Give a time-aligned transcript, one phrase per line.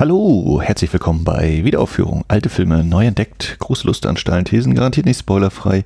[0.00, 2.24] Hallo, herzlich willkommen bei Wiederaufführung.
[2.28, 5.84] Alte Filme neu entdeckt, große Lust an steilen Thesen, garantiert nicht spoilerfrei.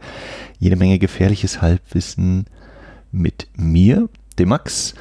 [0.59, 2.45] Jede Menge gefährliches Halbwissen
[3.11, 4.93] mit mir, dem Max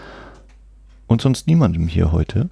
[1.08, 2.50] und sonst niemandem hier heute.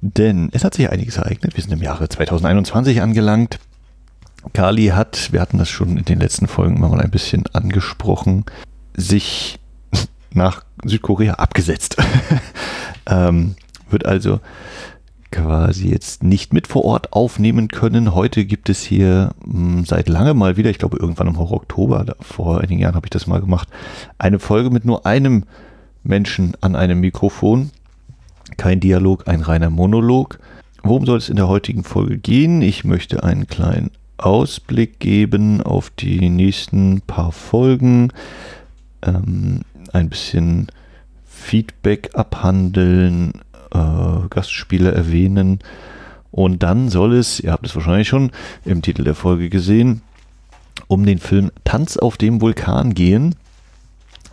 [0.00, 1.56] Denn es hat sich einiges ereignet.
[1.56, 3.58] Wir sind im Jahre 2021 angelangt.
[4.52, 8.44] Kali hat, wir hatten das schon in den letzten Folgen mal ein bisschen angesprochen,
[8.96, 9.58] sich
[10.30, 11.96] nach Südkorea abgesetzt.
[13.06, 13.56] ähm,
[13.90, 14.38] wird also
[15.30, 18.14] quasi jetzt nicht mit vor Ort aufnehmen können.
[18.14, 22.04] Heute gibt es hier mh, hm, seit langem mal wieder, ich glaube irgendwann im Oktober,
[22.04, 23.68] da, vor einigen Jahren habe ich das mal gemacht,
[24.18, 25.44] eine Folge mit nur einem
[26.02, 27.70] Menschen an einem Mikrofon.
[28.56, 30.38] Kein Dialog, ein reiner Monolog.
[30.82, 32.62] Worum soll es in der heutigen Folge gehen?
[32.62, 38.12] Ich möchte einen kleinen Ausblick geben auf die nächsten paar Folgen.
[39.02, 39.62] Ähm,
[39.92, 40.68] ein bisschen
[41.24, 43.32] Feedback abhandeln,
[43.76, 45.60] äh, Gastspiele erwähnen.
[46.30, 48.30] Und dann soll es, ihr habt es wahrscheinlich schon
[48.64, 50.02] im Titel der Folge gesehen,
[50.88, 53.34] um den Film Tanz auf dem Vulkan gehen,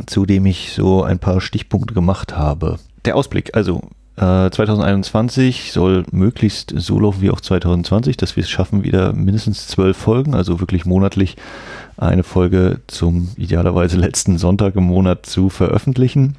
[0.05, 2.77] zu dem ich so ein paar Stichpunkte gemacht habe.
[3.05, 3.81] Der Ausblick, also
[4.15, 9.67] äh, 2021 soll möglichst so laufen wie auch 2020, dass wir es schaffen, wieder mindestens
[9.67, 11.35] zwölf Folgen, also wirklich monatlich
[11.97, 16.35] eine Folge zum idealerweise letzten Sonntag im Monat zu veröffentlichen.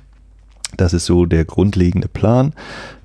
[0.76, 2.52] Das ist so der grundlegende Plan.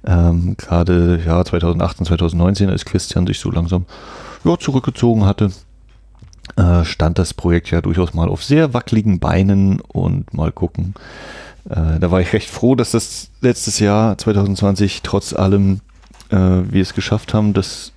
[0.05, 3.85] Ähm, Gerade ja, 2018, 2019, als Christian sich so langsam
[4.43, 5.51] ja, zurückgezogen hatte,
[6.55, 10.93] äh, stand das Projekt ja durchaus mal auf sehr wackeligen Beinen und mal gucken.
[11.69, 15.81] Äh, da war ich recht froh, dass das letztes Jahr 2020 trotz allem
[16.29, 17.91] äh, wir es geschafft haben, das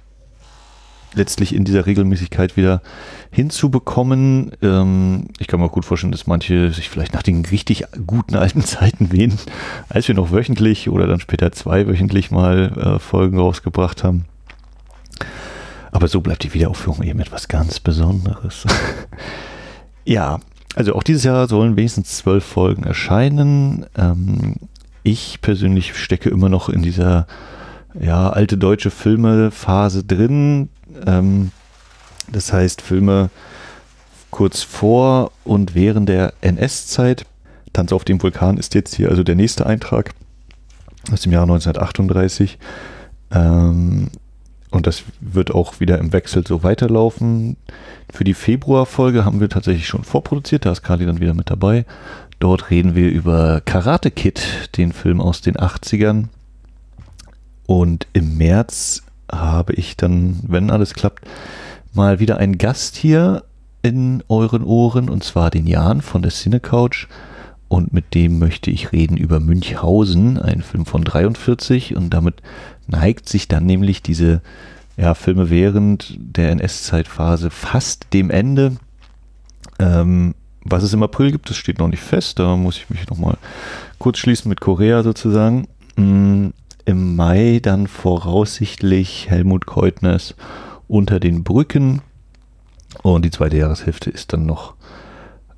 [1.15, 2.83] letztlich in dieser Regelmäßigkeit wieder
[3.31, 4.53] hinzubekommen.
[4.63, 8.37] Ähm, ich kann mir auch gut vorstellen, dass manche sich vielleicht nach den richtig guten
[8.37, 9.39] alten Zeiten wehen,
[9.89, 14.25] als wir noch wöchentlich oder dann später zweiwöchentlich mal äh, Folgen rausgebracht haben.
[15.91, 18.65] Aber so bleibt die Wiederaufführung eben etwas ganz Besonderes.
[20.05, 20.41] ja,
[20.75, 23.87] also auch dieses Jahr sollen wenigstens zwölf Folgen erscheinen.
[23.97, 24.57] Ähm,
[25.03, 27.27] ich persönlich stecke immer noch in dieser
[28.01, 30.71] ja, alte deutsche Filme-Phase drin.
[31.07, 31.51] Ähm,
[32.31, 33.31] das heißt, Filme
[34.31, 37.27] kurz vor und während der NS-Zeit.
[37.73, 40.13] Tanz auf dem Vulkan ist jetzt hier also der nächste Eintrag
[41.13, 42.59] aus dem Jahr 1938.
[43.31, 44.09] Ähm,
[44.71, 47.57] und das wird auch wieder im Wechsel so weiterlaufen.
[48.11, 51.85] Für die Februarfolge haben wir tatsächlich schon vorproduziert, da ist Kali dann wieder mit dabei.
[52.39, 56.25] Dort reden wir über Karate Kid, den Film aus den 80ern.
[57.67, 61.25] Und im März habe ich dann, wenn alles klappt,
[61.95, 63.45] mal wieder einen Gast hier
[63.83, 67.09] in euren Ohren, und zwar den Jan von der Cine Couch.
[67.69, 71.97] Und mit dem möchte ich reden über Münchhausen, ein Film von 43.
[71.97, 72.43] Und damit
[72.87, 74.43] neigt sich dann nämlich diese
[74.97, 78.77] ja, Filme während der NS-Zeitphase fast dem Ende.
[79.79, 82.39] Ähm, was es im April gibt, das steht noch nicht fest.
[82.39, 83.39] Da muss ich mich nochmal
[83.99, 85.67] kurz schließen mit Korea sozusagen.
[86.85, 90.35] Im Mai dann voraussichtlich Helmut Keutners
[90.89, 92.03] unter den Brücken.
[93.03, 94.75] Und die zweite Jahreshälfte ist dann noch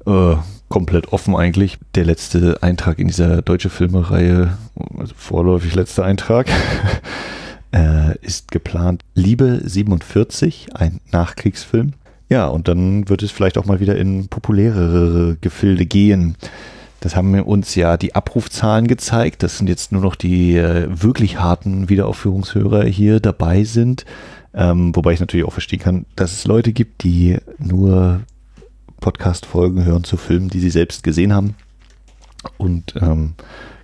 [0.07, 0.37] äh,
[0.69, 1.79] komplett offen eigentlich.
[1.95, 4.57] Der letzte Eintrag in dieser deutsche Filmereihe,
[4.99, 6.49] also vorläufig letzter Eintrag,
[7.73, 11.93] äh, ist geplant Liebe 47, ein Nachkriegsfilm.
[12.29, 16.37] Ja, und dann wird es vielleicht auch mal wieder in populärere Gefilde gehen.
[17.05, 19.43] Das haben uns ja die Abrufzahlen gezeigt.
[19.43, 24.07] Das sind jetzt nur noch die äh, wirklich harten Wiederaufführungshörer hier dabei sind.
[24.55, 28.23] Ähm, wobei ich natürlich auch verstehen kann, dass es Leute gibt, die nur
[29.03, 31.57] Podcast-Folgen hören zu Filmen, die sie selbst gesehen haben.
[32.57, 33.35] Und ähm,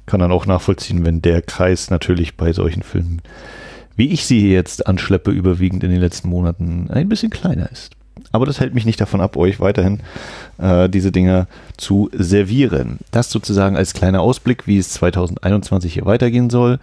[0.07, 3.21] kann dann auch nachvollziehen, wenn der Kreis natürlich bei solchen Filmen,
[3.97, 7.91] wie ich sie jetzt anschleppe, überwiegend in den letzten Monaten ein bisschen kleiner ist.
[8.33, 10.01] Aber das hält mich nicht davon ab, euch weiterhin
[10.59, 11.47] äh, diese Dinge
[11.77, 12.99] zu servieren.
[13.11, 16.79] Das sozusagen als kleiner Ausblick, wie es 2021 hier weitergehen soll.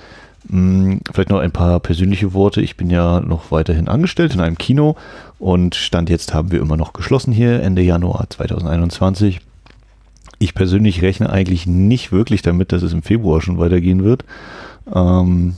[0.50, 2.62] Hm, vielleicht noch ein paar persönliche Worte.
[2.62, 4.96] Ich bin ja noch weiterhin angestellt in einem Kino
[5.40, 9.40] und Stand jetzt haben wir immer noch geschlossen hier Ende Januar 2021.
[10.40, 14.24] Ich persönlich rechne eigentlich nicht wirklich damit, dass es im Februar schon weitergehen wird.
[14.94, 15.56] Ähm,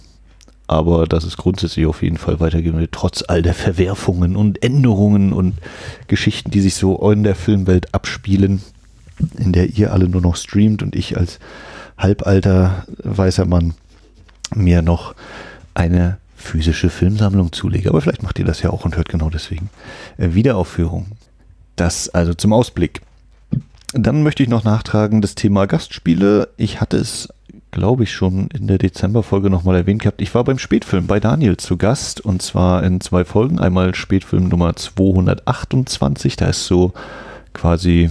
[0.70, 5.56] aber dass es grundsätzlich auf jeden Fall weitergehen trotz all der Verwerfungen und Änderungen und
[6.08, 8.62] Geschichten, die sich so in der Filmwelt abspielen,
[9.38, 11.40] in der ihr alle nur noch streamt und ich als
[11.98, 13.74] halbalter weißer Mann
[14.54, 15.16] mir noch
[15.74, 17.90] eine physische Filmsammlung zulege.
[17.90, 19.72] Aber vielleicht macht ihr das ja auch und hört genau deswegen
[20.18, 21.08] äh, Wiederaufführung.
[21.78, 23.02] Das also zum Ausblick.
[23.94, 26.50] Dann möchte ich noch nachtragen das Thema Gastspiele.
[26.58, 27.30] Ich hatte es
[27.72, 30.22] glaube ich, schon in der Dezemberfolge nochmal erwähnt gehabt.
[30.22, 33.60] Ich war beim Spätfilm bei Daniel zu Gast und zwar in zwei Folgen.
[33.60, 36.94] Einmal Spätfilm Nummer 228, da ist so
[37.54, 38.10] quasi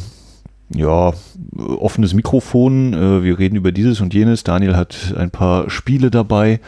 [0.70, 1.12] ja,
[1.56, 2.94] offenes Mikrofon.
[2.94, 4.44] Äh, wir reden über dieses und jenes.
[4.44, 6.60] Daniel hat ein paar Spiele dabei,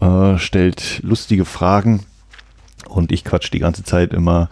[0.00, 2.00] äh, stellt lustige Fragen
[2.88, 4.48] und ich quatsch die ganze Zeit immer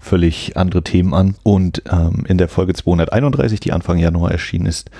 [0.00, 1.34] völlig andere Themen an.
[1.42, 4.90] Und ähm, in der Folge 231, die Anfang Januar erschienen ist,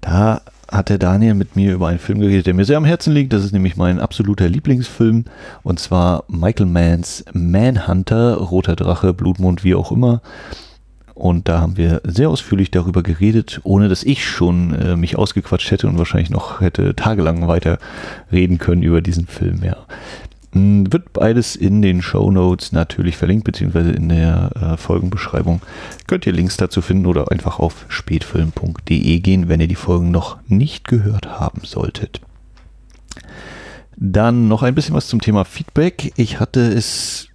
[0.00, 0.40] da
[0.70, 3.32] hat der Daniel mit mir über einen Film geredet, der mir sehr am Herzen liegt.
[3.32, 5.24] Das ist nämlich mein absoluter Lieblingsfilm.
[5.62, 10.22] Und zwar Michael Manns Manhunter, Roter Drache, Blutmond, wie auch immer.
[11.14, 15.70] Und da haben wir sehr ausführlich darüber geredet, ohne dass ich schon äh, mich ausgequatscht
[15.70, 17.78] hätte und wahrscheinlich noch hätte tagelang weiter
[18.30, 19.62] reden können über diesen Film.
[19.64, 19.78] Ja.
[20.56, 25.60] Hm, wird beides in den Show Notes natürlich verlinkt, beziehungsweise in der äh, Folgenbeschreibung.
[26.06, 30.38] Könnt ihr Links dazu finden oder einfach auf spätfilm.de gehen, wenn ihr die Folgen noch
[30.48, 32.22] nicht gehört haben solltet.
[33.98, 36.14] Dann noch ein bisschen was zum Thema Feedback.
[36.16, 37.28] Ich hatte es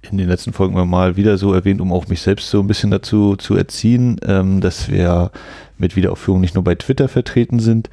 [0.00, 2.90] in den letzten Folgen mal wieder so erwähnt, um auch mich selbst so ein bisschen
[2.90, 5.32] dazu zu erziehen, ähm, dass wir
[5.76, 7.90] mit Wiederaufführung nicht nur bei Twitter vertreten sind,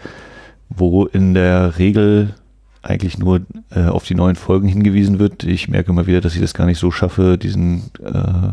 [0.70, 2.36] wo in der Regel
[2.82, 5.44] eigentlich nur äh, auf die neuen Folgen hingewiesen wird.
[5.44, 8.52] Ich merke immer wieder, dass ich das gar nicht so schaffe, diesen äh,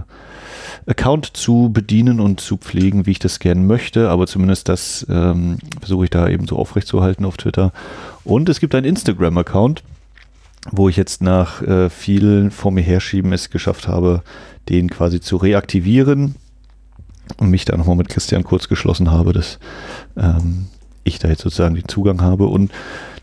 [0.91, 5.59] Account zu bedienen und zu pflegen, wie ich das gerne möchte, aber zumindest das ähm,
[5.81, 7.73] versuche ich da eben so aufrechtzuerhalten auf Twitter.
[8.25, 9.83] Und es gibt einen Instagram-Account,
[10.71, 14.23] wo ich jetzt nach äh, vielen vor mir herschieben es geschafft habe,
[14.69, 16.35] den quasi zu reaktivieren
[17.37, 19.59] und mich da nochmal mit Christian kurz geschlossen habe, dass
[20.17, 20.67] ähm,
[21.05, 22.47] ich da jetzt sozusagen den Zugang habe.
[22.47, 22.71] Und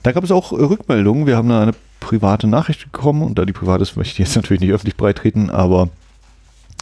[0.06, 1.26] da gab es auch Rückmeldungen.
[1.26, 4.36] Wir haben da eine private Nachricht bekommen und da die privat ist, möchte ich jetzt
[4.42, 5.90] natürlich nicht öffentlich breitreten, aber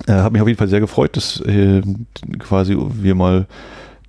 [0.07, 1.81] äh, habe mich auf jeden Fall sehr gefreut, dass äh,
[2.39, 3.47] quasi wir mal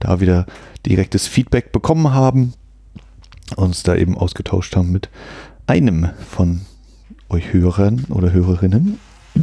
[0.01, 0.47] da wieder
[0.85, 2.55] direktes Feedback bekommen haben,
[3.55, 5.09] uns da eben ausgetauscht haben mit
[5.69, 6.63] einem von
[7.29, 8.99] euch Hörern oder Hörerinnen.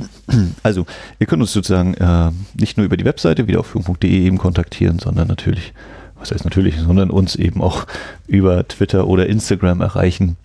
[0.64, 0.86] Also,
[1.20, 5.74] ihr könnt uns sozusagen äh, nicht nur über die Webseite wiederaufführung.de eben kontaktieren, sondern natürlich,
[6.22, 7.88] was heißt natürlich, sondern uns eben auch
[8.28, 10.38] über Twitter oder Instagram erreichen.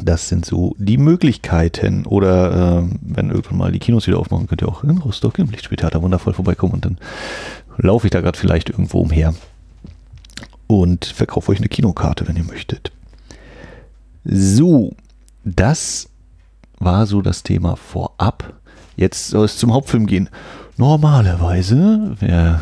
[0.00, 2.04] Das sind so die Möglichkeiten.
[2.04, 5.50] Oder äh, wenn irgendwann mal die Kinos wieder aufmachen, könnt ihr auch in Rostock im
[5.50, 6.98] Lichtspieltheater wundervoll vorbeikommen und dann
[7.78, 9.34] laufe ich da gerade vielleicht irgendwo umher
[10.66, 12.92] und verkaufe euch eine Kinokarte, wenn ihr möchtet.
[14.24, 14.94] So,
[15.44, 16.08] das
[16.78, 18.54] war so das Thema vorab.
[18.96, 20.28] Jetzt soll es zum Hauptfilm gehen.
[20.76, 22.60] Normalerweise, wer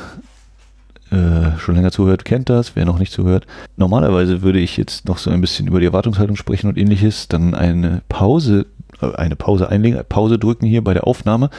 [1.11, 2.77] äh, schon länger zuhört, kennt das.
[2.77, 6.37] Wer noch nicht zuhört, normalerweise würde ich jetzt noch so ein bisschen über die Erwartungshaltung
[6.37, 8.67] sprechen und ähnliches, dann eine Pause,
[9.01, 11.51] äh, eine Pause einlegen, Pause drücken hier bei der Aufnahme,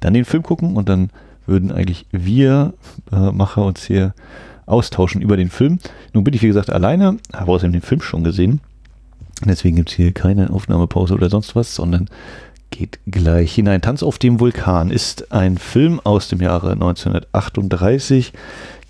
[0.00, 1.10] dann den Film gucken und dann
[1.46, 2.74] würden eigentlich wir
[3.12, 4.14] äh, Macher uns hier
[4.66, 5.78] austauschen über den Film.
[6.12, 8.60] Nun bin ich, wie gesagt, alleine, habe außerdem den Film schon gesehen
[9.44, 12.08] Deswegen gibt es hier keine Aufnahmepause oder sonst was, sondern
[12.76, 13.80] geht gleich hinein.
[13.80, 18.32] Tanz auf dem Vulkan ist ein Film aus dem Jahre 1938,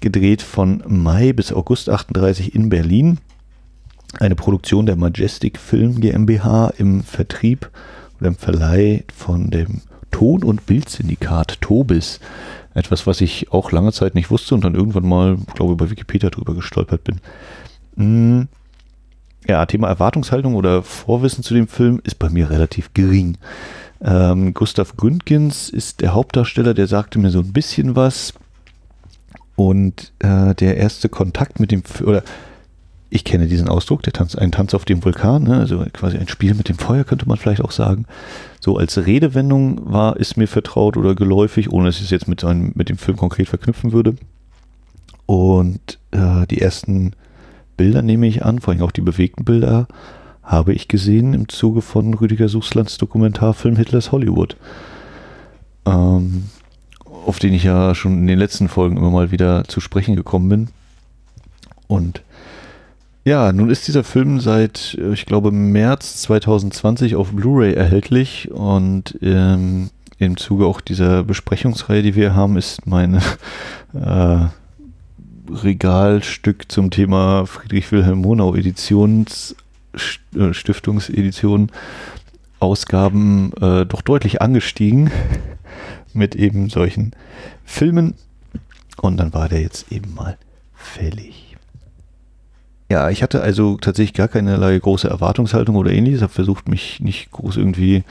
[0.00, 3.19] gedreht von Mai bis August 38 in Berlin.
[4.19, 7.71] Eine Produktion der Majestic Film GmbH im Vertrieb
[8.19, 12.21] oder im Verleih von dem Ton- und Bildsyndikat Tobis.
[12.75, 15.91] Etwas, was ich auch lange Zeit nicht wusste und dann irgendwann mal, glaube ich, bei
[15.91, 17.21] Wikipedia drüber gestolpert bin.
[19.48, 23.38] Ja, Thema Erwartungshaltung oder Vorwissen zu dem Film ist bei mir relativ gering.
[24.02, 28.34] Ähm, Gustav Gründgens ist der Hauptdarsteller, der sagte mir so ein bisschen was.
[29.55, 32.22] Und äh, der erste Kontakt mit dem, oder
[33.08, 35.58] ich kenne diesen Ausdruck, der Tanz, ein Tanz auf dem Vulkan, ne?
[35.58, 38.05] also quasi ein Spiel mit dem Feuer, könnte man vielleicht auch sagen.
[38.60, 42.43] So als Redewendung war, ist mir vertraut oder geläufig, ohne dass ich es jetzt mit,
[42.44, 44.17] einem, mit dem Film konkret verknüpfen würde.
[45.24, 47.12] Und äh, die ersten
[47.77, 49.87] Bilder nehme ich an, vor allem auch die bewegten Bilder,
[50.43, 54.56] habe ich gesehen im Zuge von Rüdiger Suchslands Dokumentarfilm Hitlers Hollywood.
[55.85, 56.45] Ähm,
[57.27, 60.49] auf den ich ja schon in den letzten Folgen immer mal wieder zu sprechen gekommen
[60.49, 60.69] bin.
[61.89, 62.23] Und
[63.25, 69.91] ja, nun ist dieser Film seit, ich glaube, März 2020 auf Blu-ray erhältlich und ähm,
[70.19, 73.21] im Zuge auch dieser Besprechungsreihe, die wir haben, ist meine
[73.95, 74.47] äh,
[75.50, 79.56] Regalstück zum Thema Friedrich Wilhelm Monau Editions
[80.34, 81.70] äh, Stiftungsedition
[82.58, 85.10] Ausgaben äh, doch deutlich angestiegen
[86.12, 87.12] mit eben solchen
[87.65, 88.15] Filmen
[89.00, 90.38] und dann war der jetzt eben mal
[90.74, 91.56] fällig.
[92.91, 97.31] Ja, ich hatte also tatsächlich gar keinerlei große Erwartungshaltung oder ähnliches, habe versucht mich nicht
[97.32, 98.03] groß irgendwie äh,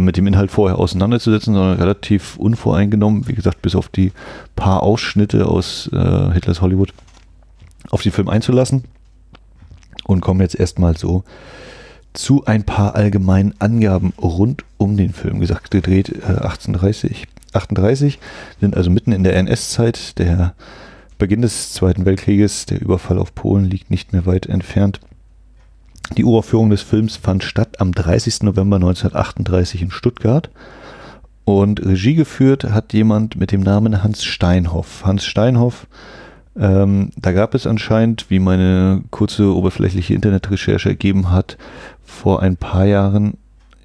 [0.00, 4.12] mit dem Inhalt vorher auseinanderzusetzen, sondern relativ unvoreingenommen, wie gesagt, bis auf die
[4.54, 6.92] paar Ausschnitte aus äh, Hitlers Hollywood
[7.90, 8.84] auf den Film einzulassen.
[10.04, 11.24] und kommen jetzt erstmal so
[12.12, 15.40] zu ein paar allgemeinen Angaben rund um den Film.
[15.40, 17.26] Gesagt, gedreht äh, 1830.
[17.52, 18.18] 38
[18.60, 20.54] sind also mitten in der NS-Zeit, der
[21.18, 25.00] Beginn des Zweiten Weltkrieges, der Überfall auf Polen liegt nicht mehr weit entfernt.
[26.16, 28.42] Die Uraufführung des Films fand statt am 30.
[28.42, 30.50] November 1938 in Stuttgart.
[31.44, 35.04] Und Regie geführt hat jemand mit dem Namen Hans Steinhoff.
[35.04, 35.86] Hans Steinhoff,
[36.56, 41.56] ähm, da gab es anscheinend, wie meine kurze oberflächliche Internetrecherche ergeben hat,
[42.04, 43.34] vor ein paar Jahren,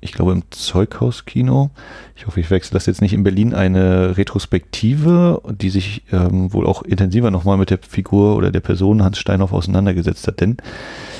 [0.01, 1.71] ich glaube im Zeughauskino,
[2.15, 6.65] ich hoffe, ich wechsle das jetzt nicht in Berlin, eine Retrospektive, die sich ähm, wohl
[6.65, 10.41] auch intensiver nochmal mit der Figur oder der Person Hans Steinhoff auseinandergesetzt hat.
[10.41, 10.57] Denn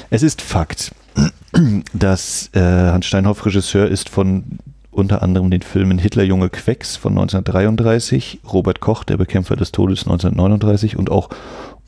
[0.10, 0.94] es ist Fakt,
[1.94, 4.60] dass äh, Hans Steinhoff Regisseur ist von
[4.92, 10.02] unter anderem den Filmen Hitler Junge Quecks von 1933, Robert Koch, der Bekämpfer des Todes
[10.08, 11.30] 1939 und auch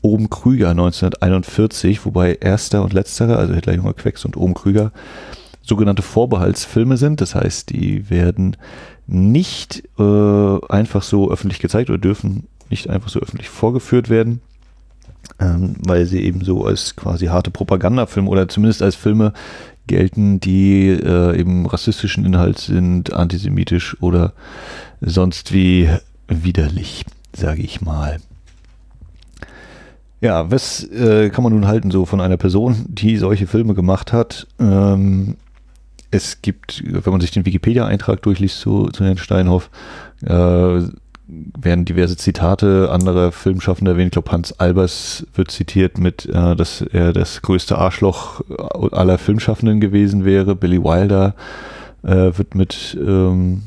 [0.02, 4.92] Oben Krüger 1941, wobei erster und letzterer, also Hitler Junge Quecks und Oben Krüger,
[5.70, 7.20] sogenannte Vorbehaltsfilme sind.
[7.20, 8.56] Das heißt, die werden
[9.06, 14.40] nicht äh, einfach so öffentlich gezeigt oder dürfen nicht einfach so öffentlich vorgeführt werden,
[15.38, 19.32] ähm, weil sie eben so als quasi harte Propagandafilme oder zumindest als Filme
[19.86, 24.32] gelten, die äh, eben rassistischen Inhalt sind, antisemitisch oder
[25.00, 25.88] sonst wie
[26.28, 28.18] widerlich, sage ich mal.
[30.20, 34.12] Ja, was äh, kann man nun halten so von einer Person, die solche Filme gemacht
[34.12, 34.46] hat?
[34.58, 35.36] Ähm,
[36.10, 39.70] es gibt, wenn man sich den Wikipedia-Eintrag durchliest zu, zu Herrn Steinhoff,
[40.24, 40.82] äh,
[41.28, 44.08] werden diverse Zitate anderer Filmschaffender erwähnt.
[44.08, 48.42] Ich glaube, Hans Albers wird zitiert mit, äh, dass er das größte Arschloch
[48.90, 50.56] aller Filmschaffenden gewesen wäre.
[50.56, 51.34] Billy Wilder
[52.02, 53.62] äh, wird mit ähm,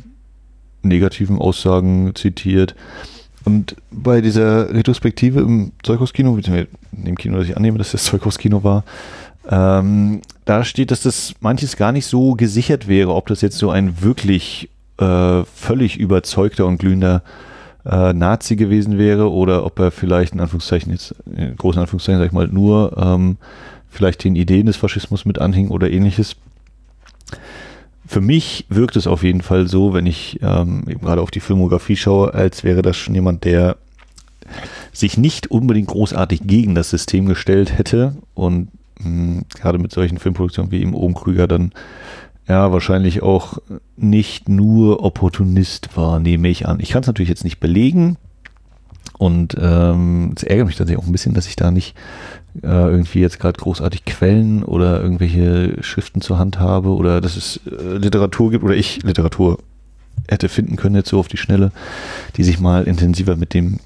[0.82, 2.76] negativen Aussagen zitiert.
[3.46, 8.64] Und bei dieser Retrospektive im Zeughauskino, in dem Kino, das ich annehme, dass das Zeughauskino
[8.64, 8.84] war,
[9.50, 13.70] ähm, da steht, dass das manches gar nicht so gesichert wäre, ob das jetzt so
[13.70, 17.24] ein wirklich äh, völlig überzeugter und glühender
[17.86, 22.28] äh, Nazi gewesen wäre oder ob er vielleicht in Anführungszeichen jetzt, in großen Anführungszeichen sag
[22.28, 23.38] ich mal, nur ähm,
[23.90, 26.36] vielleicht den Ideen des Faschismus mit anhing oder ähnliches.
[28.06, 31.40] Für mich wirkt es auf jeden Fall so, wenn ich ähm, eben gerade auf die
[31.40, 33.78] Filmografie schaue, als wäre das schon jemand, der
[34.92, 38.70] sich nicht unbedingt großartig gegen das System gestellt hätte und
[39.04, 41.72] mh, hm, gerade mit solchen Filmproduktionen wie im Ohm Krüger dann
[42.48, 43.58] ja, wahrscheinlich auch
[43.96, 46.80] nicht nur Opportunist war, nehme ich an.
[46.82, 48.18] Ich kann es natürlich jetzt nicht belegen
[49.18, 51.96] und ähm, es ärgert mich tatsächlich auch ein bisschen, dass ich da nicht
[52.62, 57.62] äh, irgendwie jetzt gerade großartig Quellen oder irgendwelche Schriften zur Hand habe oder dass es
[57.66, 59.60] äh, Literatur gibt oder ich Literatur
[60.28, 61.72] hätte finden können jetzt so auf die Schnelle,
[62.38, 63.80] die sich mal intensiver mit dem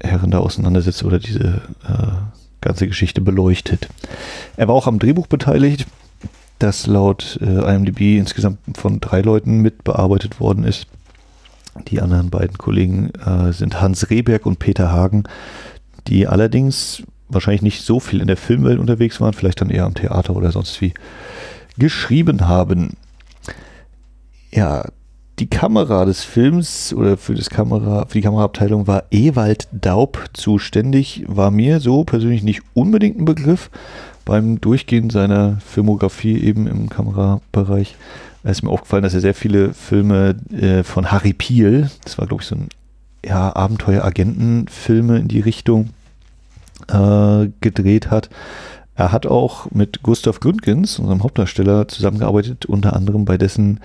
[0.00, 3.88] Herren da auseinandersetzt oder diese äh, ganze Geschichte beleuchtet.
[4.56, 5.86] Er war auch am Drehbuch beteiligt
[6.58, 10.86] das laut äh, IMDb insgesamt von drei Leuten mitbearbeitet worden ist.
[11.88, 15.24] Die anderen beiden Kollegen äh, sind Hans Rehberg und Peter Hagen,
[16.08, 19.94] die allerdings wahrscheinlich nicht so viel in der Filmwelt unterwegs waren, vielleicht dann eher am
[19.94, 20.94] Theater oder sonst wie
[21.76, 22.94] geschrieben haben.
[24.50, 24.86] Ja,
[25.38, 31.24] die Kamera des Films oder für, das Kamera, für die Kameraabteilung war Ewald Daub zuständig.
[31.28, 33.70] War mir so persönlich nicht unbedingt ein Begriff,
[34.24, 37.96] beim Durchgehen seiner Filmografie eben im Kamerabereich
[38.44, 42.42] ist mir aufgefallen, dass er sehr viele Filme äh, von Harry Piel, das war glaube
[42.42, 42.68] ich so ein
[43.24, 45.90] ja, Abenteuer-Agenten-Filme in die Richtung
[46.88, 48.30] äh, gedreht hat.
[48.98, 53.78] Er hat auch mit Gustav Gründgens, unserem Hauptdarsteller, zusammengearbeitet, unter anderem bei dessen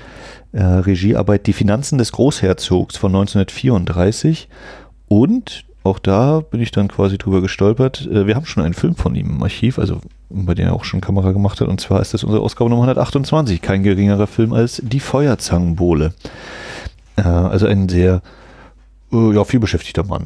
[0.53, 4.49] äh, Regiearbeit Die Finanzen des Großherzogs von 1934
[5.07, 8.07] und auch da bin ich dann quasi drüber gestolpert.
[8.07, 10.01] Äh, wir haben schon einen Film von ihm im Archiv, also
[10.31, 11.67] bei dem er auch schon Kamera gemacht hat.
[11.67, 13.61] Und zwar ist das unsere Ausgabe Nummer 128.
[13.61, 16.15] Kein geringerer Film als Die Feuerzangenbowle.
[17.17, 18.23] Äh, also ein sehr,
[19.11, 20.25] äh, ja, vielbeschäftigter Mann.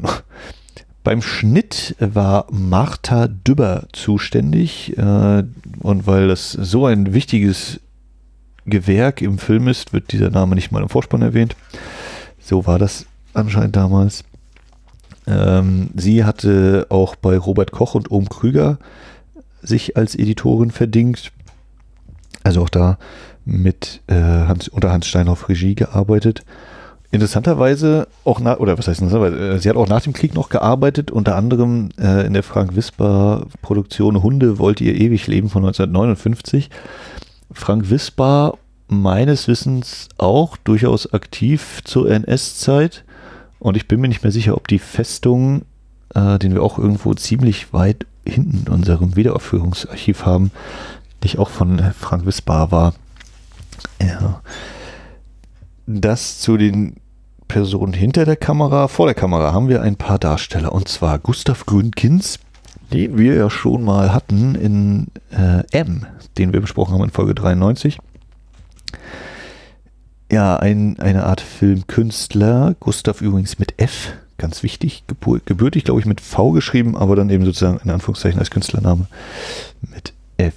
[1.04, 4.96] Beim Schnitt war Martha Dübber zuständig.
[4.96, 7.80] Und weil das so ein wichtiges
[8.66, 11.56] Gewerk im Film ist, wird dieser Name nicht mal im Vorspann erwähnt.
[12.40, 14.24] So war das anscheinend damals.
[15.26, 18.78] Ähm, sie hatte auch bei Robert Koch und Ohm Krüger
[19.62, 21.32] sich als Editorin verdingt.
[22.42, 22.98] Also auch da
[23.44, 26.44] mit äh, Hans, unter Hans Steinhoff Regie gearbeitet.
[27.10, 30.50] Interessanterweise auch nach, oder was heißt interessanterweise, äh, sie hat auch nach dem Krieg noch
[30.50, 35.64] gearbeitet, unter anderem äh, in der Frank Wisper Produktion Hunde wollt ihr ewig leben von
[35.64, 36.68] 1959.
[37.50, 43.04] Frank Wisper meines Wissens auch durchaus aktiv zur NS-Zeit
[43.58, 45.62] und ich bin mir nicht mehr sicher, ob die Festung,
[46.14, 50.50] äh, den wir auch irgendwo ziemlich weit hinten in unserem Wiederaufführungsarchiv haben,
[51.22, 52.94] die auch von Frank Wisbar war.
[54.00, 54.42] Ja.
[55.90, 56.96] Das zu den
[57.48, 58.88] Personen hinter der Kamera.
[58.88, 62.38] Vor der Kamera haben wir ein paar Darsteller und zwar Gustav Gründkins,
[62.92, 66.04] den wir ja schon mal hatten in äh, M,
[66.36, 67.98] den wir besprochen haben in Folge 93
[70.30, 72.76] ja, ein, eine Art Filmkünstler.
[72.80, 75.04] Gustav übrigens mit F, ganz wichtig.
[75.46, 79.06] gebürtig, glaube ich, mit V geschrieben, aber dann eben sozusagen in Anführungszeichen als Künstlername
[79.80, 80.54] mit F.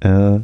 [0.00, 0.40] Äh,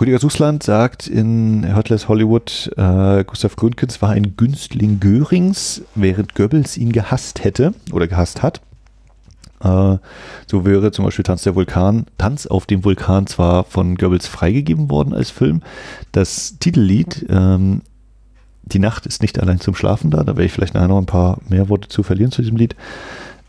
[0.00, 6.78] Rüdiger Sußland sagt in Hurtless Hollywood, äh, Gustav Gründgens war ein Günstling Görings, während Goebbels
[6.78, 8.62] ihn gehasst hätte oder gehasst hat.
[9.62, 9.98] Äh,
[10.46, 14.88] so wäre zum Beispiel Tanz der Vulkan, Tanz auf dem Vulkan zwar von Goebbels freigegeben
[14.88, 15.60] worden als Film.
[16.12, 17.82] Das Titellied ähm,
[18.62, 21.06] die Nacht ist nicht allein zum Schlafen da, da werde ich vielleicht nachher noch ein
[21.06, 22.74] paar mehr Worte zu verlieren zu diesem Lied.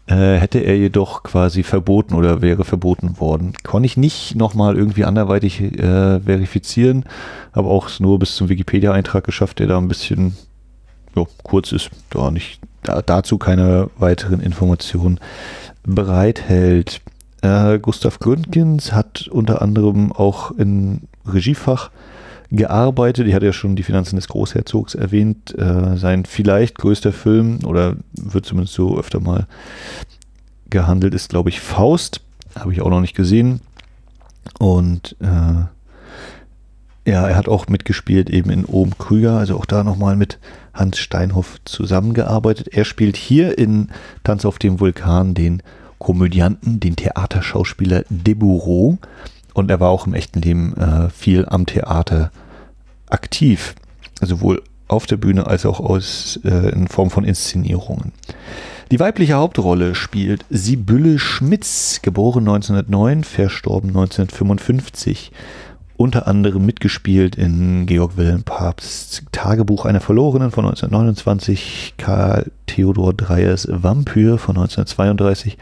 [0.08, 3.54] Äh, hätte er jedoch quasi verboten oder wäre verboten worden.
[3.64, 7.06] Konnte ich nicht nochmal irgendwie anderweitig äh, verifizieren,
[7.52, 10.36] aber auch nur bis zum Wikipedia-Eintrag geschafft, der da ein bisschen
[11.16, 15.20] jo, kurz ist, da nicht da, dazu keine weiteren Informationen
[15.84, 17.02] bereithält.
[17.42, 21.92] Äh, Gustav Gründgens hat unter anderem auch in Regiefach
[22.52, 23.28] gearbeitet.
[23.28, 25.58] Ich hatte ja schon die Finanzen des Großherzogs erwähnt.
[25.58, 29.48] Äh, sein vielleicht größter Film, oder wird zumindest so öfter mal
[30.70, 32.22] gehandelt, ist, glaube ich, Faust.
[32.60, 33.62] Habe ich auch noch nicht gesehen.
[34.60, 35.66] Und äh,
[37.10, 40.38] ja, er hat auch mitgespielt eben in Ohm Krüger, also auch da nochmal mit
[40.74, 42.68] Hans Steinhoff zusammengearbeitet.
[42.72, 43.90] Er spielt hier in
[44.24, 45.64] Tanz auf dem Vulkan den
[46.00, 48.98] Komödianten, den Theaterschauspieler Debureau.
[49.54, 52.32] Und er war auch im echten Leben äh, viel am Theater
[53.10, 53.76] aktiv,
[54.22, 58.12] sowohl auf der Bühne als auch aus, äh, in Form von Inszenierungen.
[58.92, 65.32] Die weibliche Hauptrolle spielt Sibylle Schmitz, geboren 1909, verstorben 1955.
[65.96, 73.68] Unter anderem mitgespielt in Georg Wilhelm Papsts Tagebuch einer Verlorenen von 1929, Karl Theodor Dreyers
[73.72, 75.58] Vampyr von 1932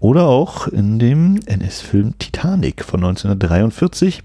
[0.00, 4.22] oder auch in dem NS-Film Titanic von 1943.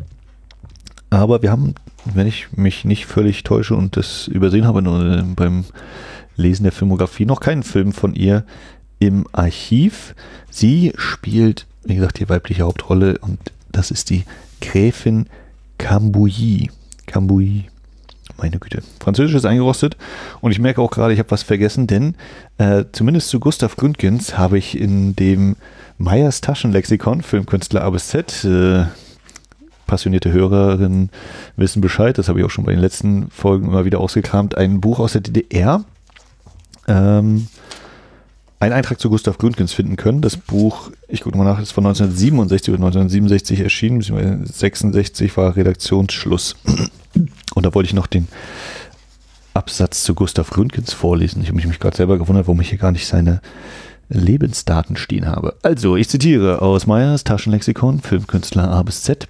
[1.09, 5.65] Aber wir haben wenn ich mich nicht völlig täusche und das übersehen habe nur beim
[6.35, 8.43] Lesen der Filmografie, noch keinen Film von ihr
[8.99, 10.15] im Archiv.
[10.49, 13.39] Sie spielt, wie gesagt, die weibliche Hauptrolle und
[13.71, 14.23] das ist die
[14.61, 15.27] Gräfin
[15.77, 16.69] Cambouilly.
[17.05, 17.70] Cambouilly.
[18.41, 18.81] Meine Güte.
[18.99, 19.97] Französisch ist eingerostet
[20.41, 22.15] und ich merke auch gerade, ich habe was vergessen, denn
[22.57, 25.55] äh, zumindest zu Gustav Gründgens habe ich in dem
[25.99, 28.85] Meyers Taschenlexikon, Filmkünstler A bis Z, äh,
[29.85, 31.11] passionierte Hörerinnen
[31.55, 34.81] wissen Bescheid, das habe ich auch schon bei den letzten Folgen immer wieder ausgekramt, ein
[34.81, 35.83] Buch aus der DDR,
[36.87, 37.47] ähm,
[38.59, 40.21] einen Eintrag zu Gustav Gründgens finden können.
[40.21, 45.55] Das Buch, ich gucke mal nach, ist von 1967 oder 1967 erschienen, beziehungsweise 66 war
[45.55, 46.55] Redaktionsschluss.
[47.15, 48.27] Und da wollte ich noch den
[49.53, 51.41] Absatz zu Gustav Gründgens vorlesen.
[51.41, 53.41] Ich habe mich gerade selber gewundert, warum ich hier gar nicht seine
[54.09, 55.55] Lebensdaten stehen habe.
[55.61, 59.27] Also, ich zitiere aus Meyers Taschenlexikon, Filmkünstler A bis Z.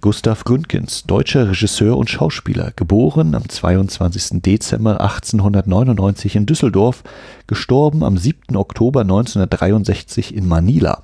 [0.00, 4.42] Gustav Gründgens, deutscher Regisseur und Schauspieler, geboren am 22.
[4.42, 7.04] Dezember 1899 in Düsseldorf,
[7.46, 8.56] gestorben am 7.
[8.56, 11.02] Oktober 1963 in Manila.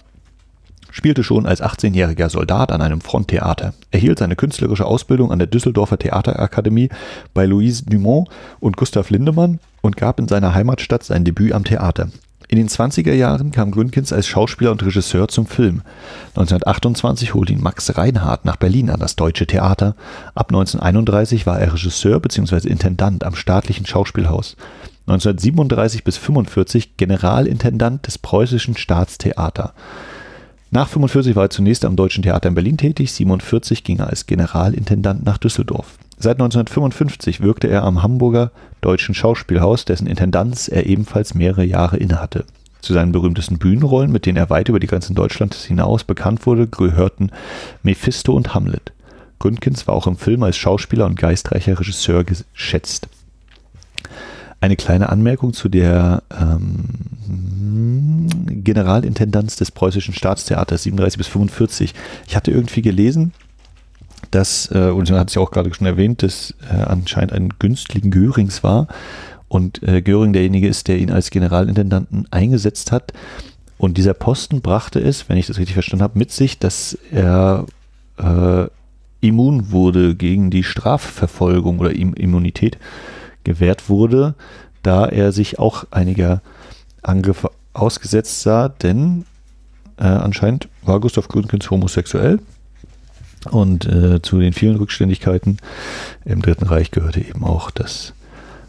[0.90, 5.98] Spielte schon als 18-jähriger Soldat an einem Fronttheater, erhielt seine künstlerische Ausbildung an der Düsseldorfer
[5.98, 6.88] Theaterakademie
[7.35, 8.29] bei Louise Dumont
[8.61, 12.09] und Gustav Lindemann und gab in seiner Heimatstadt sein Debüt am Theater.
[12.51, 15.83] In den 20er Jahren kam Gründgens als Schauspieler und Regisseur zum Film.
[16.29, 19.94] 1928 holte ihn Max Reinhardt nach Berlin an das Deutsche Theater.
[20.35, 22.66] Ab 1931 war er Regisseur bzw.
[22.66, 24.57] Intendant am staatlichen Schauspielhaus.
[25.07, 29.74] 1937 bis 1945 Generalintendant des Preußischen Staatstheater.
[30.70, 34.26] Nach 1945 war er zunächst am Deutschen Theater in Berlin tätig, 1947 ging er als
[34.26, 35.96] Generalintendant nach Düsseldorf.
[36.18, 38.50] Seit 1955 wirkte er am Hamburger
[38.83, 42.44] Deutschen Schauspielhaus, dessen Intendanz er ebenfalls mehrere Jahre innehatte.
[42.83, 46.66] Zu seinen berühmtesten Bühnenrollen, mit denen er weit über die Grenzen Deutschlands hinaus bekannt wurde,
[46.66, 47.31] gehörten
[47.83, 48.92] Mephisto und Hamlet.
[49.38, 53.09] Gründgens war auch im Film als Schauspieler und geistreicher Regisseur geschätzt.
[54.61, 56.85] Eine kleine Anmerkung zu der ähm,
[58.64, 61.94] Generalintendanz des Preußischen Staatstheaters 37 bis 45.
[62.27, 63.33] Ich hatte irgendwie gelesen,
[64.31, 68.64] dass, äh, und hat sich auch gerade schon erwähnt, dass äh, anscheinend ein Günstling Görings
[68.64, 68.88] war
[69.49, 73.12] und äh, Göring derjenige ist, der ihn als Generalintendanten eingesetzt hat.
[73.79, 77.64] Und dieser Posten brachte es, wenn ich das richtig verstanden habe, mit sich, dass er
[78.18, 78.66] äh,
[79.21, 82.77] immun wurde gegen die Strafverfolgung oder Immunität
[83.44, 84.35] gewährt wurde,
[84.83, 86.42] da er sich auch einiger
[87.03, 89.24] Angriffe ausgesetzt sah, denn
[90.01, 92.38] Äh, anscheinend war Gustav Gründgens homosexuell.
[93.51, 95.59] Und äh, zu den vielen Rückständigkeiten
[96.24, 98.14] im Dritten Reich gehörte eben auch, dass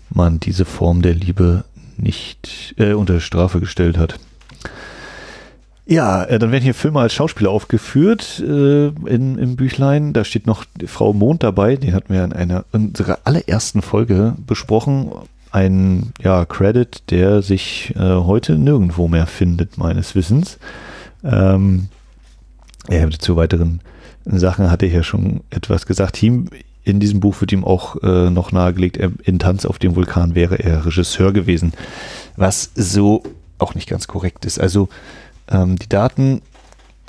[0.10, 1.66] man diese Form der Liebe
[1.98, 4.20] nicht äh, unter Strafe gestellt hat.
[5.90, 10.14] Ja, äh, dann werden hier Filme als Schauspieler aufgeführt äh, in, im Büchlein.
[10.14, 15.10] Da steht noch Frau Mond dabei, den hatten wir in einer unserer allerersten Folge besprochen.
[15.50, 20.60] Ein ja, Credit, der sich äh, heute nirgendwo mehr findet, meines Wissens.
[21.24, 21.88] Ähm,
[22.88, 23.82] ja, zu weiteren
[24.26, 26.22] Sachen hatte ich ja schon etwas gesagt.
[26.22, 26.52] Ihm,
[26.84, 30.36] in diesem Buch wird ihm auch äh, noch nahegelegt, er, in Tanz auf dem Vulkan
[30.36, 31.74] wäre er Regisseur gewesen,
[32.36, 33.24] was so
[33.58, 34.60] auch nicht ganz korrekt ist.
[34.60, 34.88] Also
[35.50, 36.42] ähm, die Daten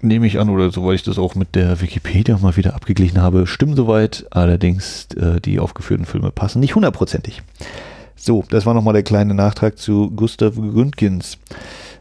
[0.02, 3.46] nehme ich an, oder soweit ich das auch mit der Wikipedia mal wieder abgeglichen habe,
[3.46, 7.42] stimmen soweit, allerdings äh, die aufgeführten Filme passen nicht hundertprozentig.
[8.16, 11.38] So, das war nochmal der kleine Nachtrag zu Gustav Gründgens.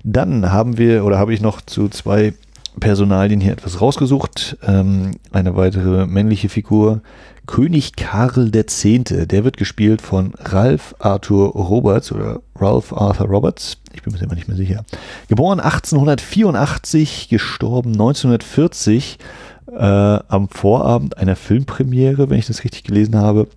[0.04, 2.34] Dann haben wir, oder habe ich noch zu zwei
[2.80, 4.58] Personalien hier etwas rausgesucht.
[4.65, 7.02] Ähm, eine weitere männliche Figur,
[7.46, 8.84] König Karl X.
[8.84, 13.78] Der wird gespielt von Ralph Arthur Roberts oder Ralph Arthur Roberts.
[13.94, 14.86] Ich bin mir immer nicht mehr sicher.
[15.28, 19.18] Geboren 1884, gestorben 1940
[19.76, 23.48] äh, am Vorabend einer Filmpremiere, wenn ich das richtig gelesen habe.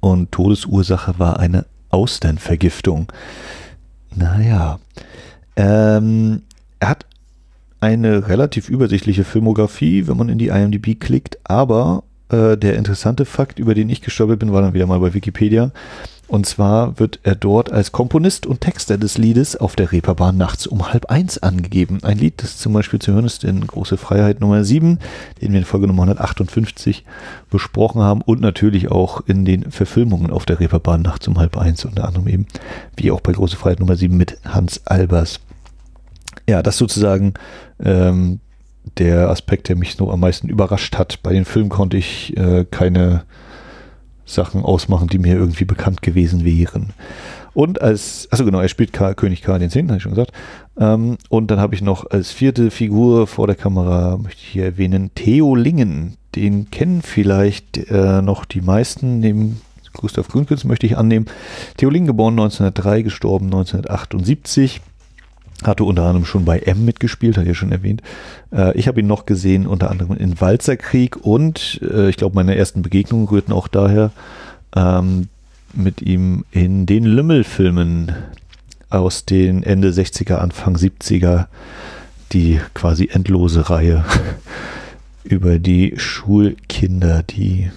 [0.00, 3.12] Und Todesursache war eine Austernvergiftung.
[4.14, 4.78] Naja.
[5.56, 6.42] Ähm,
[6.80, 7.06] er hat
[7.84, 13.58] eine relativ übersichtliche Filmografie, wenn man in die IMDb klickt, aber äh, der interessante Fakt,
[13.58, 15.70] über den ich gestolpert bin, war dann wieder mal bei Wikipedia.
[16.26, 20.66] Und zwar wird er dort als Komponist und Texter des Liedes auf der Reeperbahn nachts
[20.66, 21.98] um halb eins angegeben.
[22.02, 24.98] Ein Lied, das zum Beispiel zu hören ist in Große Freiheit Nummer 7,
[25.42, 27.04] den wir in Folge Nummer 158
[27.50, 31.84] besprochen haben und natürlich auch in den Verfilmungen auf der Reeperbahn nachts um halb eins,
[31.84, 32.46] unter anderem eben,
[32.96, 35.40] wie auch bei Große Freiheit Nummer 7 mit Hans Albers.
[36.48, 37.34] Ja, das sozusagen
[37.82, 38.40] ähm,
[38.98, 41.22] der Aspekt, der mich so am meisten überrascht hat.
[41.22, 43.24] Bei den Filmen konnte ich äh, keine
[44.26, 46.92] Sachen ausmachen, die mir irgendwie bekannt gewesen wären.
[47.52, 50.32] Und als, also genau, er spielt Karl, König Karl X., habe ich schon gesagt.
[50.78, 54.64] Ähm, und dann habe ich noch als vierte Figur vor der Kamera, möchte ich hier
[54.64, 56.16] erwähnen, Theo Lingen.
[56.34, 59.60] Den kennen vielleicht äh, noch die meisten, neben
[59.92, 61.26] Gustav Grünkens möchte ich annehmen.
[61.76, 64.80] Theo Lingen, geboren 1903, gestorben 1978
[65.62, 68.02] hatte unter anderem schon bei M mitgespielt, hat ja schon erwähnt.
[68.52, 72.56] Äh, ich habe ihn noch gesehen, unter anderem in Walzerkrieg und äh, ich glaube, meine
[72.56, 74.10] ersten Begegnungen rührten auch daher
[74.74, 75.28] ähm,
[75.72, 78.12] mit ihm in den Lümmelfilmen
[78.90, 81.46] aus den Ende 60er, Anfang 70er,
[82.32, 84.04] die quasi endlose Reihe
[85.24, 87.70] über die Schulkinder, die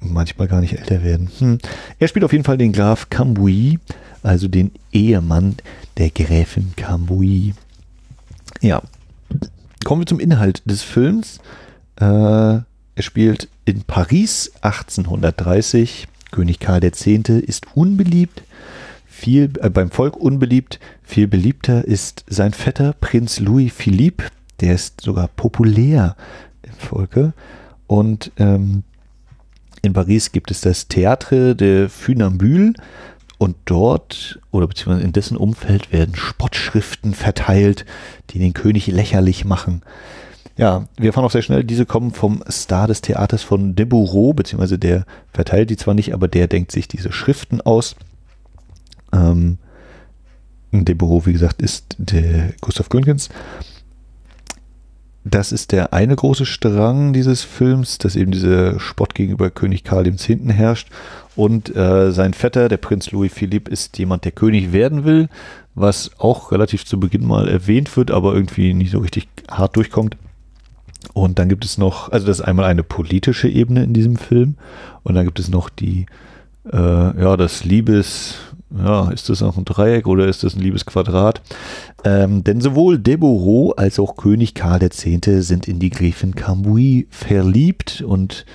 [0.00, 1.30] manchmal gar nicht älter werden.
[1.38, 1.58] Hm.
[1.98, 3.78] Er spielt auf jeden Fall den Graf Cambouis,
[4.22, 5.56] also den Ehemann
[5.96, 7.54] der Gräfin Cambouis.
[8.60, 8.82] Ja,
[9.84, 11.38] kommen wir zum Inhalt des Films.
[11.96, 12.64] Äh, er
[13.02, 16.08] spielt in Paris 1830.
[16.30, 17.06] König Karl X.
[17.06, 18.42] ist unbeliebt,
[19.06, 20.78] viel äh, beim Volk unbeliebt.
[21.02, 24.24] Viel beliebter ist sein Vetter Prinz Louis Philippe.
[24.60, 26.16] Der ist sogar populär
[26.62, 27.32] im Volke.
[27.86, 28.84] Und ähm,
[29.82, 32.74] in Paris gibt es das Théâtre de Funambule.
[33.40, 37.86] Und dort oder beziehungsweise in dessen Umfeld werden Spottschriften verteilt,
[38.28, 39.80] die den König lächerlich machen.
[40.58, 44.34] Ja, wir erfahren auch sehr schnell, diese kommen vom Star des Theaters von de Bourreau,
[44.34, 47.96] beziehungsweise der verteilt die zwar nicht, aber der denkt sich diese Schriften aus.
[49.10, 49.56] Ähm,
[50.70, 53.30] de Bourreau, wie gesagt, ist der Gustav Gründgens.
[55.24, 60.06] Das ist der eine große Strang dieses Films, dass eben dieser Spott gegenüber König Karl
[60.06, 60.28] X.
[60.28, 60.88] herrscht.
[61.36, 65.28] Und äh, sein Vetter, der Prinz Louis Philippe, ist jemand, der König werden will,
[65.74, 70.16] was auch relativ zu Beginn mal erwähnt wird, aber irgendwie nicht so richtig hart durchkommt.
[71.12, 74.56] Und dann gibt es noch, also das ist einmal eine politische Ebene in diesem Film.
[75.02, 76.06] Und dann gibt es noch die,
[76.70, 78.36] äh, ja, das Liebes,
[78.76, 81.42] ja, ist das noch ein Dreieck oder ist das ein Liebesquadrat?
[82.04, 85.02] Ähm, denn sowohl Deborah als auch König Karl X.
[85.46, 88.46] sind in die Gräfin Cambouis verliebt und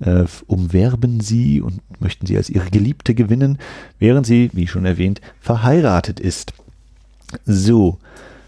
[0.00, 3.58] äh, umwerben sie und möchten sie als ihre Geliebte gewinnen,
[3.98, 6.52] während sie, wie schon erwähnt, verheiratet ist.
[7.44, 7.98] So,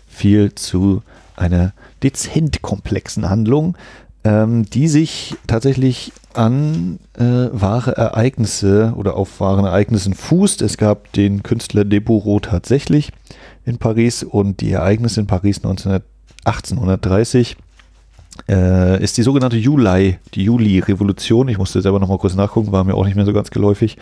[0.07, 1.03] viel zu
[1.35, 3.77] einer dezent komplexen Handlung,
[4.25, 7.23] ähm, die sich tatsächlich an äh,
[7.53, 10.63] wahre Ereignisse oder auf wahren Ereignissen fußt.
[10.63, 13.13] Es gab den Künstler Deborah tatsächlich
[13.65, 16.01] in Paris und die Ereignisse in Paris 19,
[16.45, 17.57] 1830
[18.49, 21.49] äh, ist die sogenannte Juli, die Juli-Revolution.
[21.49, 23.97] Ich musste selber nochmal kurz nachgucken, war mir auch nicht mehr so ganz geläufig.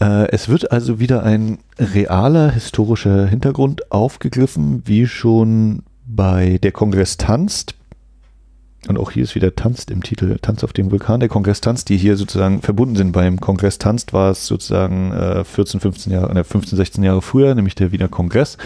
[0.00, 7.16] Äh, es wird also wieder ein realer historischer Hintergrund aufgegriffen, wie schon bei Der Kongress
[7.16, 7.74] tanzt.
[8.86, 11.18] Und auch hier ist wieder tanzt im Titel, Tanz auf dem Vulkan.
[11.18, 13.12] Der Kongress tanzt, die hier sozusagen verbunden sind.
[13.12, 17.54] Beim Kongress tanzt war es sozusagen äh, 14, 15 Jahre, äh, 15, 16 Jahre früher,
[17.54, 18.56] nämlich der Wiener Kongress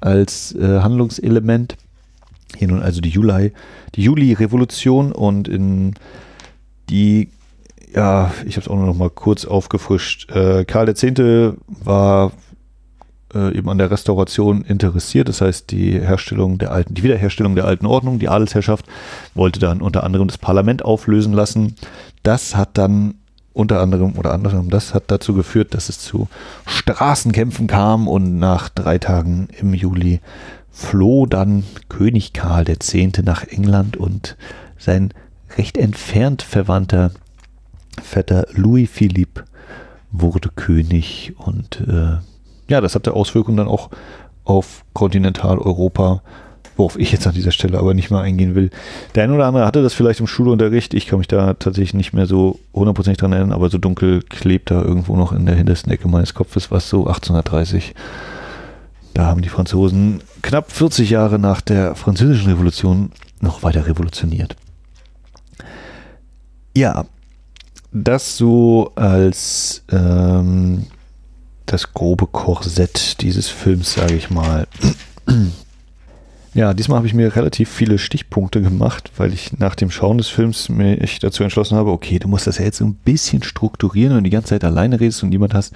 [0.00, 1.76] als äh, Handlungselement.
[2.56, 3.52] Hier nun also die Juli,
[3.96, 5.94] die Juli-Revolution und in
[6.88, 7.28] die,
[7.94, 10.30] ja, ich habe es auch noch mal kurz aufgefrischt.
[10.30, 11.04] Äh, Karl X.
[11.84, 12.32] war
[13.34, 15.28] äh, eben an der Restauration interessiert.
[15.28, 18.86] Das heißt, die Herstellung der alten, die Wiederherstellung der alten Ordnung, die Adelsherrschaft,
[19.34, 21.76] wollte dann unter anderem das Parlament auflösen lassen.
[22.22, 23.14] Das hat dann
[23.52, 26.28] unter anderem oder anderem, das hat dazu geführt, dass es zu
[26.66, 30.20] Straßenkämpfen kam und nach drei Tagen im Juli
[30.70, 32.94] floh dann König Karl X.
[33.22, 34.36] nach England und
[34.78, 35.12] sein
[35.58, 37.10] recht entfernt verwandter
[38.00, 39.44] Vetter Louis Philippe
[40.12, 42.18] wurde König und äh,
[42.70, 43.90] ja, das hatte Auswirkungen dann auch
[44.44, 46.22] auf Kontinentaleuropa,
[46.76, 48.70] worauf ich jetzt an dieser Stelle aber nicht mehr eingehen will.
[49.14, 50.94] Der eine oder andere hatte das vielleicht im Schulunterricht.
[50.94, 54.70] Ich kann mich da tatsächlich nicht mehr so hundertprozentig dran erinnern, aber so dunkel klebt
[54.70, 57.94] da irgendwo noch in der hintersten Ecke meines Kopfes, was so 1830.
[59.14, 64.54] Da haben die Franzosen knapp 40 Jahre nach der Französischen Revolution noch weiter revolutioniert.
[66.76, 67.04] Ja,
[67.92, 70.86] das so als ähm,
[71.72, 74.66] das grobe Korsett dieses Films, sage ich mal.
[76.52, 80.26] Ja, diesmal habe ich mir relativ viele Stichpunkte gemacht, weil ich nach dem Schauen des
[80.26, 84.16] Films mich dazu entschlossen habe, okay, du musst das ja jetzt so ein bisschen strukturieren
[84.16, 85.72] und die ganze Zeit alleine redest und niemand hast,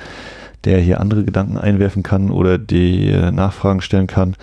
[0.65, 4.35] der hier andere Gedanken einwerfen kann oder die Nachfragen stellen kann.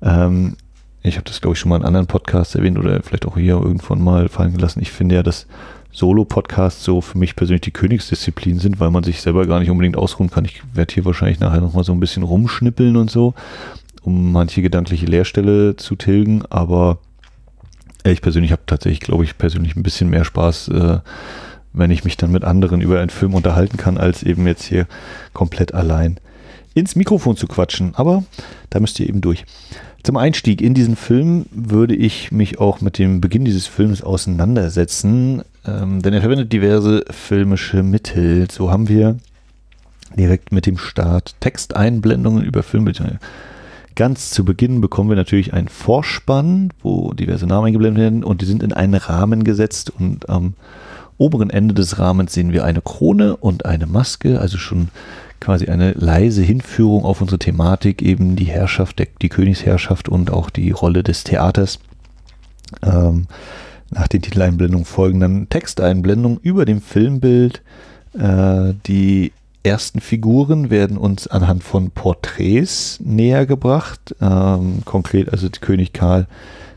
[0.00, 0.56] Ähm,
[1.02, 3.60] ich habe das, glaube ich, schon mal in anderen Podcasts erwähnt oder vielleicht auch hier
[3.60, 4.80] irgendwann mal fallen gelassen.
[4.80, 5.46] Ich finde ja, dass
[5.96, 9.96] Solo-Podcasts so für mich persönlich die Königsdisziplin sind, weil man sich selber gar nicht unbedingt
[9.96, 10.44] ausruhen kann.
[10.44, 13.32] Ich werde hier wahrscheinlich nachher nochmal so ein bisschen rumschnippeln und so,
[14.02, 16.98] um manche gedankliche Leerstelle zu tilgen, aber
[18.04, 20.98] ich persönlich habe tatsächlich, glaube ich, persönlich ein bisschen mehr Spaß, äh,
[21.72, 24.86] wenn ich mich dann mit anderen über einen Film unterhalten kann, als eben jetzt hier
[25.32, 26.20] komplett allein
[26.74, 27.94] ins Mikrofon zu quatschen.
[27.94, 28.22] Aber
[28.68, 29.44] da müsst ihr eben durch.
[30.02, 35.42] Zum Einstieg in diesen Film würde ich mich auch mit dem Beginn dieses Films auseinandersetzen,
[35.66, 38.48] ähm, denn er verwendet diverse filmische Mittel.
[38.50, 39.16] So haben wir
[40.16, 43.18] direkt mit dem Start Texteinblendungen über Filmbilder.
[43.94, 48.46] Ganz zu Beginn bekommen wir natürlich einen Vorspann, wo diverse Namen eingeblendet werden und die
[48.46, 50.54] sind in einen Rahmen gesetzt und am
[51.18, 54.88] oberen Ende des Rahmens sehen wir eine Krone und eine Maske, also schon
[55.40, 60.70] quasi eine leise Hinführung auf unsere Thematik, eben die Herrschaft, die Königsherrschaft und auch die
[60.72, 61.78] Rolle des Theaters.
[62.82, 63.26] Ähm,
[63.90, 67.62] nach den Titeleinblendungen folgen dann Texteinblendungen über dem Filmbild.
[68.18, 74.14] Äh, die ersten Figuren werden uns anhand von Porträts näher gebracht.
[74.20, 76.26] Ähm, konkret also König Karl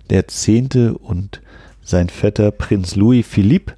[0.10, 1.42] der Zehnte und
[1.84, 3.74] sein Vetter Prinz Louis Philippe,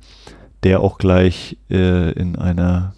[0.64, 2.94] der auch gleich äh, in einer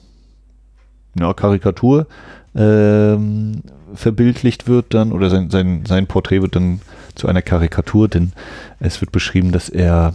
[1.19, 2.07] ja, Karikatur
[2.55, 3.61] ähm,
[3.93, 6.81] verbildlicht wird dann, oder sein, sein, sein Porträt wird dann
[7.15, 8.33] zu einer Karikatur, denn
[8.79, 10.13] es wird beschrieben, dass er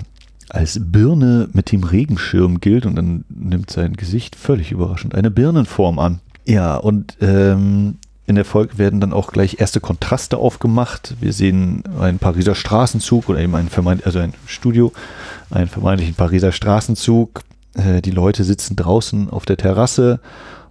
[0.51, 5.99] als Birne mit dem Regenschirm gilt und dann nimmt sein Gesicht völlig überraschend eine Birnenform
[5.99, 6.21] an.
[6.47, 11.15] Ja, und ähm, in der Folge werden dann auch gleich erste Kontraste aufgemacht.
[11.21, 14.93] Wir sehen einen Pariser Straßenzug oder eben ein vermeint, also ein Studio,
[15.51, 17.43] einen vermeintlichen Pariser Straßenzug.
[17.75, 20.21] Äh, die Leute sitzen draußen auf der Terrasse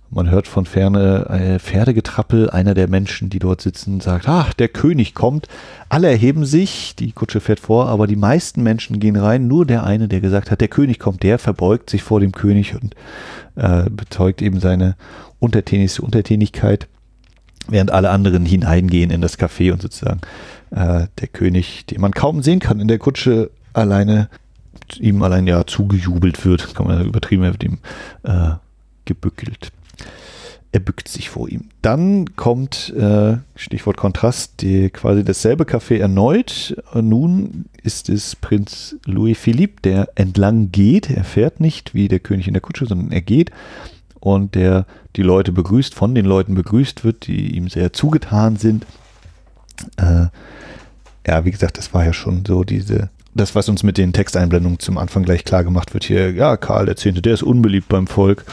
[0.10, 2.50] man hört von ferne äh, Pferdegetrappel.
[2.50, 5.48] Einer der Menschen, die dort sitzen, sagt, ach, der König kommt.
[5.90, 9.48] Alle erheben sich, die Kutsche fährt vor, aber die meisten Menschen gehen rein.
[9.48, 12.76] Nur der eine, der gesagt hat, der König kommt, der verbeugt sich vor dem König
[12.76, 12.96] und
[13.56, 14.96] äh, bezeugt eben seine
[15.40, 16.88] untertänigste Untertänigkeit,
[17.68, 20.22] während alle anderen hineingehen in das Café und sozusagen
[20.72, 24.30] äh, der König, den man kaum sehen kann in der Kutsche, alleine
[25.00, 27.80] ihm allein ja zugejubelt wird, kann man übertrieben, er wird ihm
[28.24, 28.52] äh,
[29.06, 29.72] gebückelt.
[30.74, 31.70] Er bückt sich vor ihm.
[31.82, 36.76] Dann kommt, äh, Stichwort Kontrast, die, quasi dasselbe Café erneut.
[36.94, 41.10] Nun ist es Prinz Louis Philippe, der entlang geht.
[41.10, 43.52] Er fährt nicht wie der König in der Kutsche, sondern er geht
[44.20, 48.86] und der die Leute begrüßt, von den Leuten begrüßt wird, die ihm sehr zugetan sind.
[49.98, 50.28] Äh,
[51.26, 54.80] ja, wie gesagt, das war ja schon so diese, das, was uns mit den Texteinblendungen
[54.80, 56.32] zum Anfang gleich klar gemacht wird hier.
[56.32, 58.46] Ja, Karl X., der ist unbeliebt beim Volk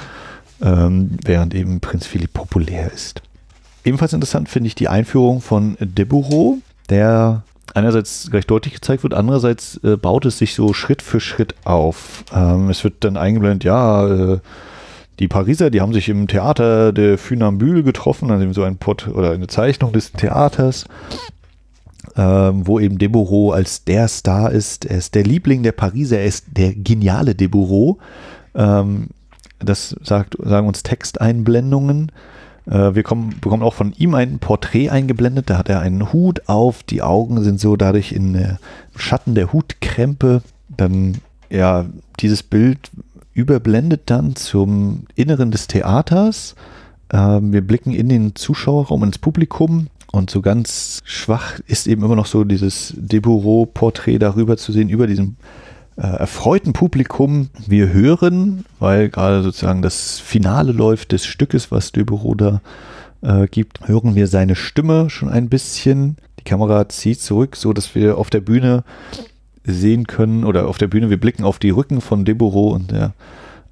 [0.64, 3.22] ähm, während eben Prinz Philipp populär ist.
[3.84, 7.42] Ebenfalls interessant finde ich die Einführung von Debureau, der
[7.74, 12.24] einerseits recht deutlich gezeigt wird, andererseits äh, baut es sich so Schritt für Schritt auf.
[12.34, 14.38] Ähm, es wird dann eingeblendet, ja, äh,
[15.18, 19.30] die Pariser, die haben sich im Theater der Funambule getroffen, also so ein Port oder
[19.30, 20.86] eine Zeichnung des Theaters.
[22.16, 24.84] ähm, wo eben Deborah als der Star ist.
[24.84, 27.96] Er ist der Liebling der Pariser, er ist der geniale Deborah.
[28.54, 29.08] Ähm,
[29.64, 32.12] das sagt, sagen uns Texteinblendungen.
[32.66, 35.50] Äh, wir kommen, bekommen auch von ihm ein Porträt eingeblendet.
[35.50, 36.82] Da hat er einen Hut auf.
[36.82, 38.54] Die Augen sind so dadurch in äh,
[38.96, 40.42] Schatten der Hutkrempe.
[40.76, 41.18] Dann,
[41.50, 41.86] ja,
[42.20, 42.90] dieses Bild
[43.32, 46.54] überblendet dann zum Inneren des Theaters.
[47.10, 49.88] Äh, wir blicken in den Zuschauerraum, ins Publikum.
[50.12, 55.08] Und so ganz schwach ist eben immer noch so dieses Debureau-Porträt darüber zu sehen, über
[55.08, 55.36] diesem
[56.02, 57.50] erfreuten Publikum.
[57.66, 62.60] Wir hören, weil gerade sozusagen das Finale läuft des Stückes, was Debureau da
[63.22, 66.16] äh, gibt, hören wir seine Stimme schon ein bisschen.
[66.40, 68.84] Die Kamera zieht zurück, so dass wir auf der Bühne
[69.64, 73.14] sehen können oder auf der Bühne, wir blicken auf die Rücken von Deborah und der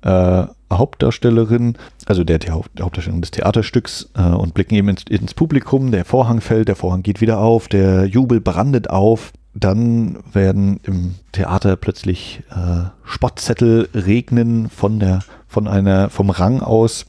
[0.03, 5.91] äh, Hauptdarstellerin, also der, der, Hauptdarstellerin des Theaterstücks äh, und blicken eben ins, ins, Publikum.
[5.91, 9.33] Der Vorhang fällt, der Vorhang geht wieder auf, der Jubel brandet auf.
[9.55, 17.07] Dann werden im Theater plötzlich äh, Spottzettel regnen von der, von einer, vom Rang aus.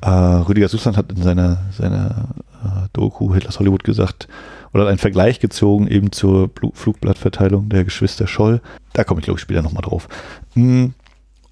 [0.00, 2.28] Äh, Rüdiger Sussland hat in seiner, seiner
[2.62, 4.28] äh, Doku Hitlers Hollywood gesagt,
[4.72, 8.60] oder einen Vergleich gezogen eben zur Flugblattverteilung der Geschwister Scholl.
[8.92, 10.08] Da komme ich, glaube ich, später nochmal drauf.
[10.54, 10.94] Hm.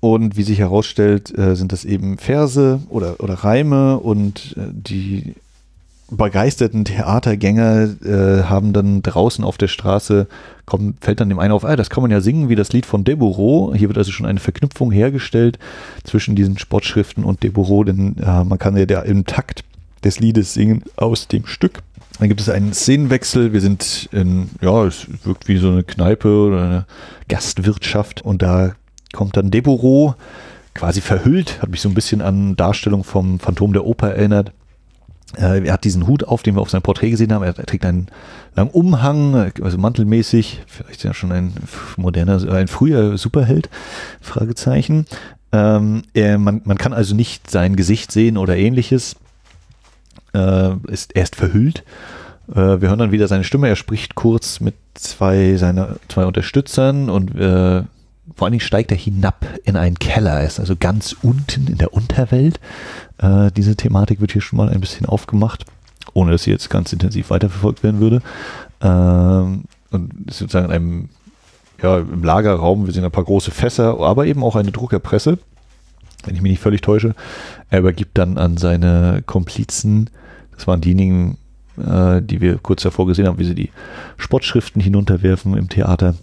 [0.01, 5.37] Und wie sich herausstellt, äh, sind das eben Verse oder, oder Reime und äh, die
[6.17, 10.27] begeisterten Theatergänger äh, haben dann draußen auf der Straße,
[10.67, 12.87] kommt, fällt dann dem einen auf, ah, das kann man ja singen wie das Lied
[12.87, 13.75] von Deborah.
[13.75, 15.59] Hier wird also schon eine Verknüpfung hergestellt
[16.05, 19.65] zwischen diesen Sportschriften und Deborah, denn äh, man kann ja der im Takt
[20.05, 21.83] des Liedes singen aus dem Stück.
[22.19, 23.53] Dann gibt es einen Szenenwechsel.
[23.53, 26.87] Wir sind in, ja, es wirkt wie so eine Kneipe oder eine
[27.29, 28.73] Gastwirtschaft und da
[29.13, 30.17] kommt dann Deborah
[30.75, 34.53] quasi verhüllt, hat mich so ein bisschen an Darstellung vom Phantom der Oper erinnert.
[35.37, 37.43] Äh, er hat diesen Hut auf, den wir auf seinem Porträt gesehen haben.
[37.43, 38.09] Er, er trägt einen
[38.55, 41.53] langen Umhang, also mantelmäßig, vielleicht ja schon ein
[41.97, 43.71] moderner, ein früher Superheld,
[44.21, 45.07] Fragezeichen.
[45.53, 49.17] Ähm, er, man, man kann also nicht sein Gesicht sehen oder ähnliches
[50.35, 51.85] äh, ist erst verhüllt.
[52.51, 53.69] Äh, wir hören dann wieder seine Stimme.
[53.69, 57.83] Er spricht kurz mit zwei seiner zwei Unterstützern und äh,
[58.35, 60.41] vor allen Dingen steigt er hinab in einen Keller.
[60.41, 62.61] Er ist also ganz unten in der Unterwelt.
[63.19, 65.65] Äh, diese Thematik wird hier schon mal ein bisschen aufgemacht,
[66.13, 68.23] ohne dass sie jetzt ganz intensiv weiterverfolgt werden würde.
[68.81, 71.09] Ähm, und ist sozusagen in einem
[71.83, 75.39] ja, im Lagerraum, wir sehen ein paar große Fässer, aber eben auch eine Druckerpresse,
[76.25, 77.15] wenn ich mich nicht völlig täusche.
[77.71, 80.09] Er übergibt dann an seine Komplizen
[80.63, 81.39] das waren diejenigen,
[81.77, 83.71] äh, die wir kurz davor gesehen haben, wie sie die
[84.17, 86.15] Spottschriften hinunterwerfen im Theater.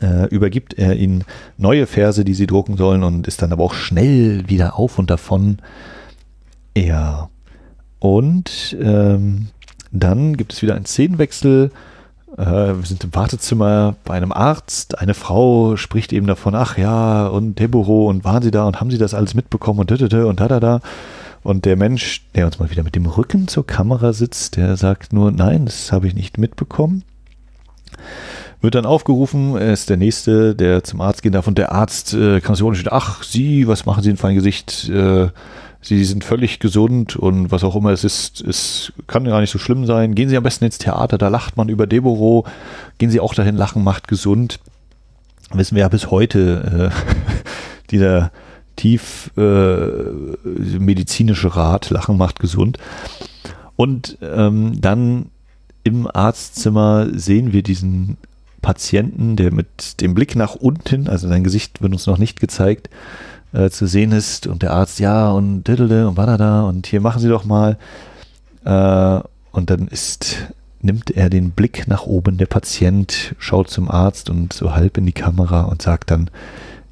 [0.00, 1.24] Äh, übergibt er ihnen
[1.58, 5.10] neue Verse, die sie drucken sollen und ist dann aber auch schnell wieder auf und
[5.10, 5.58] davon.
[6.76, 7.28] Ja.
[7.98, 9.48] Und ähm,
[9.92, 11.70] dann gibt es wieder einen Szenenwechsel.
[12.36, 14.98] Äh, wir sind im Wartezimmer bei einem Arzt.
[14.98, 18.90] Eine Frau spricht eben davon, ach ja, und Deborah, und waren sie da und haben
[18.90, 20.80] sie das alles mitbekommen und da, und da, da, da.
[21.42, 25.12] Und der Mensch, der uns mal wieder mit dem Rücken zur Kamera sitzt, der sagt
[25.12, 27.02] nur, nein, das habe ich nicht mitbekommen.
[28.60, 32.12] Wird dann aufgerufen, er ist der Nächste, der zum Arzt gehen darf und der Arzt
[32.12, 34.88] äh, kann sich auch nicht, ach, Sie, was machen Sie denn für ein Gesicht?
[34.90, 35.28] Äh,
[35.82, 39.58] Sie sind völlig gesund und was auch immer es ist, es kann gar nicht so
[39.58, 40.14] schlimm sein.
[40.14, 42.48] Gehen Sie am besten ins Theater, da lacht man über Deborah.
[42.98, 44.60] Gehen Sie auch dahin, lachen macht gesund.
[45.52, 48.30] Wissen wir ja bis heute, äh, dieser
[48.76, 49.86] tief äh,
[50.78, 52.76] medizinische Rat, Lachen macht gesund.
[53.76, 55.30] Und ähm, dann
[55.82, 58.18] im Arztzimmer sehen wir diesen
[58.62, 62.90] Patienten, der mit dem Blick nach unten, also sein Gesicht wird uns noch nicht gezeigt,
[63.52, 67.00] äh, zu sehen ist und der Arzt, ja, und diddle und war da und hier
[67.00, 67.78] machen Sie doch mal.
[68.64, 69.20] Äh,
[69.52, 70.36] und dann ist,
[70.80, 75.06] nimmt er den Blick nach oben, der Patient schaut zum Arzt und so halb in
[75.06, 76.30] die Kamera und sagt dann,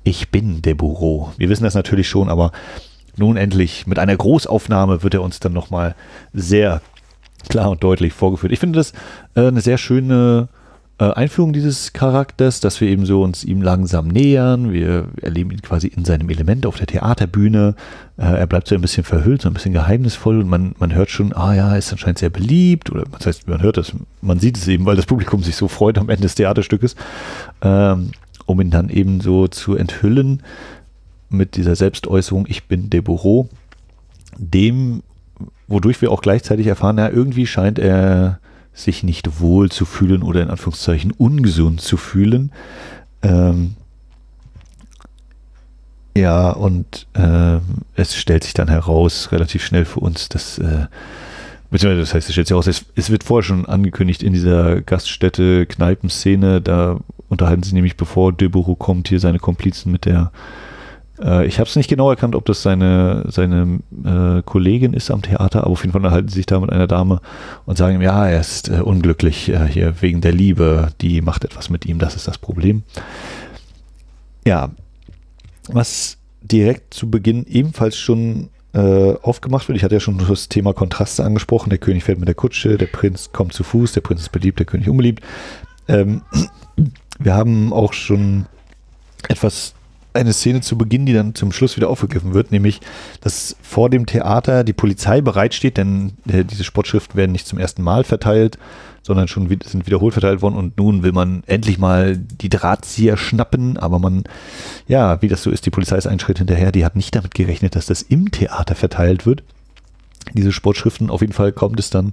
[0.02, 1.33] ich bin der Bureau.
[1.37, 2.52] Wir wissen das natürlich schon, aber
[3.16, 5.94] nun endlich mit einer Großaufnahme wird er uns dann nochmal
[6.33, 6.81] sehr
[7.48, 8.52] klar und deutlich vorgeführt.
[8.52, 8.92] Ich finde das
[9.35, 10.48] äh, eine sehr schöne
[11.04, 14.73] Einführung dieses Charakters, dass wir eben so uns ihm langsam nähern.
[14.73, 17.77] Wir erleben ihn quasi in seinem Element auf der Theaterbühne.
[18.16, 21.10] Äh, er bleibt so ein bisschen verhüllt, so ein bisschen geheimnisvoll und man, man hört
[21.10, 23.92] schon, ah ja, ist anscheinend sehr beliebt oder das heißt, man hört das,
[24.23, 26.96] man sieht es eben, weil das Publikum sich so freut am Ende des Theaterstückes.
[27.62, 28.10] Ähm,
[28.46, 30.42] um ihn dann eben so zu enthüllen
[31.31, 33.46] mit dieser Selbstäußerung, ich bin Deborah,
[34.37, 35.02] dem,
[35.68, 38.40] wodurch wir auch gleichzeitig erfahren, ja, irgendwie scheint er
[38.79, 42.52] sich nicht wohl zu fühlen oder in Anführungszeichen ungesund zu fühlen.
[43.22, 43.74] Ähm,
[46.16, 47.58] ja, und äh,
[47.94, 50.87] es stellt sich dann heraus, relativ schnell für uns, dass äh,
[51.70, 54.81] beziehungsweise das heißt, es stellt sich aus, es, es wird vorher schon angekündigt in dieser
[54.81, 56.98] Gaststätte, Kneipenszene, da
[57.29, 60.33] unterhalten sie nämlich, bevor Deboro kommt, hier seine Komplizen mit der
[61.23, 65.23] äh, ich habe es nicht genau erkannt, ob das seine, seine äh, Kollegin ist am
[65.23, 67.21] Theater, aber auf jeden Fall unterhalten sie sich da mit einer Dame
[67.66, 71.44] und sagen ihm, ja, er ist äh, unglücklich äh, hier wegen der Liebe, die macht
[71.44, 72.83] etwas mit ihm, das ist das Problem.
[74.46, 74.71] Ja,
[75.69, 79.77] was direkt zu Beginn ebenfalls schon äh, aufgemacht wird.
[79.77, 81.71] Ich hatte ja schon das Thema Kontraste angesprochen.
[81.71, 84.58] Der König fährt mit der Kutsche, der Prinz kommt zu Fuß, der Prinz ist beliebt,
[84.58, 85.23] der König unbeliebt.
[85.88, 86.23] Ähm,
[87.19, 88.46] wir haben auch schon
[89.29, 89.75] etwas
[90.19, 92.81] eine Szene zu Beginn, die dann zum Schluss wieder aufgegriffen wird, nämlich,
[93.21, 97.83] dass vor dem Theater die Polizei bereitsteht, denn äh, diese Sportschriften werden nicht zum ersten
[97.83, 98.58] Mal verteilt,
[99.02, 103.79] sondern schon sind wiederholt verteilt worden und nun will man endlich mal die Drahtzieher schnappen,
[103.79, 104.25] aber man,
[104.87, 107.35] ja, wie das so ist, die Polizei ist einen Schritt hinterher, die hat nicht damit
[107.35, 109.42] gerechnet, dass das im Theater verteilt wird.
[110.35, 112.12] Diese Sportschriften, auf jeden Fall kommt es dann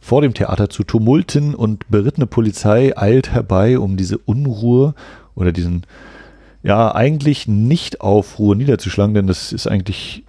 [0.00, 4.94] vor dem Theater zu Tumulten und berittene Polizei eilt herbei, um diese Unruhe
[5.36, 5.84] oder diesen
[6.62, 10.24] ja eigentlich nicht Aufruhr niederzuschlagen, denn das ist eigentlich,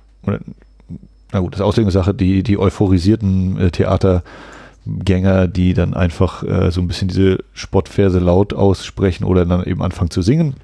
[1.31, 6.81] na gut, das ist Auslegungssache, die, die euphorisierten äh, Theatergänger, die dann einfach äh, so
[6.81, 10.55] ein bisschen diese Spottverse laut aussprechen oder dann eben anfangen zu singen.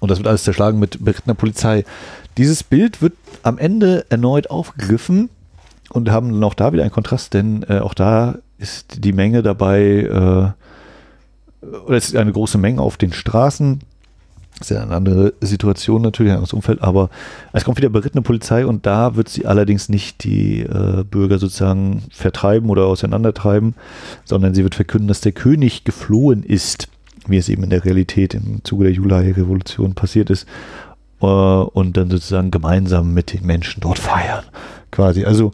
[0.00, 1.84] Und das wird alles zerschlagen mit berittener Polizei.
[2.36, 5.30] Dieses Bild wird am Ende erneut aufgegriffen
[5.90, 9.42] und haben dann auch da wieder einen Kontrast, denn äh, auch da ist die Menge
[9.42, 13.80] dabei, äh, oder es ist eine große Menge auf den Straßen
[14.58, 17.10] das ist ja eine andere Situation natürlich, ein anderes Umfeld, aber
[17.52, 22.02] es kommt wieder berittene Polizei und da wird sie allerdings nicht die äh, Bürger sozusagen
[22.10, 23.74] vertreiben oder auseinandertreiben,
[24.24, 26.88] sondern sie wird verkünden, dass der König geflohen ist,
[27.26, 30.46] wie es eben in der Realität im Zuge der Julai-Revolution passiert ist,
[31.22, 34.44] äh, und dann sozusagen gemeinsam mit den Menschen dort feiern.
[34.90, 35.24] Quasi.
[35.24, 35.52] Also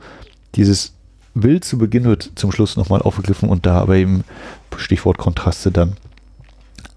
[0.54, 0.94] dieses
[1.34, 4.24] Bild zu Beginn wird zum Schluss nochmal aufgegriffen und da aber eben
[4.76, 5.94] Stichwort Kontraste dann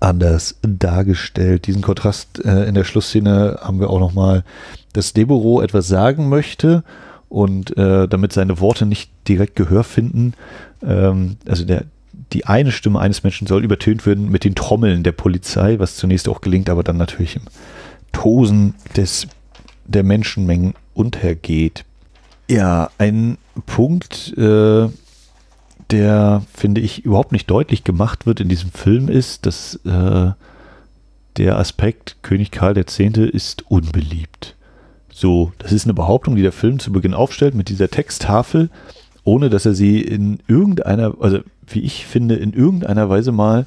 [0.01, 1.67] anders dargestellt.
[1.67, 4.43] Diesen Kontrast äh, in der Schlussszene haben wir auch nochmal,
[4.93, 6.83] dass Deborah etwas sagen möchte
[7.29, 10.33] und äh, damit seine Worte nicht direkt Gehör finden,
[10.83, 11.85] ähm, also der,
[12.33, 16.27] die eine Stimme eines Menschen soll übertönt werden mit den Trommeln der Polizei, was zunächst
[16.27, 17.43] auch gelingt, aber dann natürlich im
[18.11, 19.27] Tosen des,
[19.85, 21.85] der Menschenmengen untergeht.
[22.49, 24.89] Ja, ein Punkt, äh,
[25.91, 30.31] der, finde ich, überhaupt nicht deutlich gemacht wird in diesem Film, ist, dass äh,
[31.37, 32.99] der Aspekt König Karl X.
[32.99, 34.55] ist unbeliebt.
[35.13, 38.69] So, das ist eine Behauptung, die der Film zu Beginn aufstellt mit dieser Texttafel,
[39.23, 43.65] ohne dass er sie in irgendeiner, also wie ich finde, in irgendeiner Weise mal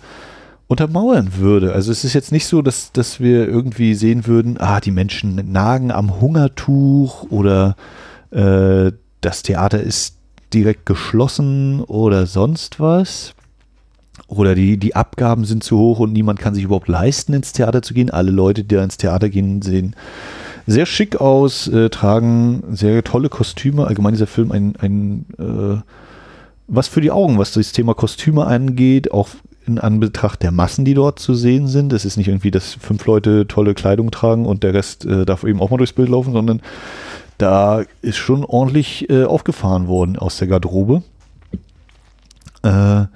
[0.67, 1.75] untermauern würde.
[1.75, 5.53] Also es ist jetzt nicht so, dass, dass wir irgendwie sehen würden, ah, die Menschen
[5.53, 7.77] nagen am Hungertuch oder
[8.31, 10.14] äh, das Theater ist
[10.55, 13.35] direkt geschlossen oder sonst was.
[14.29, 17.83] Oder die, die Abgaben sind zu hoch und niemand kann sich überhaupt leisten, ins Theater
[17.83, 18.11] zu gehen.
[18.11, 19.97] Alle Leute, die da ins Theater gehen, sehen
[20.67, 23.87] sehr schick aus, äh, tragen sehr tolle Kostüme.
[23.87, 25.83] Allgemein dieser Film ein, ein äh,
[26.67, 29.29] was für die Augen, was das Thema Kostüme angeht, auch
[29.67, 31.93] in Anbetracht der Massen, die dort zu sehen sind.
[31.93, 35.45] Es ist nicht irgendwie, dass fünf Leute tolle Kleidung tragen und der Rest äh, darf
[35.45, 36.61] eben auch mal durchs Bild laufen, sondern
[37.39, 41.03] da ist schon ordentlich äh, aufgefahren worden aus der Garderobe.
[42.63, 43.07] Äh,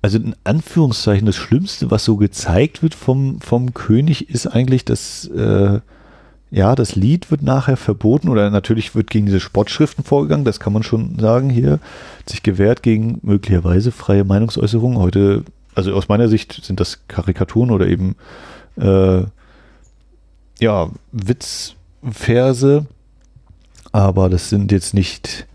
[0.00, 5.26] also in Anführungszeichen das Schlimmste, was so gezeigt wird vom, vom König, ist eigentlich, dass
[5.26, 5.80] äh,
[6.50, 10.72] ja, das Lied wird nachher verboten oder natürlich wird gegen diese Sportschriften vorgegangen, das kann
[10.72, 11.78] man schon sagen hier,
[12.26, 14.98] sich gewehrt gegen möglicherweise freie Meinungsäußerung.
[14.98, 18.16] Heute, also aus meiner Sicht sind das Karikaturen oder eben
[18.76, 19.24] äh,
[20.60, 22.86] ja, Witzverse,
[23.92, 25.46] aber das sind jetzt nicht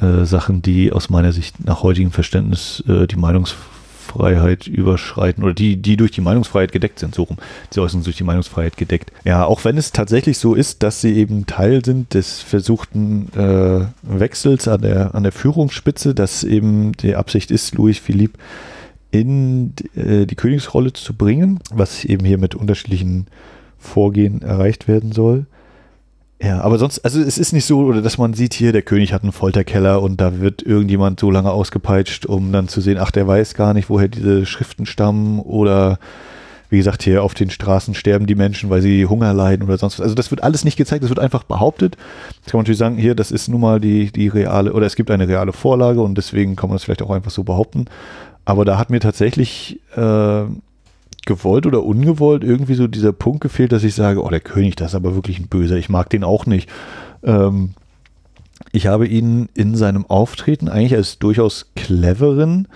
[0.00, 5.76] äh, Sachen, die aus meiner Sicht nach heutigem Verständnis äh, die Meinungsfreiheit überschreiten oder die,
[5.76, 7.36] die durch die Meinungsfreiheit gedeckt sind, so rum.
[7.70, 9.12] Sie äußern durch die Meinungsfreiheit gedeckt.
[9.24, 13.86] Ja, auch wenn es tatsächlich so ist, dass sie eben Teil sind des versuchten äh,
[14.02, 18.38] Wechsels an der, an der Führungsspitze, dass eben die Absicht ist, Louis Philippe
[19.12, 23.28] in äh, die Königsrolle zu bringen, was eben hier mit unterschiedlichen
[23.78, 25.46] Vorgehen erreicht werden soll.
[26.42, 29.12] Ja, aber sonst, also es ist nicht so, oder dass man sieht hier, der König
[29.12, 33.10] hat einen Folterkeller und da wird irgendjemand so lange ausgepeitscht, um dann zu sehen, ach,
[33.12, 35.98] der weiß gar nicht, woher diese Schriften stammen oder
[36.70, 39.98] wie gesagt, hier auf den Straßen sterben die Menschen, weil sie Hunger leiden oder sonst
[39.98, 40.02] was.
[40.02, 41.96] Also das wird alles nicht gezeigt, das wird einfach behauptet.
[42.36, 44.96] Jetzt kann man natürlich sagen, hier, das ist nun mal die, die reale, oder es
[44.96, 47.84] gibt eine reale Vorlage und deswegen kann man das vielleicht auch einfach so behaupten.
[48.44, 50.42] Aber da hat mir tatsächlich äh,
[51.26, 54.92] gewollt oder ungewollt irgendwie so dieser Punkt gefehlt, dass ich sage, oh, der König, das
[54.92, 56.68] ist aber wirklich ein Böser, ich mag den auch nicht.
[57.22, 57.74] Ähm,
[58.72, 62.66] Ich habe ihn in seinem Auftreten eigentlich als durchaus cleveren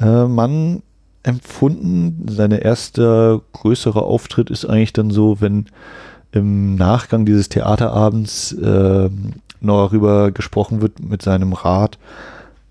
[0.00, 0.82] äh, Mann
[1.22, 2.26] empfunden.
[2.28, 5.66] Sein erster größerer Auftritt ist eigentlich dann so, wenn
[6.32, 9.10] im Nachgang dieses Theaterabends äh,
[9.60, 11.98] noch darüber gesprochen wird mit seinem Rat,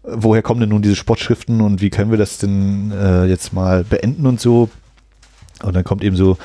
[0.04, 3.84] woher kommen denn nun diese Sportschriften und wie können wir das denn äh, jetzt mal
[3.84, 4.70] beenden und so.
[5.64, 6.38] Und dann kommt eben so,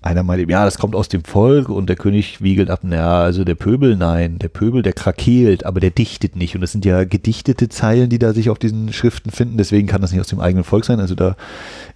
[0.00, 3.20] einer meint eben, ja, das kommt aus dem Volk und der König wiegelt ab, naja,
[3.20, 6.54] also der Pöbel, nein, der Pöbel, der krakeelt, aber der dichtet nicht.
[6.54, 10.00] Und das sind ja gedichtete Zeilen, die da sich auf diesen Schriften finden, deswegen kann
[10.00, 11.00] das nicht aus dem eigenen Volk sein.
[11.00, 11.36] Also da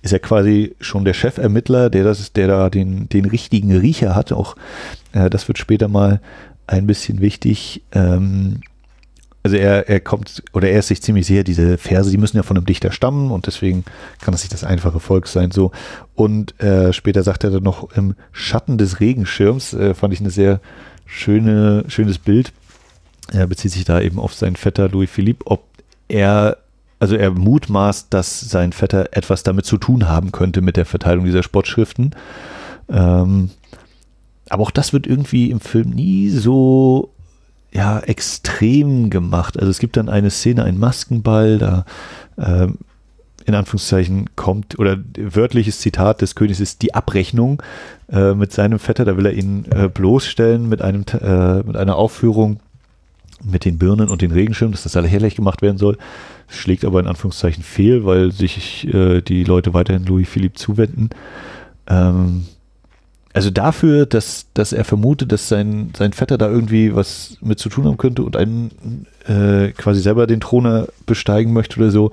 [0.03, 4.17] ist er quasi schon der Chefermittler, der das ist, der da den, den richtigen Riecher
[4.17, 4.33] hat.
[4.33, 4.57] Auch
[5.13, 6.21] äh, das wird später mal
[6.67, 7.83] ein bisschen wichtig.
[7.93, 8.61] Ähm,
[9.43, 12.45] also er, er kommt, oder er ist sich ziemlich sicher, diese Verse, die müssen ja
[12.45, 13.85] von einem Dichter stammen und deswegen
[14.21, 15.73] kann das nicht das einfache Volk sein, so.
[16.15, 20.31] Und äh, später sagt er dann noch im Schatten des Regenschirms, äh, fand ich eine
[20.31, 20.61] sehr
[21.07, 22.53] schöne, schönes Bild.
[23.33, 25.65] Er bezieht sich da eben auf seinen Vetter Louis Philippe, ob
[26.07, 26.59] er,
[27.01, 31.25] also er mutmaßt, dass sein Vetter etwas damit zu tun haben könnte mit der Verteilung
[31.25, 32.15] dieser Sportschriften.
[32.89, 33.51] Ähm,
[34.49, 37.13] aber auch das wird irgendwie im Film nie so
[37.73, 39.59] ja, extrem gemacht.
[39.59, 41.85] Also es gibt dann eine Szene, ein Maskenball, da
[42.37, 42.69] äh,
[43.45, 47.63] in Anführungszeichen kommt, oder wörtliches Zitat des Königs ist die Abrechnung
[48.11, 51.97] äh, mit seinem Vetter, da will er ihn äh, bloßstellen mit einem äh, mit einer
[51.97, 52.61] Aufführung
[53.45, 55.99] mit den Birnen und den Regenschirmen, dass das alle herrlich gemacht werden soll.
[56.47, 61.11] Schlägt aber in Anführungszeichen fehl, weil sich äh, die Leute weiterhin Louis Philippe zuwenden.
[61.89, 62.47] Ähm,
[63.35, 67.69] also dafür, dass, dass er vermutet, dass sein, sein Vetter da irgendwie was mit zu
[67.69, 72.11] tun haben könnte und einen äh, quasi selber den Thron besteigen möchte oder so,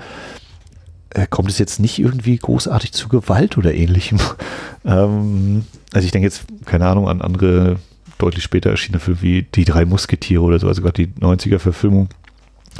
[1.12, 4.20] äh, kommt es jetzt nicht irgendwie großartig zu Gewalt oder ähnlichem.
[4.86, 7.78] ähm, also ich denke jetzt, keine Ahnung, an andere
[8.18, 12.10] deutlich später erschienene Filme wie Die drei Musketiere oder so, also gerade die 90er-Verfilmung,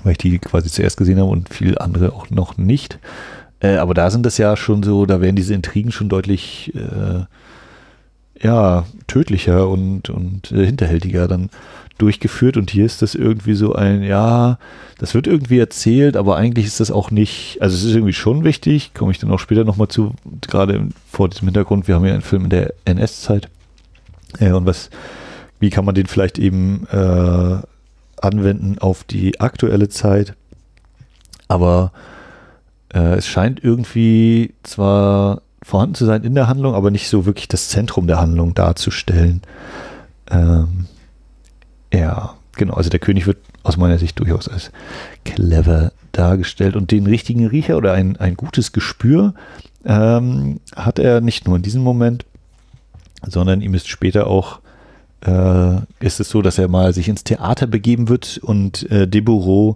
[0.04, 3.00] weil ich die quasi zuerst gesehen habe und viele andere auch noch nicht.
[3.60, 7.26] Äh, aber da sind das ja schon so, da werden diese Intrigen schon deutlich äh,
[8.42, 11.50] ja, tödlicher und, und äh, hinterhältiger dann
[12.00, 12.58] durchgeführt.
[12.58, 14.58] Und hier ist das irgendwie so ein, ja,
[14.98, 18.44] das wird irgendwie erzählt, aber eigentlich ist das auch nicht, also es ist irgendwie schon
[18.44, 22.14] wichtig, komme ich dann auch später nochmal zu, gerade vor diesem Hintergrund, wir haben ja
[22.14, 23.50] einen Film in der NS-Zeit
[24.40, 24.90] äh, und was,
[25.60, 27.58] wie kann man den vielleicht eben äh,
[28.22, 30.36] anwenden auf die aktuelle Zeit,
[31.48, 31.92] aber
[32.94, 37.48] äh, es scheint irgendwie zwar vorhanden zu sein in der Handlung, aber nicht so wirklich
[37.48, 39.42] das Zentrum der Handlung darzustellen.
[40.32, 40.86] Ähm,
[41.94, 42.76] ja, genau.
[42.76, 44.72] Also der König wird aus meiner Sicht durchaus als
[45.26, 49.34] clever dargestellt und den richtigen Riecher oder ein, ein gutes Gespür
[49.86, 52.26] ähm, hat er nicht nur in diesem Moment,
[53.26, 54.60] sondern ihm ist später auch
[55.26, 59.76] äh, ist es so, dass er mal sich ins Theater begeben wird und äh, Debureau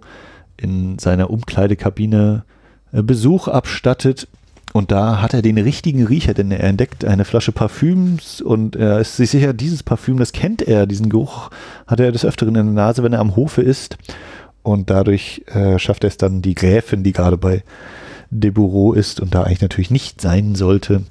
[0.56, 2.44] in seiner Umkleidekabine
[2.92, 4.28] äh, Besuch abstattet
[4.76, 8.98] und da hat er den richtigen Riecher, denn er entdeckt eine Flasche Parfüms und er
[8.98, 11.50] ist sich sicher, dieses Parfüm, das kennt er, diesen Geruch
[11.86, 13.96] hat er des Öfteren in der Nase, wenn er am Hofe ist.
[14.64, 17.62] Und dadurch äh, schafft er es dann, die Gräfin, die gerade bei
[18.30, 21.04] De Bureau ist und da eigentlich natürlich nicht sein sollte,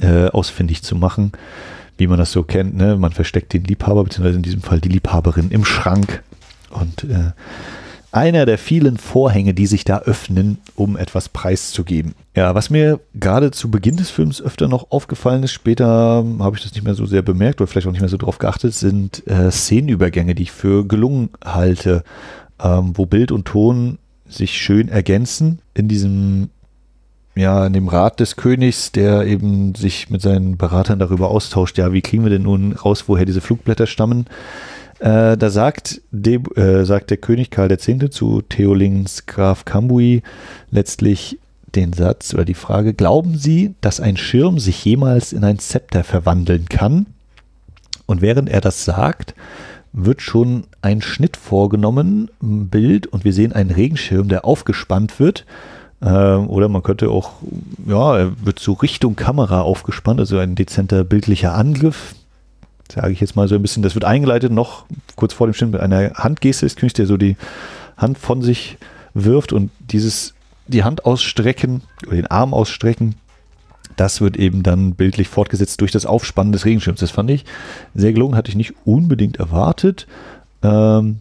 [0.00, 1.30] äh, ausfindig zu machen,
[1.96, 2.74] wie man das so kennt.
[2.74, 2.96] Ne?
[2.96, 6.24] Man versteckt den Liebhaber, beziehungsweise in diesem Fall die Liebhaberin im Schrank
[6.70, 7.30] und äh,
[8.14, 12.14] einer der vielen Vorhänge, die sich da öffnen, um etwas preiszugeben.
[12.36, 16.62] Ja, was mir gerade zu Beginn des Films öfter noch aufgefallen ist, später habe ich
[16.62, 19.26] das nicht mehr so sehr bemerkt oder vielleicht auch nicht mehr so drauf geachtet, sind
[19.26, 22.04] äh, Szenenübergänge, die ich für gelungen halte,
[22.62, 23.98] ähm, wo Bild und Ton
[24.28, 26.50] sich schön ergänzen in diesem
[27.36, 31.92] ja, in dem Rat des Königs, der eben sich mit seinen Beratern darüber austauscht, ja,
[31.92, 34.26] wie kriegen wir denn nun raus, woher diese Flugblätter stammen?
[35.00, 37.88] Äh, da sagt, De, äh, sagt der König Karl X.
[38.10, 40.22] zu Theolings Graf Cambui
[40.70, 41.38] letztlich
[41.74, 46.04] den Satz oder die Frage, glauben Sie, dass ein Schirm sich jemals in ein Zepter
[46.04, 47.06] verwandeln kann?
[48.06, 49.34] Und während er das sagt,
[49.92, 55.46] wird schon ein Schnitt vorgenommen, ein Bild, und wir sehen einen Regenschirm, der aufgespannt wird.
[56.02, 57.32] Ähm, oder man könnte auch,
[57.86, 62.14] ja, er wird so Richtung Kamera aufgespannt, also ein dezenter bildlicher Angriff
[62.94, 64.86] sage ich jetzt mal so ein bisschen, das wird eingeleitet noch
[65.16, 67.36] kurz vor dem Schnitt mit einer Handgeste des Königs, der so die
[67.96, 68.78] Hand von sich
[69.14, 70.34] wirft und dieses,
[70.66, 73.16] die Hand ausstrecken oder den Arm ausstrecken,
[73.96, 77.00] das wird eben dann bildlich fortgesetzt durch das Aufspannen des Regenschirms.
[77.00, 77.44] Das fand ich
[77.94, 80.06] sehr gelungen, hatte ich nicht unbedingt erwartet.
[80.62, 81.18] Ähm,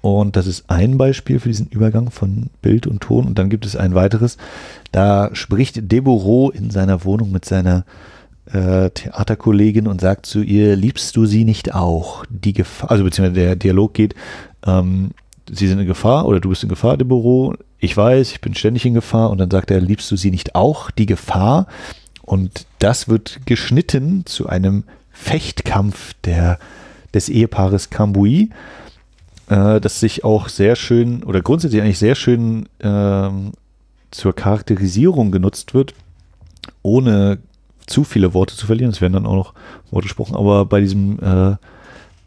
[0.00, 3.26] und das ist ein Beispiel für diesen Übergang von Bild und Ton.
[3.26, 4.36] Und dann gibt es ein weiteres.
[4.90, 7.84] Da spricht Deborah in seiner Wohnung mit seiner
[8.46, 12.24] äh, Theaterkollegin und sagt zu ihr, liebst du sie nicht auch?
[12.28, 14.14] Die Gefahr, also beziehungsweise der Dialog geht,
[14.66, 15.10] ähm,
[15.50, 17.54] sie sind in Gefahr oder du bist in Gefahr im Büro.
[17.78, 19.30] Ich weiß, ich bin ständig in Gefahr.
[19.30, 20.90] Und dann sagt er, liebst du sie nicht auch?
[20.90, 21.66] Die Gefahr.
[22.22, 26.58] Und das wird geschnitten zu einem Fechtkampf der,
[27.12, 28.50] des Ehepaares Cambui,
[29.48, 33.30] äh, das sich auch sehr schön oder grundsätzlich eigentlich sehr schön äh,
[34.10, 35.94] zur Charakterisierung genutzt wird,
[36.82, 37.38] ohne
[37.86, 38.90] zu viele Worte zu verlieren.
[38.90, 39.54] Es werden dann auch noch
[39.90, 41.56] Worte gesprochen, aber bei diesem äh,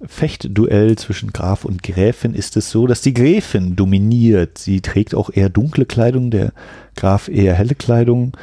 [0.06, 4.58] Fechtduell zwischen Graf und Gräfin ist es so, dass die Gräfin dominiert.
[4.58, 6.52] Sie trägt auch eher dunkle Kleidung, der
[6.96, 8.34] Graf eher helle Kleidung.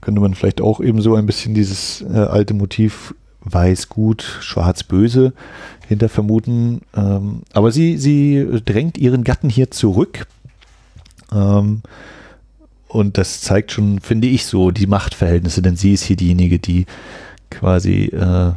[0.00, 4.82] Könnte man vielleicht auch eben so ein bisschen dieses äh, alte Motiv weiß gut, schwarz
[4.82, 5.32] böse
[5.88, 6.82] hinter vermuten.
[6.96, 10.26] Ähm, aber sie, sie drängt ihren Gatten hier zurück.
[11.32, 11.82] Ähm,
[12.90, 16.86] und das zeigt schon, finde ich, so die Machtverhältnisse, denn sie ist hier diejenige, die
[17.48, 18.52] quasi äh,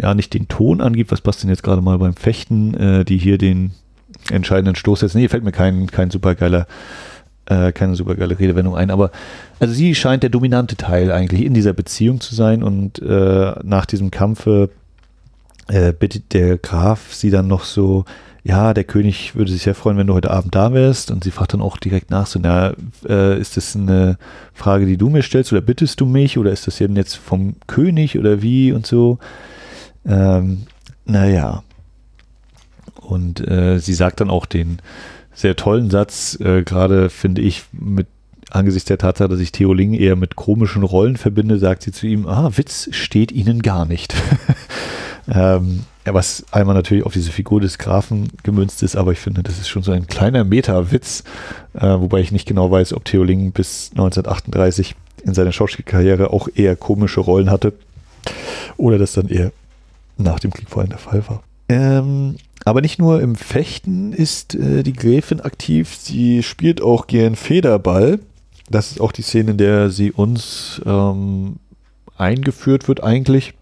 [0.00, 3.18] ja nicht den Ton angibt, was passt denn jetzt gerade mal beim Fechten, äh, die
[3.18, 3.72] hier den
[4.30, 5.16] entscheidenden Stoß setzt.
[5.16, 6.68] Nee, fällt mir kein, kein supergeiler,
[7.46, 9.10] äh, keine supergeile Redewendung ein, aber
[9.58, 12.62] also sie scheint der dominante Teil eigentlich in dieser Beziehung zu sein.
[12.62, 14.70] Und äh, nach diesem Kampfe
[15.66, 18.04] äh, bittet der Graf sie dann noch so,
[18.46, 21.10] ja, der König würde sich sehr freuen, wenn du heute Abend da wärst.
[21.10, 22.74] Und sie fragt dann auch direkt nach, so, na,
[23.08, 24.18] äh, ist das eine
[24.52, 28.18] Frage, die du mir stellst oder bittest du mich oder ist das jetzt vom König
[28.18, 29.18] oder wie und so?
[30.04, 30.66] Ähm,
[31.06, 31.62] naja.
[33.00, 34.78] Und äh, sie sagt dann auch den
[35.32, 38.08] sehr tollen Satz, äh, gerade finde ich, mit
[38.50, 42.06] angesichts der Tatsache, dass ich Theo Ling eher mit komischen Rollen verbinde, sagt sie zu
[42.06, 44.14] ihm, ah, Witz steht ihnen gar nicht.
[45.28, 49.58] ähm, was einmal natürlich auf diese Figur des Grafen gemünzt ist, aber ich finde, das
[49.58, 51.24] ist schon so ein kleiner Meta-Witz,
[51.74, 54.94] äh, wobei ich nicht genau weiß, ob Theo Ling bis 1938
[55.24, 57.72] in seiner Schauspielkarriere auch eher komische Rollen hatte
[58.76, 59.52] oder das dann eher
[60.18, 61.42] nach dem Krieg vor allem der Fall war.
[61.68, 67.36] Ähm, aber nicht nur im Fechten ist äh, die Gräfin aktiv, sie spielt auch gern
[67.36, 68.20] Federball.
[68.68, 71.56] Das ist auch die Szene, in der sie uns ähm,
[72.16, 73.54] eingeführt wird eigentlich.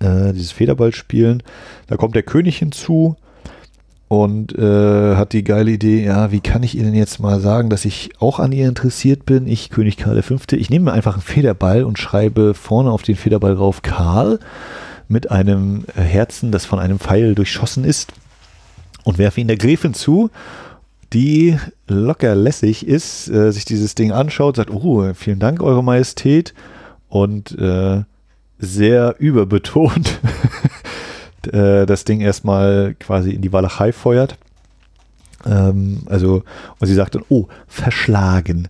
[0.00, 1.42] Äh, dieses Federballspielen.
[1.86, 3.16] Da kommt der König hinzu
[4.08, 7.86] und äh, hat die geile Idee, ja, wie kann ich Ihnen jetzt mal sagen, dass
[7.86, 9.46] ich auch an ihr interessiert bin?
[9.46, 10.36] Ich, König Karl V.
[10.52, 14.38] Ich nehme mir einfach einen Federball und schreibe vorne auf den Federball drauf Karl
[15.08, 18.12] mit einem Herzen, das von einem Pfeil durchschossen ist
[19.04, 20.30] und werfe ihn der Gräfin zu,
[21.12, 21.56] die
[21.88, 26.54] locker lässig ist, äh, sich dieses Ding anschaut, sagt, oh, vielen Dank, Eure Majestät
[27.08, 28.02] und äh,
[28.58, 30.20] sehr überbetont
[31.52, 34.38] äh, das Ding erstmal quasi in die Walachei feuert.
[35.44, 36.42] Ähm, also,
[36.78, 38.68] und sie sagt dann, oh, verschlagen.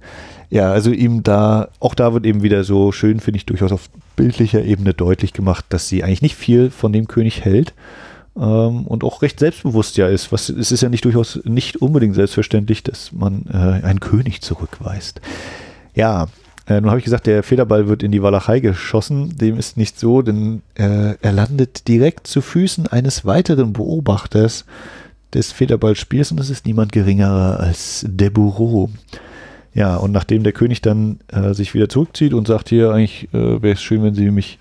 [0.50, 3.88] Ja, also ihm da, auch da wird eben wieder so schön, finde ich, durchaus auf
[4.14, 7.74] bildlicher Ebene deutlich gemacht, dass sie eigentlich nicht viel von dem König hält
[8.36, 10.32] ähm, und auch recht selbstbewusst ja ist.
[10.32, 15.20] Was, es ist ja nicht durchaus nicht unbedingt selbstverständlich, dass man äh, einen König zurückweist.
[15.94, 16.28] Ja,
[16.66, 19.36] äh, nun habe ich gesagt, der Federball wird in die Walachei geschossen.
[19.36, 24.64] Dem ist nicht so, denn äh, er landet direkt zu Füßen eines weiteren Beobachters
[25.32, 28.90] des Federballspiels und das ist niemand geringerer als de Bourreau.
[29.74, 33.62] Ja, und nachdem der König dann äh, sich wieder zurückzieht und sagt, hier, eigentlich äh,
[33.62, 34.58] wäre es schön, wenn Sie mich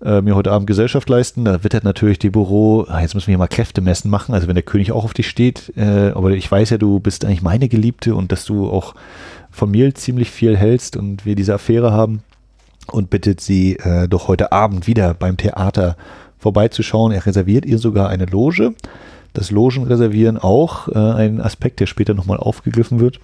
[0.00, 3.32] äh, mir heute Abend Gesellschaft leisten, da wittert natürlich die Büro, ah, jetzt müssen wir
[3.32, 6.30] hier mal Kräfte messen machen, also wenn der König auch auf dich steht, äh, aber
[6.30, 8.94] ich weiß ja, du bist eigentlich meine Geliebte und dass du auch
[9.58, 12.22] von mir ziemlich viel hältst und wir diese Affäre haben
[12.86, 15.96] und bittet sie äh, doch heute Abend wieder beim Theater
[16.38, 17.12] vorbeizuschauen.
[17.12, 18.74] Er reserviert ihr sogar eine Loge.
[19.34, 23.18] Das Logenreservieren auch äh, ein Aspekt, der später nochmal aufgegriffen wird.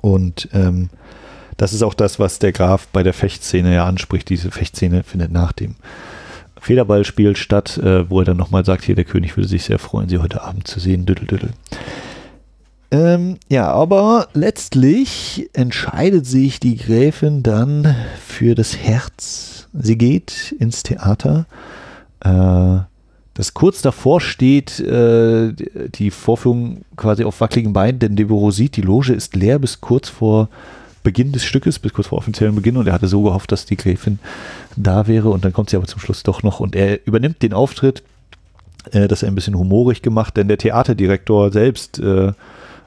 [0.00, 0.90] Und ähm,
[1.56, 4.28] das ist auch das, was der Graf bei der Fechtszene ja anspricht.
[4.28, 5.76] Diese Fechtszene findet nach dem
[6.60, 10.08] Federballspiel statt, äh, wo er dann nochmal sagt, hier, der König würde sich sehr freuen,
[10.08, 11.06] sie heute Abend zu sehen.
[11.06, 11.50] Düdel, düdel.
[12.92, 19.66] Ähm, ja, aber letztlich entscheidet sich die Gräfin dann für das Herz.
[19.72, 21.46] Sie geht ins Theater.
[22.20, 22.80] Äh,
[23.32, 25.54] das kurz davor steht, äh,
[25.94, 30.10] die Vorführung quasi auf wackeligen Beinen, denn Deborah sieht, die Loge ist leer bis kurz
[30.10, 30.50] vor
[31.02, 33.78] Beginn des Stückes, bis kurz vor offiziellem Beginn und er hatte so gehofft, dass die
[33.78, 34.18] Gräfin
[34.76, 37.54] da wäre und dann kommt sie aber zum Schluss doch noch und er übernimmt den
[37.54, 38.02] Auftritt,
[38.90, 42.32] äh, das er ein bisschen humorig gemacht, denn der Theaterdirektor selbst, äh,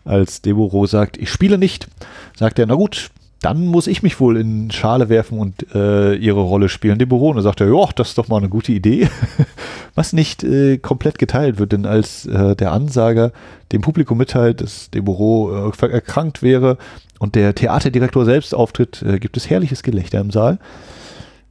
[0.05, 1.87] als Deborah sagt, ich spiele nicht,
[2.35, 3.11] sagt er, na gut,
[3.45, 6.97] dann muss ich mich wohl in Schale werfen und äh, ihre Rolle spielen.
[6.97, 9.07] De Boron sagt er, ja, das ist doch mal eine gute Idee.
[9.95, 13.31] Was nicht äh, komplett geteilt wird, denn als äh, der Ansager
[13.71, 16.79] dem Publikum mitteilt, dass De Boron äh, erkrankt wäre
[17.19, 20.57] und der Theaterdirektor selbst auftritt, äh, gibt es herrliches Gelächter im Saal.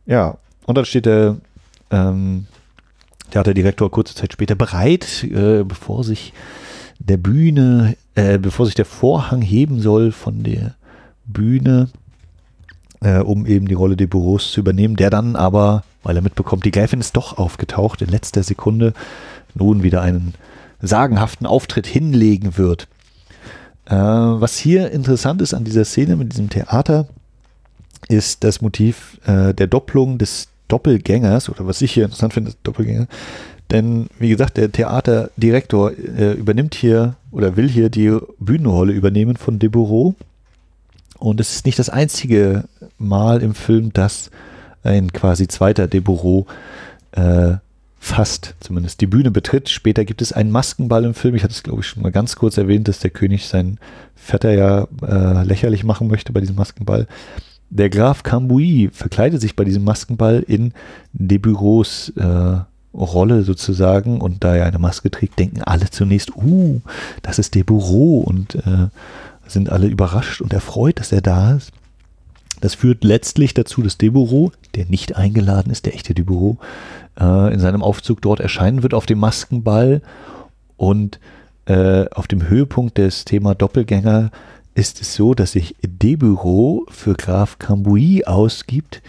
[0.04, 1.36] Ja, und dann steht der
[1.92, 2.46] ähm,
[3.30, 6.32] Theaterdirektor kurze Zeit später bereit, äh, bevor sich
[6.98, 10.74] der Bühne, äh, bevor sich der Vorhang heben soll von der
[11.26, 11.88] Bühne,
[13.00, 16.64] äh, um eben die Rolle des Büros zu übernehmen, der dann aber, weil er mitbekommt,
[16.64, 18.92] die Gräfin ist doch aufgetaucht, in letzter Sekunde
[19.54, 20.34] nun wieder einen
[20.80, 22.88] sagenhaften Auftritt hinlegen wird.
[23.86, 27.06] Äh, was hier interessant ist an dieser Szene mit diesem Theater,
[28.08, 33.06] ist das Motiv äh, der Doppelung des Doppelgängers, oder was ich hier interessant finde, Doppelgänger.
[33.74, 39.58] Denn, wie gesagt, der Theaterdirektor äh, übernimmt hier oder will hier die Bühnenrolle übernehmen von
[39.58, 40.14] Debureau.
[41.18, 42.68] Und es ist nicht das einzige
[42.98, 44.30] Mal im Film, dass
[44.84, 46.46] ein quasi zweiter Debureau
[47.16, 47.54] äh,
[47.98, 49.68] fast zumindest die Bühne betritt.
[49.68, 51.34] Später gibt es einen Maskenball im Film.
[51.34, 53.80] Ich hatte es, glaube ich, schon mal ganz kurz erwähnt, dass der König seinen
[54.14, 57.08] Vetter ja äh, lächerlich machen möchte bei diesem Maskenball.
[57.70, 60.74] Der Graf Cambouis verkleidet sich bei diesem Maskenball in
[61.12, 62.58] De Bureaus äh,
[62.94, 66.80] Rolle sozusagen und da er eine Maske trägt, denken alle zunächst, uh,
[67.22, 68.88] das ist De Bureau und äh,
[69.46, 71.72] sind alle überrascht und erfreut, dass er da ist.
[72.60, 76.56] Das führt letztlich dazu, dass Debureau, der nicht eingeladen ist, der echte Debureau,
[77.20, 80.00] äh, in seinem Aufzug dort erscheinen wird auf dem Maskenball.
[80.76, 81.20] Und
[81.66, 84.30] äh, auf dem Höhepunkt des Thema Doppelgänger
[84.74, 89.02] ist es so, dass sich Debureau für Graf Cambouis ausgibt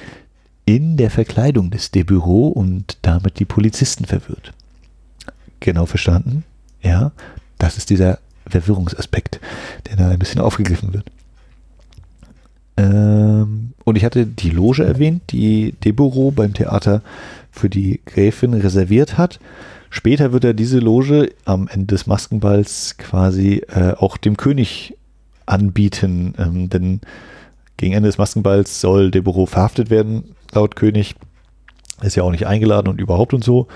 [0.66, 4.53] in der Verkleidung des Debureau und damit die Polizisten verwirrt.
[5.59, 6.43] Genau verstanden?
[6.82, 7.11] Ja,
[7.57, 9.39] das ist dieser Verwirrungsaspekt,
[9.88, 11.05] der da ein bisschen aufgegriffen wird.
[12.78, 17.01] Ähm, und ich hatte die Loge erwähnt, die Debureau beim Theater
[17.51, 19.39] für die Gräfin reserviert hat.
[19.89, 24.97] Später wird er diese Loge am Ende des Maskenballs quasi äh, auch dem König
[25.45, 27.01] anbieten, ähm, denn
[27.78, 31.16] gegen Ende des Maskenballs soll Deborah verhaftet werden, laut König.
[32.02, 33.68] Ist ja auch nicht eingeladen und überhaupt und so.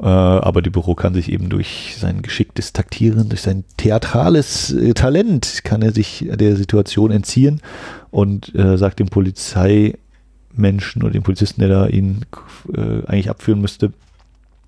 [0.00, 5.62] Äh, aber Deborah kann sich eben durch sein geschicktes Taktieren, durch sein theatrales äh, Talent,
[5.64, 7.60] kann er sich der Situation entziehen
[8.10, 9.94] und äh, sagt dem Polizei,
[10.54, 12.26] Menschen oder dem Polizisten, der da ihn
[13.06, 13.94] eigentlich abführen müsste,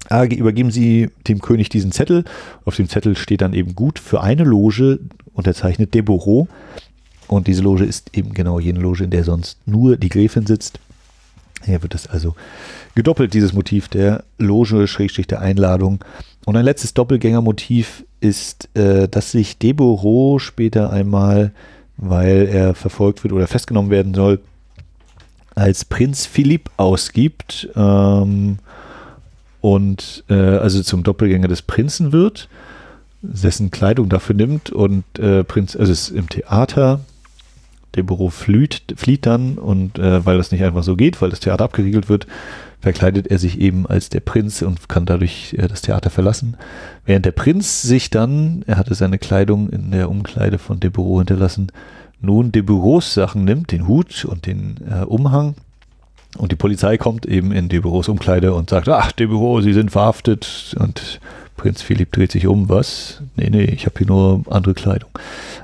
[0.09, 2.25] ah, übergeben Sie dem König diesen Zettel.
[2.65, 5.01] Auf dem Zettel steht dann eben gut für eine Loge,
[5.35, 6.47] unterzeichnet Deborah.
[7.29, 10.79] Und diese Loge ist eben genau jene Loge, in der sonst nur die Gräfin sitzt.
[11.65, 12.35] Hier wird es also
[12.95, 16.05] gedoppelt, dieses Motiv der Loge, Schrägstrich der Einladung.
[16.45, 21.53] Und ein letztes Doppelgängermotiv ist, äh, dass sich Deborah später einmal,
[21.97, 24.41] weil er verfolgt wird oder festgenommen werden soll,
[25.55, 28.59] als Prinz Philipp ausgibt ähm,
[29.61, 32.49] und äh, also zum Doppelgänger des Prinzen wird,
[33.23, 37.01] dessen Kleidung dafür nimmt und äh, Prinz, also es ist im Theater,
[37.95, 41.41] der Büro flieht, flieht dann und äh, weil das nicht einfach so geht, weil das
[41.41, 42.27] Theater abgeriegelt wird,
[42.81, 46.57] verkleidet er sich eben als der Prinz und kann dadurch äh, das Theater verlassen.
[47.07, 51.19] Während der Prinz sich dann, er hatte seine Kleidung in der Umkleide von De Büro
[51.19, 51.73] hinterlassen,
[52.21, 55.55] nun de Büros Sachen nimmt, den Hut und den äh, Umhang.
[56.37, 59.73] Und die Polizei kommt eben in de Büros Umkleide und sagt, ach, de Büro, Sie
[59.73, 60.75] sind verhaftet.
[60.79, 61.21] Und
[61.57, 63.23] Prinz Philipp dreht sich um, was?
[63.37, 65.11] Nee, nee, ich habe hier nur andere Kleidung.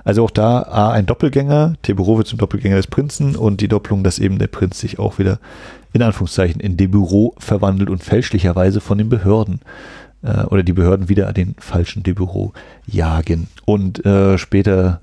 [0.04, 3.68] Also auch da A, ein Doppelgänger, de Büro wird zum Doppelgänger des Prinzen und die
[3.68, 5.40] Doppelung, dass eben der Prinz sich auch wieder
[5.92, 9.60] in Anführungszeichen in de Büro verwandelt und fälschlicherweise von den Behörden
[10.22, 12.52] äh, oder die Behörden wieder den falschen de Büro
[12.86, 13.48] jagen.
[13.64, 15.00] Und äh, später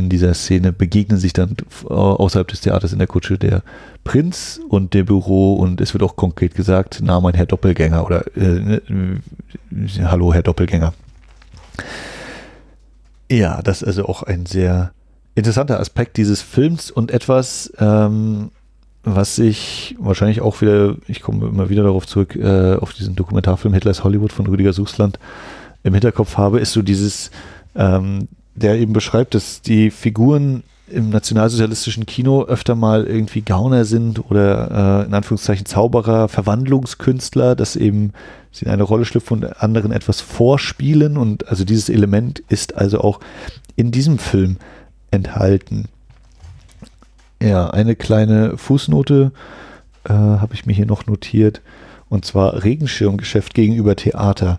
[0.00, 1.56] in dieser Szene begegnen sich dann
[1.88, 3.62] außerhalb des Theaters in der Kutsche der
[4.02, 8.24] Prinz und der Büro und es wird auch konkret gesagt, na mein Herr Doppelgänger oder
[8.36, 8.80] äh, äh,
[10.02, 10.92] Hallo Herr Doppelgänger.
[13.30, 14.92] Ja, das ist also auch ein sehr
[15.34, 18.50] interessanter Aspekt dieses Films und etwas, ähm,
[19.04, 23.72] was ich wahrscheinlich auch wieder, ich komme immer wieder darauf zurück, äh, auf diesen Dokumentarfilm
[23.72, 25.18] Hitlers Hollywood von Rüdiger Suchsland
[25.82, 27.30] im Hinterkopf habe, ist so dieses
[27.76, 28.28] ähm,
[28.60, 35.02] der eben beschreibt, dass die Figuren im nationalsozialistischen Kino öfter mal irgendwie Gauner sind oder
[35.02, 38.12] äh, in Anführungszeichen Zauberer, Verwandlungskünstler, dass eben
[38.50, 41.16] sie in eine Rolle schlüpfen und anderen etwas vorspielen.
[41.16, 43.20] Und also dieses Element ist also auch
[43.76, 44.56] in diesem Film
[45.10, 45.86] enthalten.
[47.42, 49.32] Ja, eine kleine Fußnote
[50.04, 51.62] äh, habe ich mir hier noch notiert.
[52.08, 54.58] Und zwar Regenschirmgeschäft gegenüber Theater.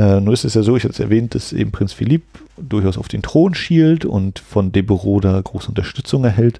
[0.00, 2.22] Äh, nur ist es ja so, ich hatte es erwähnt, dass eben Prinz Philipp
[2.56, 6.58] durchaus auf den Thron schielt und von De da große Unterstützung erhält.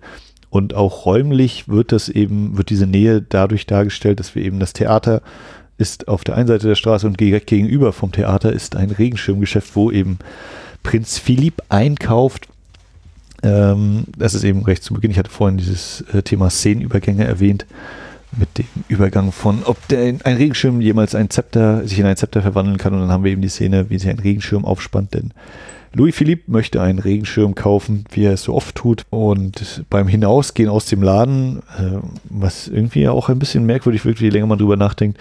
[0.50, 4.74] Und auch räumlich wird das eben, wird diese Nähe dadurch dargestellt, dass wir eben das
[4.74, 5.22] Theater
[5.78, 9.74] ist auf der einen Seite der Straße und direkt gegenüber vom Theater ist ein Regenschirmgeschäft,
[9.74, 10.18] wo eben
[10.82, 12.48] Prinz Philipp einkauft.
[13.42, 15.12] Ähm, das ist eben recht zu Beginn.
[15.12, 17.64] Ich hatte vorhin dieses äh, Thema Szenenübergänge erwähnt.
[18.36, 22.42] Mit dem Übergang von, ob der ein Regenschirm jemals ein Zepter, sich in ein Zepter
[22.42, 22.94] verwandeln kann.
[22.94, 25.32] Und dann haben wir eben die Szene, wie sich ein Regenschirm aufspannt, denn
[25.92, 29.04] Louis Philippe möchte einen Regenschirm kaufen, wie er es so oft tut.
[29.10, 34.28] Und beim Hinausgehen aus dem Laden, äh, was irgendwie auch ein bisschen merkwürdig wirkt, je
[34.28, 35.18] länger man drüber nachdenkt,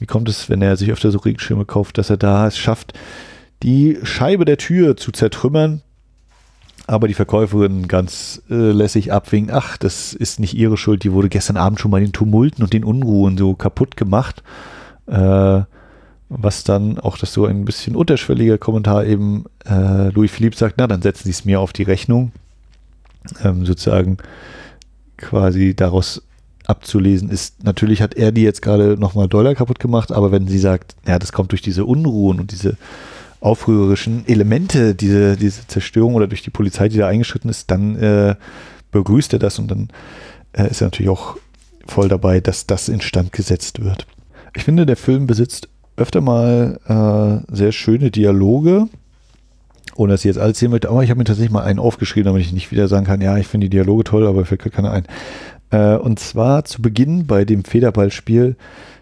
[0.00, 2.94] wie kommt es, wenn er sich öfter so Regenschirme kauft, dass er da es schafft,
[3.62, 5.82] die Scheibe der Tür zu zertrümmern
[6.88, 11.28] aber die Verkäuferin ganz äh, lässig abwinkt, ach, das ist nicht ihre Schuld, die wurde
[11.28, 14.42] gestern Abend schon bei den Tumulten und den Unruhen so kaputt gemacht.
[15.06, 15.60] Äh,
[16.30, 20.86] was dann auch das so ein bisschen unterschwelliger Kommentar eben äh, Louis Philippe sagt, na,
[20.86, 22.32] dann setzen Sie es mir auf die Rechnung.
[23.44, 24.18] Ähm, sozusagen
[25.18, 26.22] quasi daraus
[26.66, 30.58] abzulesen ist, natürlich hat er die jetzt gerade nochmal Dollar kaputt gemacht, aber wenn sie
[30.58, 32.76] sagt, ja, das kommt durch diese Unruhen und diese
[33.40, 38.34] aufrührerischen Elemente, diese, diese Zerstörung oder durch die Polizei, die da eingeschritten ist, dann äh,
[38.90, 39.88] begrüßt er das und dann
[40.52, 41.36] äh, ist er natürlich auch
[41.86, 44.06] voll dabei, dass das instand gesetzt wird.
[44.54, 48.88] Ich finde, der Film besitzt öfter mal äh, sehr schöne Dialoge,
[49.94, 52.26] ohne dass ich jetzt alles sehen möchte, aber ich habe mir tatsächlich mal einen aufgeschrieben,
[52.26, 54.70] damit ich nicht wieder sagen kann, ja, ich finde die Dialoge toll, aber fällt gar
[54.70, 55.06] keiner ein.
[55.70, 58.56] Äh, und zwar zu Beginn bei dem Federballspiel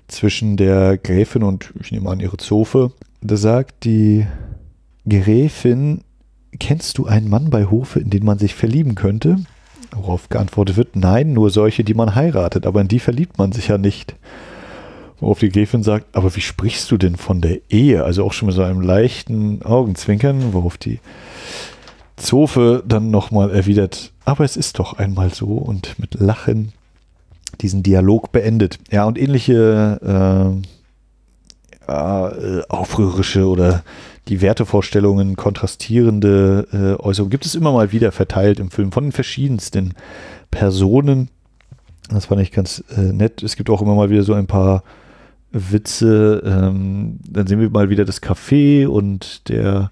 [0.08, 2.92] zwischen der Gräfin und ich nehme an ihre Zofe
[3.30, 4.26] da sagt die
[5.08, 6.02] Gräfin,
[6.58, 9.36] kennst du einen Mann bei Hofe, in den man sich verlieben könnte?
[9.94, 13.68] Worauf geantwortet wird, nein, nur solche, die man heiratet, aber in die verliebt man sich
[13.68, 14.16] ja nicht.
[15.20, 18.04] Worauf die Gräfin sagt, aber wie sprichst du denn von der Ehe?
[18.04, 21.00] Also auch schon mit so einem leichten Augenzwinkern, worauf die
[22.16, 26.72] Zofe dann nochmal erwidert, aber es ist doch einmal so und mit Lachen
[27.60, 28.78] diesen Dialog beendet.
[28.90, 30.00] Ja, und ähnliche
[30.62, 30.66] äh,
[31.88, 33.82] äh, aufrührerische oder
[34.28, 39.12] die Wertevorstellungen kontrastierende äh, Äußerungen gibt es immer mal wieder verteilt im Film von den
[39.12, 39.94] verschiedensten
[40.50, 41.28] Personen.
[42.10, 43.42] Das fand ich ganz äh, nett.
[43.42, 44.82] Es gibt auch immer mal wieder so ein paar
[45.52, 46.42] Witze.
[46.44, 49.90] Ähm, dann sehen wir mal wieder das Café und der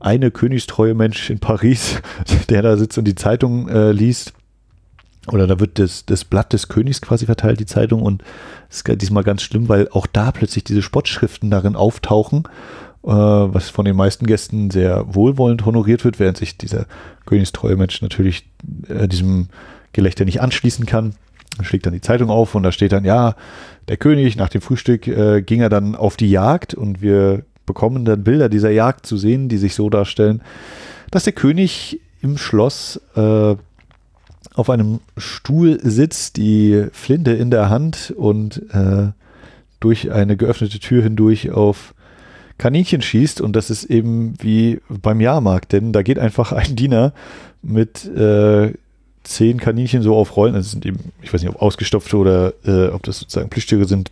[0.00, 2.02] eine königstreue Mensch in Paris,
[2.50, 4.32] der da sitzt und die Zeitung äh, liest.
[5.28, 8.22] Oder da wird das, das Blatt des Königs quasi verteilt, die Zeitung, und
[8.68, 12.44] das ist diesmal ganz schlimm, weil auch da plötzlich diese Spottschriften darin auftauchen,
[13.04, 16.86] äh, was von den meisten Gästen sehr wohlwollend honoriert wird, während sich dieser
[17.24, 18.48] königstreue Mensch natürlich
[18.88, 19.48] äh, diesem
[19.92, 21.14] Gelächter nicht anschließen kann.
[21.58, 23.36] Er schlägt dann die Zeitung auf und da steht dann, ja,
[23.88, 28.04] der König nach dem Frühstück äh, ging er dann auf die Jagd und wir bekommen
[28.04, 30.42] dann Bilder dieser Jagd zu sehen, die sich so darstellen,
[31.10, 33.54] dass der König im Schloss äh,
[34.54, 39.08] auf einem Stuhl sitzt, die Flinte in der Hand und äh,
[39.80, 41.94] durch eine geöffnete Tür hindurch auf
[42.58, 43.40] Kaninchen schießt.
[43.40, 47.12] Und das ist eben wie beim Jahrmarkt, denn da geht einfach ein Diener
[47.62, 48.72] mit äh,
[49.24, 50.54] zehn Kaninchen so auf Rollen.
[50.54, 54.10] Das sind eben, ich weiß nicht, ob ausgestopfte oder äh, ob das sozusagen Plüschtiere sind.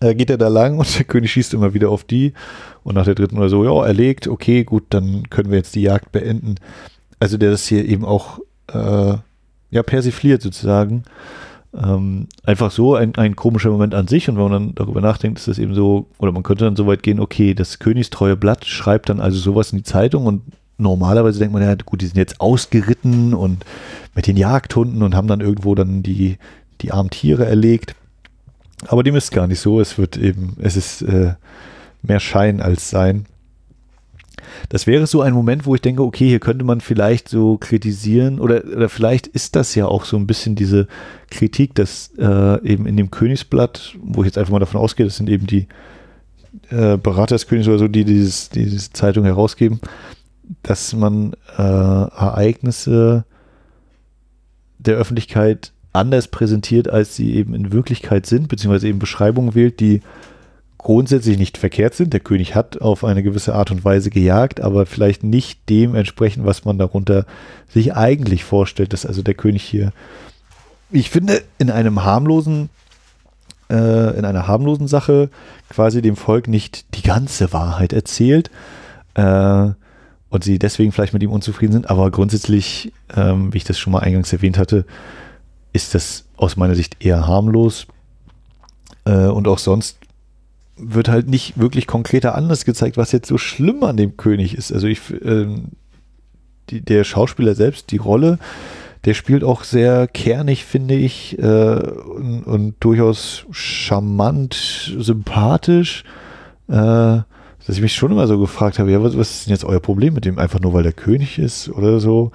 [0.00, 2.32] Äh, geht er da lang und der König schießt immer wieder auf die.
[2.82, 5.82] Und nach der dritten oder so, ja, erlegt, okay, gut, dann können wir jetzt die
[5.82, 6.56] Jagd beenden.
[7.20, 8.40] Also der das hier eben auch
[8.72, 9.16] äh,
[9.70, 11.04] ja, persifliert sozusagen.
[11.74, 15.40] Ähm, einfach so ein, ein komischer Moment an sich und wenn man dann darüber nachdenkt,
[15.40, 18.64] ist das eben so, oder man könnte dann so weit gehen, okay, das königstreue Blatt
[18.64, 20.42] schreibt dann also sowas in die Zeitung und
[20.78, 23.64] normalerweise denkt man ja, gut, die sind jetzt ausgeritten und
[24.14, 26.38] mit den Jagdhunden und haben dann irgendwo dann die,
[26.80, 27.96] die armen Tiere erlegt.
[28.86, 29.80] Aber dem ist gar nicht so.
[29.80, 31.34] Es wird eben, es ist äh,
[32.02, 33.26] mehr Schein als Sein
[34.68, 38.40] das wäre so ein Moment, wo ich denke, okay, hier könnte man vielleicht so kritisieren
[38.40, 40.86] oder, oder vielleicht ist das ja auch so ein bisschen diese
[41.30, 45.16] Kritik, dass äh, eben in dem Königsblatt, wo ich jetzt einfach mal davon ausgehe, das
[45.16, 45.66] sind eben die
[46.70, 49.80] äh, Berater des Königs oder so, die dieses, diese Zeitung herausgeben,
[50.62, 53.24] dass man äh, Ereignisse
[54.78, 60.00] der Öffentlichkeit anders präsentiert, als sie eben in Wirklichkeit sind, beziehungsweise eben Beschreibungen wählt, die
[60.84, 62.12] grundsätzlich nicht verkehrt sind.
[62.12, 66.44] Der König hat auf eine gewisse Art und Weise gejagt, aber vielleicht nicht dem entsprechen,
[66.44, 67.24] was man darunter
[67.68, 69.92] sich eigentlich vorstellt, dass also der König hier,
[70.90, 72.68] ich finde, in einem harmlosen,
[73.70, 75.30] äh, in einer harmlosen Sache
[75.70, 78.50] quasi dem Volk nicht die ganze Wahrheit erzählt
[79.14, 79.70] äh,
[80.28, 83.94] und sie deswegen vielleicht mit ihm unzufrieden sind, aber grundsätzlich, ähm, wie ich das schon
[83.94, 84.84] mal eingangs erwähnt hatte,
[85.72, 87.86] ist das aus meiner Sicht eher harmlos.
[89.06, 89.98] Äh, und auch sonst
[90.76, 94.72] wird halt nicht wirklich konkreter anders gezeigt, was jetzt so schlimm an dem König ist.
[94.72, 95.72] Also ich, ähm,
[96.70, 98.38] die, der Schauspieler selbst, die Rolle,
[99.04, 104.54] der spielt auch sehr kernig, finde ich, äh, und, und, durchaus charmant,
[104.98, 106.04] sympathisch.
[106.68, 107.20] Äh,
[107.66, 109.80] dass ich mich schon immer so gefragt habe, ja, was, was ist denn jetzt euer
[109.80, 110.38] Problem mit dem?
[110.38, 112.30] Einfach nur, weil der König ist oder so?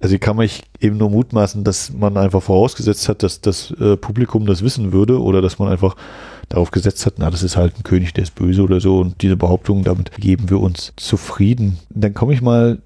[0.00, 0.48] Also kann man
[0.80, 5.20] eben nur mutmaßen, dass man einfach vorausgesetzt hat, dass das äh, Publikum das wissen würde
[5.20, 5.94] oder dass man einfach
[6.48, 9.20] darauf gesetzt hat, na, das ist halt ein König, der ist böse oder so und
[9.22, 11.78] diese Behauptung, damit geben wir uns zufrieden.
[11.90, 12.78] Dann komme ich mal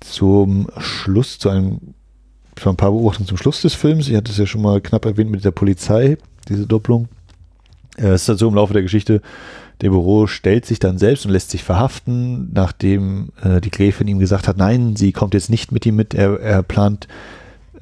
[0.00, 1.80] zum Schluss, zu einem,
[2.56, 4.08] zu ein paar Beobachtungen zum Schluss des Films.
[4.08, 6.16] Ich hatte es ja schon mal knapp erwähnt mit der Polizei,
[6.48, 7.08] diese Doppelung.
[7.96, 9.20] Äh, es ist halt so im Laufe der Geschichte,
[9.80, 14.18] der Büro stellt sich dann selbst und lässt sich verhaften, nachdem äh, die Gräfin ihm
[14.18, 17.08] gesagt hat, nein, sie kommt jetzt nicht mit ihm mit, er, er plant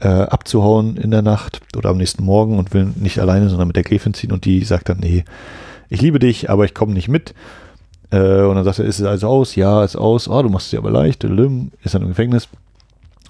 [0.00, 3.76] äh, abzuhauen in der Nacht oder am nächsten Morgen und will nicht alleine, sondern mit
[3.76, 5.24] der Gräfin ziehen und die sagt dann, nee,
[5.90, 7.34] ich liebe dich, aber ich komme nicht mit.
[8.10, 9.54] Äh, und dann sagt er, ist es also aus?
[9.56, 10.26] Ja, ist aus.
[10.28, 11.22] Oh, du machst es dir aber leicht.
[11.24, 12.48] Ist dann im Gefängnis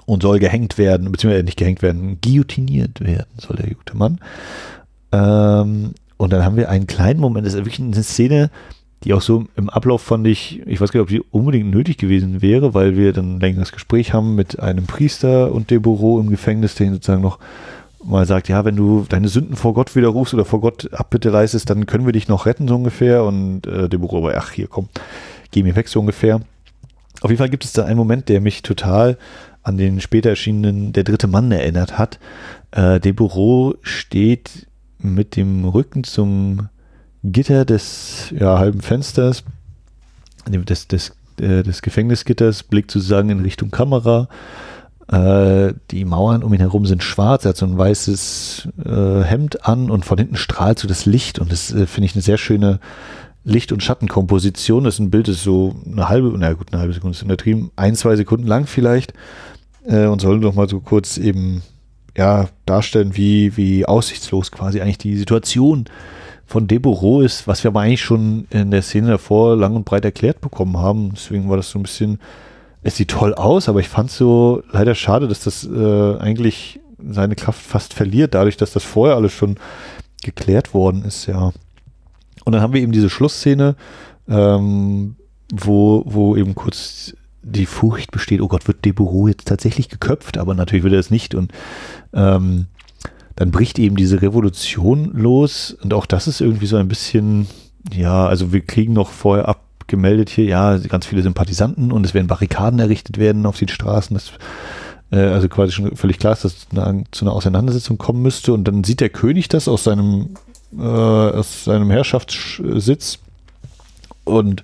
[0.07, 4.21] und soll gehängt werden, beziehungsweise nicht gehängt werden, guillotiniert werden soll der gute Mann.
[5.13, 8.51] Ähm, und dann haben wir einen kleinen Moment, das ist wirklich eine Szene,
[9.03, 11.99] die auch so im Ablauf fand ich, ich weiß gar nicht, ob die unbedingt nötig
[11.99, 16.31] gewesen wäre, weil wir dann ein längeres Gespräch haben mit einem Priester und Büro im
[16.31, 17.41] Gefängnis, der ihn sozusagen noch
[18.05, 21.69] mal sagt, ja, wenn du deine Sünden vor Gott widerrufst oder vor Gott Abbitte leistest,
[21.69, 23.25] dann können wir dich noch retten, so ungefähr.
[23.25, 24.89] Und äh, Büro aber, ach, hier, komm,
[25.51, 26.41] geh mir weg, so ungefähr.
[27.21, 29.19] Auf jeden Fall gibt es da einen Moment, der mich total
[29.65, 32.21] an den später erschienenen Der dritte Mann erinnert hat.
[32.71, 34.69] Äh, Büro steht
[35.03, 36.69] mit dem Rücken zum
[37.25, 39.45] Gitter des ja, halben Fensters,
[40.49, 44.29] des, des, äh, des Gefängnisgitters, blickt sozusagen in Richtung Kamera.
[45.09, 49.67] Äh, die Mauern um ihn herum sind schwarz, er hat so ein weißes äh, Hemd
[49.67, 52.39] an und von hinten strahlt so das Licht und das äh, finde ich eine sehr
[52.39, 52.81] schöne
[53.45, 54.85] Licht- und Schattenkomposition.
[54.85, 57.71] Das ist ein Bild, das so eine halbe, na gut, eine halbe Sekunde ist untertrieben,
[57.77, 59.15] ein, zwei Sekunden lang vielleicht
[59.85, 61.63] äh, und soll doch mal so kurz eben
[62.17, 65.87] ja, darstellen, wie, wie aussichtslos quasi eigentlich die Situation
[66.47, 70.05] von Deborah ist, was wir aber eigentlich schon in der Szene davor lang und breit
[70.05, 71.13] erklärt bekommen haben.
[71.15, 72.19] Deswegen war das so ein bisschen,
[72.83, 76.81] es sieht toll aus, aber ich fand es so leider schade, dass das äh, eigentlich
[77.09, 79.57] seine Kraft fast verliert, dadurch, dass das vorher alles schon
[80.23, 81.53] geklärt worden ist, ja.
[82.45, 83.77] Und dann haben wir eben diese Schlussszene,
[84.29, 85.17] ähm,
[85.53, 90.55] wo, wo eben kurz die Furcht besteht, oh Gott, wird Deborah jetzt tatsächlich geköpft, aber
[90.55, 91.35] natürlich wird er es nicht.
[91.35, 91.53] Und
[92.13, 92.67] ähm,
[93.37, 97.47] dann bricht eben diese Revolution los und auch das ist irgendwie so ein bisschen,
[97.93, 102.27] ja, also wir kriegen noch vorher abgemeldet hier, ja, ganz viele Sympathisanten und es werden
[102.27, 104.15] Barrikaden errichtet werden auf den Straßen.
[104.15, 104.33] Das,
[105.11, 108.65] äh, also quasi schon völlig klar ist, dass eine, zu einer Auseinandersetzung kommen müsste und
[108.65, 110.35] dann sieht der König das aus seinem,
[110.79, 113.19] äh, aus seinem Herrschaftssitz
[114.25, 114.63] und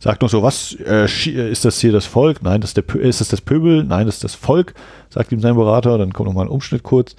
[0.00, 2.42] sagt noch so, was äh, ist das hier das Volk?
[2.42, 3.84] Nein, das ist, der, ist das das Pöbel?
[3.84, 4.74] Nein, das ist das Volk,
[5.10, 5.98] sagt ihm sein Berater.
[5.98, 7.14] Dann kommt nochmal ein Umschnitt kurz.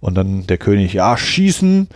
[0.00, 1.88] Und dann der König, ja, schießen.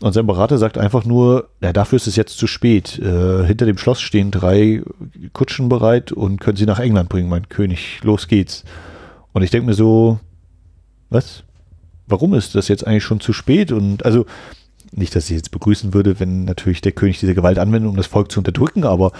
[0.00, 2.98] Und sein Berater sagt einfach nur, ja, dafür ist es jetzt zu spät.
[2.98, 4.82] Äh, hinter dem Schloss stehen drei
[5.32, 8.00] Kutschen bereit und können sie nach England bringen, mein König.
[8.02, 8.64] Los geht's.
[9.32, 10.18] Und ich denke mir so,
[11.10, 11.44] was?
[12.06, 13.72] Warum ist das jetzt eigentlich schon zu spät?
[13.72, 14.26] Und also,
[14.92, 18.06] nicht, dass ich jetzt begrüßen würde, wenn natürlich der König diese Gewalt anwendet, um das
[18.06, 19.12] Volk zu unterdrücken, aber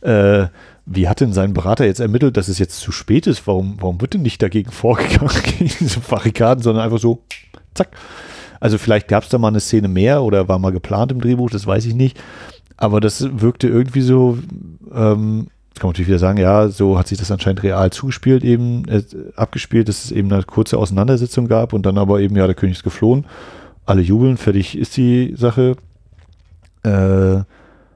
[0.00, 0.46] äh,
[0.86, 3.46] wie hat denn sein Berater jetzt ermittelt, dass es jetzt zu spät ist?
[3.46, 7.22] Warum, warum wird denn nicht dagegen vorgegangen, gegen diese Barrikaden, sondern einfach so,
[7.74, 7.90] zack.
[8.58, 11.50] Also vielleicht gab es da mal eine Szene mehr oder war mal geplant im Drehbuch,
[11.50, 12.20] das weiß ich nicht.
[12.76, 14.38] Aber das wirkte irgendwie so,
[14.92, 18.86] ähm, kann man natürlich wieder sagen, ja, so hat sich das anscheinend real zugespielt, eben
[18.88, 19.02] äh,
[19.36, 22.76] abgespielt, dass es eben eine kurze Auseinandersetzung gab und dann aber eben, ja, der König
[22.76, 23.26] ist geflohen.
[23.90, 25.74] Alle jubeln, fertig ist die Sache.
[26.84, 27.42] Äh,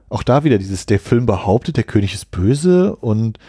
[0.09, 3.39] auch da wieder dieses, der Film behauptet, der König ist böse und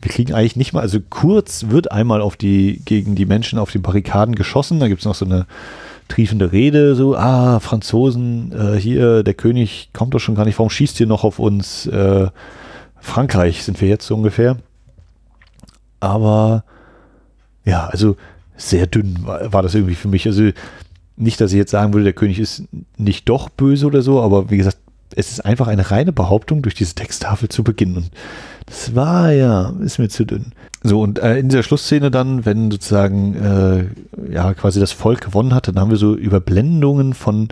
[0.00, 3.70] wir kriegen eigentlich nicht mal, also kurz wird einmal auf die, gegen die Menschen auf
[3.70, 5.46] den Barrikaden geschossen, da gibt es noch so eine
[6.08, 10.70] triefende Rede, so, ah, Franzosen, äh, hier, der König kommt doch schon gar nicht, warum
[10.70, 11.86] schießt ihr noch auf uns?
[11.86, 12.28] Äh,
[12.98, 14.56] Frankreich sind wir jetzt so ungefähr.
[16.00, 16.64] Aber
[17.66, 18.16] ja, also
[18.56, 20.26] sehr dünn war, war das irgendwie für mich.
[20.26, 20.50] Also
[21.16, 22.64] nicht, dass ich jetzt sagen würde, der König ist
[22.96, 24.78] nicht doch böse oder so, aber wie gesagt,
[25.16, 27.96] es ist einfach eine reine Behauptung durch diese Texttafel zu beginnen.
[27.96, 28.10] Und
[28.66, 30.52] das war ja, ist mir zu dünn.
[30.82, 35.54] So, und äh, in dieser Schlussszene dann, wenn sozusagen äh, ja quasi das Volk gewonnen
[35.54, 37.48] hat, dann haben wir so Überblendungen von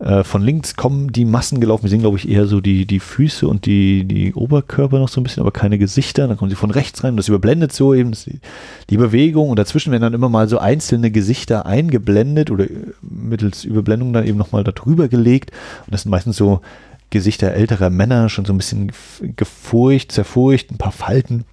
[0.00, 1.84] äh, von links kommen die Massen gelaufen.
[1.84, 5.20] Wir sehen, glaube ich, eher so die, die Füße und die, die Oberkörper noch so
[5.20, 6.26] ein bisschen, aber keine Gesichter.
[6.26, 8.40] Dann kommen sie von rechts rein und das überblendet so eben die,
[8.88, 9.50] die, Bewegung.
[9.50, 12.70] Und dazwischen werden dann immer mal so einzelne Gesichter eingeblendet oder äh,
[13.02, 15.50] mittels Überblendung dann eben nochmal darüber gelegt.
[15.84, 16.62] Und das sind meistens so
[17.10, 18.92] Gesichter älterer Männer, schon so ein bisschen
[19.36, 21.44] gefurcht, zerfurcht, ein paar Falten.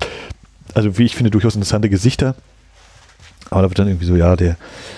[0.73, 2.35] Also wie ich finde, durchaus interessante Gesichter.
[3.49, 4.55] Aber da wird dann irgendwie so, ja, der,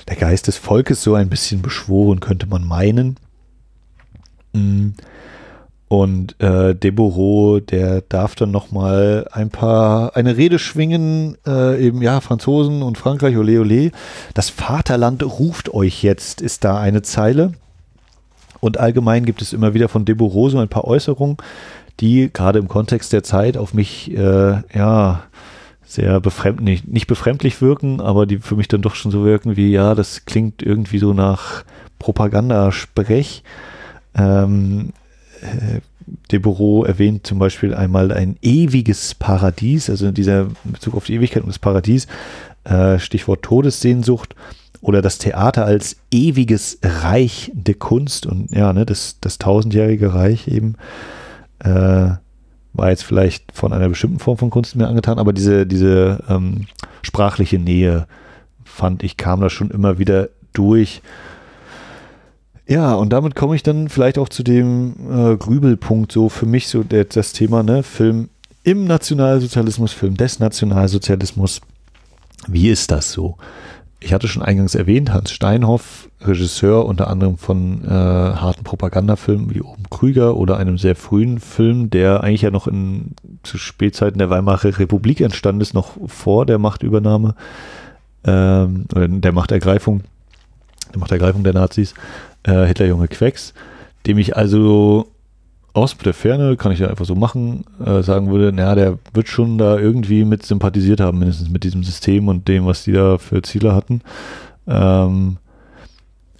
[0.07, 3.17] der Geist des Volkes so ein bisschen beschworen, könnte man meinen.
[4.53, 4.89] Mm.
[5.89, 12.03] Und äh, Deborah, der darf dann noch mal ein paar, eine Rede schwingen, äh, eben,
[12.03, 13.91] ja, Franzosen und Frankreich, ole ole.
[14.35, 17.53] Das Vaterland ruft euch jetzt, ist da eine Zeile.
[18.59, 21.37] Und allgemein gibt es immer wieder von Deborah so ein paar Äußerungen,
[21.99, 25.23] die gerade im Kontext der Zeit auf mich, äh, ja,
[25.85, 29.71] sehr befremdlich, nicht befremdlich wirken, aber die für mich dann doch schon so wirken wie,
[29.71, 31.63] ja, das klingt irgendwie so nach
[31.97, 33.43] Propagandasprech.
[34.15, 34.93] Ähm,
[35.41, 35.79] äh,
[36.31, 41.43] Deborah erwähnt zum Beispiel einmal ein ewiges Paradies, also in dieser Bezug auf die Ewigkeit
[41.43, 42.07] und das Paradies,
[42.63, 44.35] äh, Stichwort Todessehnsucht
[44.81, 50.47] oder das Theater als ewiges Reich der Kunst und ja, ne, das, das tausendjährige Reich
[50.47, 50.75] eben
[51.59, 52.11] äh,
[52.73, 56.67] war jetzt vielleicht von einer bestimmten Form von Kunst mehr angetan, aber diese, diese ähm,
[57.01, 58.07] sprachliche Nähe
[58.63, 61.01] fand ich, kam da schon immer wieder durch.
[62.69, 66.67] Ja, und damit komme ich dann vielleicht auch zu dem äh, Grübelpunkt, so für mich
[66.67, 68.29] so der, das Thema, ne, Film
[68.63, 71.61] im Nationalsozialismus, Film des Nationalsozialismus.
[72.47, 73.37] Wie ist das so?
[73.99, 79.61] Ich hatte schon eingangs erwähnt, Hans Steinhoff, Regisseur unter anderem von äh, harten Propagandafilmen wie
[79.61, 84.29] Oben Krüger oder einem sehr frühen Film, der eigentlich ja noch in zu Spätzeiten der
[84.29, 87.33] Weimarer Republik entstanden ist, noch vor der Machtübernahme,
[88.25, 90.03] ähm, der Machtergreifung,
[90.93, 91.95] der Machtergreifung der Nazis
[92.43, 93.53] äh, Hitlerjunge Quecks,
[94.05, 95.07] dem ich also
[95.73, 99.27] aus der Ferne, kann ich ja einfach so machen, äh, sagen würde, naja, der wird
[99.27, 103.17] schon da irgendwie mit sympathisiert haben, mindestens mit diesem System und dem, was die da
[103.17, 104.01] für Ziele hatten.
[104.67, 105.37] Ähm,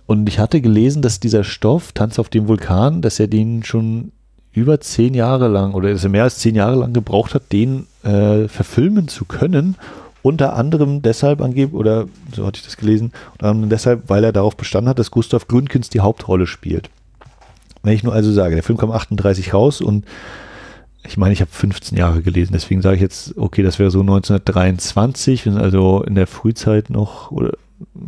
[0.08, 4.12] und ich hatte gelesen, dass dieser Stoff, Tanz auf dem Vulkan, dass er den schon
[4.52, 7.86] über zehn Jahre lang oder dass er mehr als zehn Jahre lang gebraucht hat, den
[8.04, 9.76] äh, verfilmen zu können
[10.22, 12.05] unter anderem deshalb angeblich, oder
[12.36, 15.47] so hatte ich das gelesen, unter anderem deshalb, weil er darauf bestanden hat, dass Gustav
[15.47, 16.89] Gründgens die Hauptrolle spielt.
[17.84, 20.05] Wenn ich nur also sage, der Film kam 38 raus und
[21.05, 24.01] ich meine, ich habe 15 Jahre gelesen, deswegen sage ich jetzt, okay, das wäre so
[24.01, 27.53] 1923, wir sind also in der Frühzeit noch, oder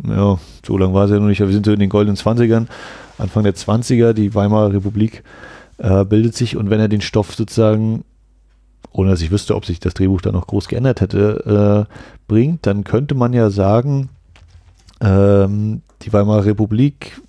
[0.06, 2.16] ja, so lange war es ja noch nicht, aber wir sind so in den goldenen
[2.16, 2.66] 20ern,
[3.16, 5.22] Anfang der 20er, die Weimarer Republik
[5.78, 8.04] äh, bildet sich und wenn er den Stoff sozusagen
[8.92, 11.94] ohne dass ich wüsste, ob sich das Drehbuch da noch groß geändert hätte, äh,
[12.28, 14.08] bringt, dann könnte man ja sagen,
[15.00, 17.20] ähm, die Weimarer Republik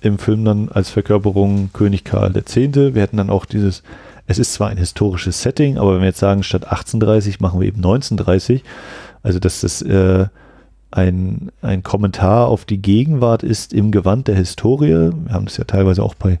[0.00, 2.56] im Film dann als Verkörperung König Karl X.
[2.56, 3.82] Wir hätten dann auch dieses,
[4.26, 7.68] es ist zwar ein historisches Setting, aber wenn wir jetzt sagen, statt 1830 machen wir
[7.68, 8.64] eben 1930,
[9.22, 10.26] also dass das äh,
[10.90, 14.88] ein, ein Kommentar auf die Gegenwart ist im Gewand der Historie.
[14.88, 16.38] Wir haben das ja teilweise auch bei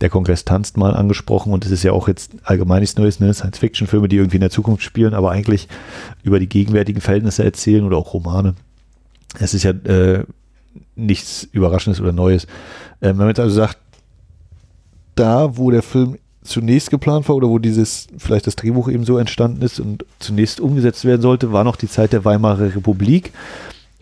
[0.00, 3.32] der Kongress tanzt mal angesprochen und es ist ja auch jetzt allgemein nichts Neues, ne?
[3.32, 5.68] Science-Fiction-Filme, die irgendwie in der Zukunft spielen, aber eigentlich
[6.22, 8.54] über die gegenwärtigen Verhältnisse erzählen oder auch Romane.
[9.40, 10.24] Es ist ja äh,
[10.94, 12.44] nichts Überraschendes oder Neues.
[13.00, 13.78] Äh, wenn man jetzt also sagt,
[15.14, 19.18] da, wo der Film zunächst geplant war oder wo dieses, vielleicht das Drehbuch eben so
[19.18, 23.32] entstanden ist und zunächst umgesetzt werden sollte, war noch die Zeit der Weimarer Republik,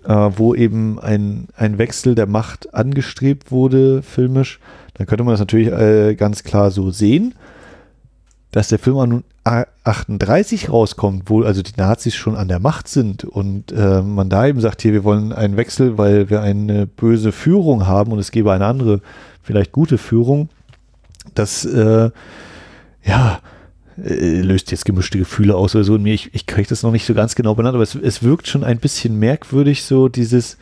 [0.04, 4.60] äh, wo eben ein, ein Wechsel der Macht angestrebt wurde, filmisch
[4.96, 7.34] dann könnte man das natürlich äh, ganz klar so sehen,
[8.50, 9.24] dass der Film an
[9.84, 14.46] 38 rauskommt, wo also die Nazis schon an der Macht sind und äh, man da
[14.46, 18.30] eben sagt, hier, wir wollen einen Wechsel, weil wir eine böse Führung haben und es
[18.30, 19.02] gäbe eine andere,
[19.42, 20.48] vielleicht gute Führung.
[21.34, 22.10] Das, äh,
[23.04, 23.40] ja,
[24.02, 26.14] äh, löst jetzt gemischte Gefühle aus oder so in mir.
[26.14, 28.64] Ich, ich kriege das noch nicht so ganz genau benannt, aber es, es wirkt schon
[28.64, 30.56] ein bisschen merkwürdig, so dieses,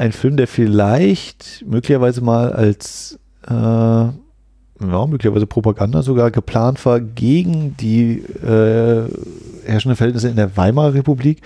[0.00, 8.18] ein Film, der vielleicht möglicherweise mal als ja, möglicherweise Propaganda sogar geplant war gegen die
[8.42, 9.08] äh,
[9.64, 11.42] herrschenden Verhältnisse in der Weimarer Republik,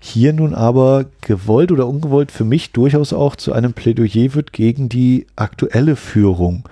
[0.00, 4.90] hier nun aber gewollt oder ungewollt für mich durchaus auch zu einem Plädoyer wird gegen
[4.90, 6.68] die aktuelle Führung.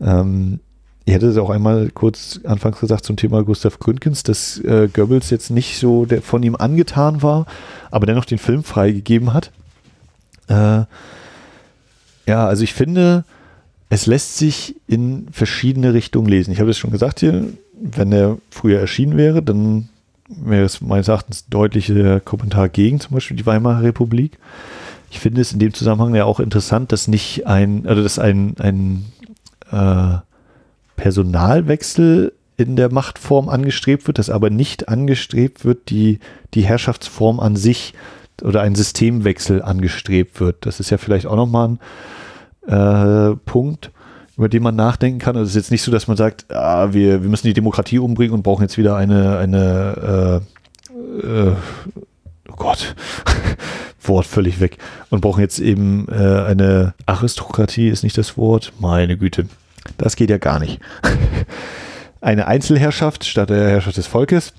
[0.00, 0.60] Ähm,
[1.04, 5.28] ich hätte es auch einmal kurz anfangs gesagt zum Thema Gustav Gründgens, dass äh, Goebbels
[5.30, 7.46] jetzt nicht so der, von ihm angetan war,
[7.90, 9.50] aber dennoch den Film freigegeben hat.
[10.48, 10.84] Äh,
[12.26, 13.24] ja, also ich finde,
[13.90, 16.52] es lässt sich in verschiedene Richtungen lesen.
[16.52, 17.44] Ich habe es schon gesagt hier,
[17.74, 19.88] wenn er früher erschienen wäre, dann
[20.28, 24.38] wäre es meines Erachtens deutlicher Kommentar gegen zum Beispiel die Weimarer Republik.
[25.10, 28.54] Ich finde es in dem Zusammenhang ja auch interessant, dass nicht ein, also dass ein,
[28.60, 29.06] ein
[29.72, 30.18] äh,
[30.94, 36.20] Personalwechsel in der Machtform angestrebt wird, dass aber nicht angestrebt wird, die,
[36.54, 37.94] die Herrschaftsform an sich
[38.40, 40.64] oder ein Systemwechsel angestrebt wird.
[40.64, 41.80] Das ist ja vielleicht auch nochmal ein
[42.66, 43.90] äh, Punkt,
[44.36, 45.36] über den man nachdenken kann.
[45.36, 47.98] Also es ist jetzt nicht so, dass man sagt, ah, wir, wir müssen die Demokratie
[47.98, 51.54] umbringen und brauchen jetzt wieder eine, eine äh, äh,
[52.48, 52.94] oh Gott,
[54.02, 54.78] Wort völlig weg
[55.10, 59.46] und brauchen jetzt eben äh, eine Aristokratie, ist nicht das Wort, meine Güte.
[59.98, 60.80] Das geht ja gar nicht.
[62.20, 64.52] Eine Einzelherrschaft statt der Herrschaft des Volkes.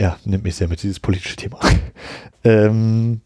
[0.00, 1.60] Ja, nimmt mich sehr mit dieses politische Thema.
[2.44, 3.20] ähm,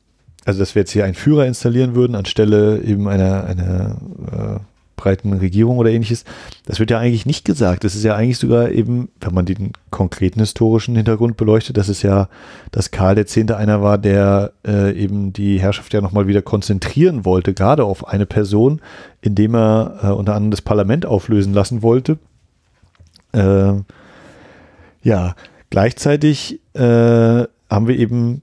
[0.47, 3.97] also, dass wir jetzt hier einen Führer installieren würden, anstelle eben einer, einer
[4.33, 4.61] äh,
[4.95, 6.25] breiten Regierung oder ähnliches.
[6.65, 7.83] Das wird ja eigentlich nicht gesagt.
[7.83, 12.03] Das ist ja eigentlich sogar eben, wenn man den konkreten historischen Hintergrund beleuchtet, dass es
[12.03, 12.29] ja,
[12.71, 13.37] dass Karl X.
[13.37, 18.25] einer war, der äh, eben die Herrschaft ja nochmal wieder konzentrieren wollte, gerade auf eine
[18.25, 18.81] Person,
[19.21, 22.19] indem er äh, unter anderem das Parlament auflösen lassen wollte.
[23.33, 23.75] Äh,
[25.03, 25.35] ja,
[25.71, 28.43] gleichzeitig äh, haben wir eben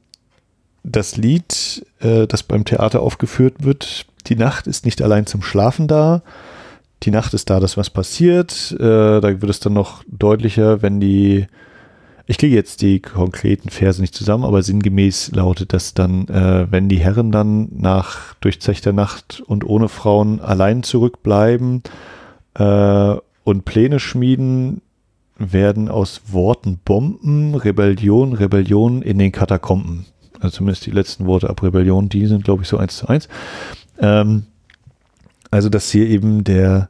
[0.84, 5.88] das Lied, äh, das beim Theater aufgeführt wird, die Nacht ist nicht allein zum Schlafen
[5.88, 6.22] da.
[7.04, 8.72] Die Nacht ist da, dass was passiert.
[8.80, 11.48] Äh, da wird es dann noch deutlicher, wenn die,
[12.26, 16.88] ich kriege jetzt die konkreten Verse nicht zusammen, aber sinngemäß lautet das dann, äh, wenn
[16.88, 21.84] die Herren dann nach durchzechter Nacht und ohne Frauen allein zurückbleiben
[22.54, 24.82] äh, und Pläne schmieden,
[25.38, 30.06] werden aus Worten Bomben, Rebellion, Rebellion in den Katakomben.
[30.44, 33.28] Also zumindest die letzten Worte ab Rebellion, die sind, glaube ich, so eins zu eins.
[34.00, 34.44] Ähm,
[35.52, 36.90] also, dass hier eben der,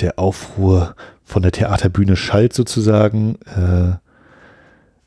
[0.00, 0.94] der Aufruhr
[1.24, 3.36] von der Theaterbühne schallt sozusagen.
[3.46, 3.96] Äh,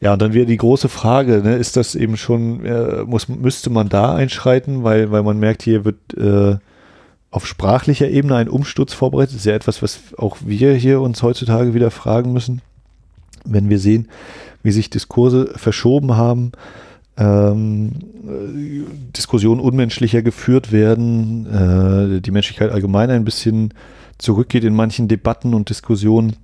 [0.02, 3.70] ja, und dann wieder die große Frage, ne, ist das eben schon, äh, muss, müsste
[3.70, 6.58] man da einschreiten, weil, weil man merkt, hier wird äh,
[7.32, 9.36] auf sprachlicher Ebene ein Umsturz vorbereitet.
[9.36, 12.62] Das ist ja etwas, was auch wir hier uns heutzutage wieder fragen müssen,
[13.46, 14.08] wenn wir sehen,
[14.64, 16.54] wie sich Diskurse verschoben haben
[17.20, 17.92] ähm,
[19.16, 21.46] Diskussionen unmenschlicher geführt werden,
[22.18, 23.74] äh, die Menschlichkeit allgemein ein bisschen
[24.18, 26.38] zurückgeht in manchen Debatten und Diskussionen.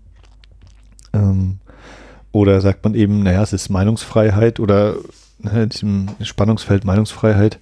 [1.13, 1.59] Ähm,
[2.31, 4.95] oder sagt man eben, naja, es ist Meinungsfreiheit oder
[5.39, 7.59] ne, diesem Spannungsfeld Meinungsfreiheit.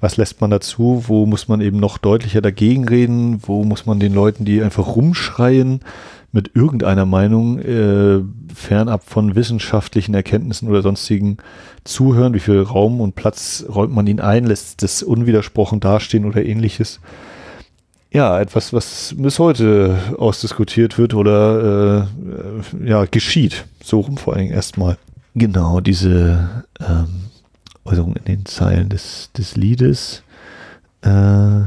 [0.00, 1.04] Was lässt man dazu?
[1.06, 3.40] Wo muss man eben noch deutlicher dagegen reden?
[3.42, 5.80] Wo muss man den Leuten, die einfach rumschreien,
[6.36, 8.20] mit irgendeiner Meinung äh,
[8.54, 11.38] fernab von wissenschaftlichen Erkenntnissen oder sonstigen
[11.82, 16.44] zuhören, wie viel Raum und Platz räumt man ihnen ein, lässt das unwidersprochen dastehen oder
[16.44, 17.00] ähnliches.
[18.12, 22.06] Ja, etwas, was bis heute ausdiskutiert wird oder
[22.82, 23.64] äh, ja, geschieht.
[23.82, 24.98] So rum vor allen Dingen erstmal.
[25.34, 27.30] Genau, diese ähm,
[27.86, 30.22] Äußerung in den Zeilen des, des Liedes.
[31.00, 31.62] Äh,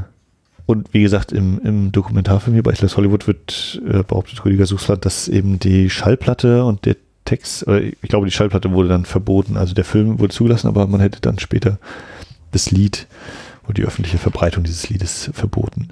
[0.70, 5.04] und wie gesagt, im, im Dokumentarfilm hier bei Atlas Hollywood wird äh, behauptet Rüdiger Suchsland,
[5.04, 9.58] dass eben die Schallplatte und der Text, oder ich glaube, die Schallplatte wurde dann verboten.
[9.58, 11.80] Also der Film wurde zugelassen, aber man hätte dann später
[12.52, 13.08] das Lied
[13.68, 15.90] und die öffentliche Verbreitung dieses Liedes verboten.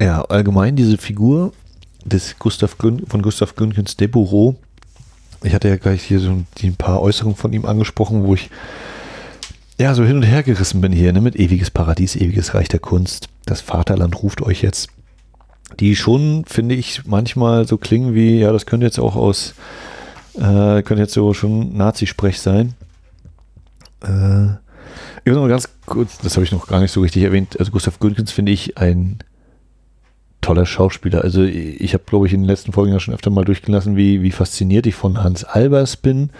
[0.00, 1.52] Ja, allgemein diese Figur
[2.04, 4.54] des Gustav Grün, von Gustav Gründgens de Bourreau.
[5.42, 8.48] Ich hatte ja gleich hier so ein paar Äußerungen von ihm angesprochen, wo ich
[9.80, 12.80] ja so hin und her gerissen bin hier, ne, mit ewiges Paradies, ewiges Reich der
[12.80, 14.90] Kunst das Vaterland ruft euch jetzt,
[15.78, 19.54] die schon, finde ich, manchmal so klingen wie, ja, das könnte jetzt auch aus,
[20.34, 22.74] äh, könnte jetzt so schon Nazi-Sprech sein.
[24.02, 24.52] Äh,
[25.24, 27.98] ich noch ganz kurz, das habe ich noch gar nicht so richtig erwähnt, also Gustav
[27.98, 29.18] Gründgens finde ich ein
[30.40, 31.22] toller Schauspieler.
[31.22, 34.22] Also ich habe, glaube ich, in den letzten Folgen ja schon öfter mal durchgelassen, wie,
[34.22, 36.30] wie fasziniert ich von Hans Albers bin,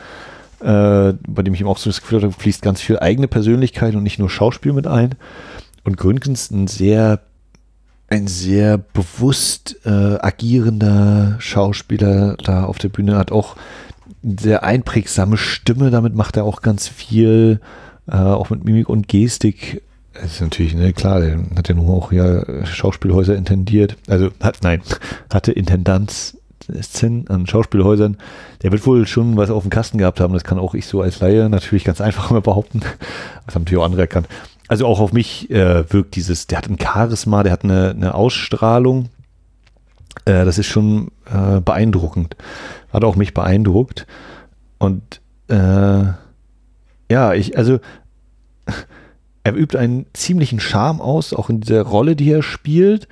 [0.60, 3.94] äh, bei dem ich ihm auch so das Gefühl habe, fließt ganz viel eigene Persönlichkeit
[3.94, 5.14] und nicht nur Schauspiel mit ein.
[5.84, 7.20] Und Gründgens ein sehr,
[8.08, 13.56] ein sehr bewusst äh, agierender Schauspieler da auf der Bühne, hat auch
[14.22, 17.60] eine sehr einprägsame Stimme, damit macht er auch ganz viel,
[18.06, 19.82] äh, auch mit Mimik und Gestik.
[20.12, 24.58] Das ist natürlich, ne, klar, der hat ja nun auch ja Schauspielhäuser intendiert, also hat,
[24.62, 24.82] nein,
[25.32, 26.36] hatte Intendanz
[27.28, 28.18] an Schauspielhäusern,
[28.62, 30.34] der wird wohl schon was auf dem Kasten gehabt haben.
[30.34, 32.80] Das kann auch ich so als Laie natürlich ganz einfach mal behaupten.
[33.46, 34.28] Das haben natürlich auch andere erkannt
[34.70, 38.14] also auch auf mich äh, wirkt dieses, der hat ein Charisma, der hat eine, eine
[38.14, 39.08] Ausstrahlung.
[40.26, 42.36] Äh, das ist schon äh, beeindruckend.
[42.92, 44.06] Hat auch mich beeindruckt.
[44.78, 46.04] Und äh,
[47.10, 47.80] ja, ich, also
[49.42, 53.08] er übt einen ziemlichen Charme aus, auch in dieser Rolle, die er spielt.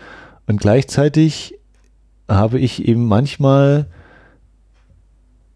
[0.46, 1.57] Und gleichzeitig
[2.28, 3.86] habe ich eben manchmal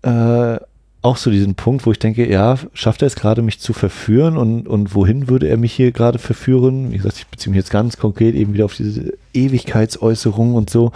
[0.03, 0.57] äh,
[1.03, 4.37] auch so diesen Punkt, wo ich denke, ja, schafft er es gerade, mich zu verführen
[4.37, 6.93] und, und wohin würde er mich hier gerade verführen?
[6.93, 10.93] Wie gesagt, ich beziehe mich jetzt ganz konkret eben wieder auf diese Ewigkeitsäußerung und so.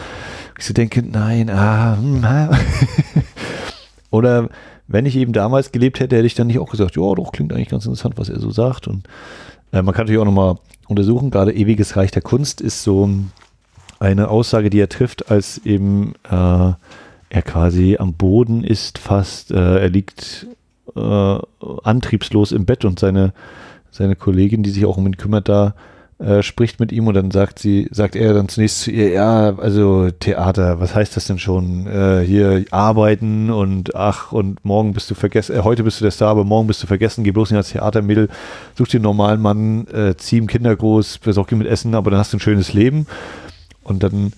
[0.59, 2.59] Ich so denke, nein, ah, ah.
[4.11, 4.49] Oder
[4.87, 7.53] wenn ich eben damals gelebt hätte, hätte ich dann nicht auch gesagt, ja, doch, klingt
[7.53, 8.87] eigentlich ganz interessant, was er so sagt.
[8.87, 9.09] Und
[9.73, 10.55] äh, man kann natürlich auch nochmal
[10.87, 13.11] untersuchen, gerade ewiges Reich der Kunst ist so
[13.99, 16.73] eine Aussage, die er trifft, als eben äh,
[17.29, 20.47] er quasi am Boden ist fast, äh, er liegt
[20.95, 21.39] äh,
[21.83, 23.33] antriebslos im Bett und seine,
[23.91, 25.75] seine Kollegin, die sich auch um ihn kümmert, da
[26.19, 29.55] äh, spricht mit ihm und dann sagt sie, sagt er dann zunächst zu ihr, ja,
[29.59, 31.87] also Theater, was heißt das denn schon?
[31.87, 36.13] Äh, hier arbeiten und ach, und morgen bist du vergessen, äh, heute bist du der
[36.13, 38.31] Star, aber morgen bist du vergessen, geh bloß nicht als Theatermädel,
[38.77, 39.87] such dir einen normalen Mann,
[40.17, 43.07] zieh ihm Kinder groß, besorg ihm mit Essen, aber dann hast du ein schönes Leben.
[43.87, 44.33] Und dann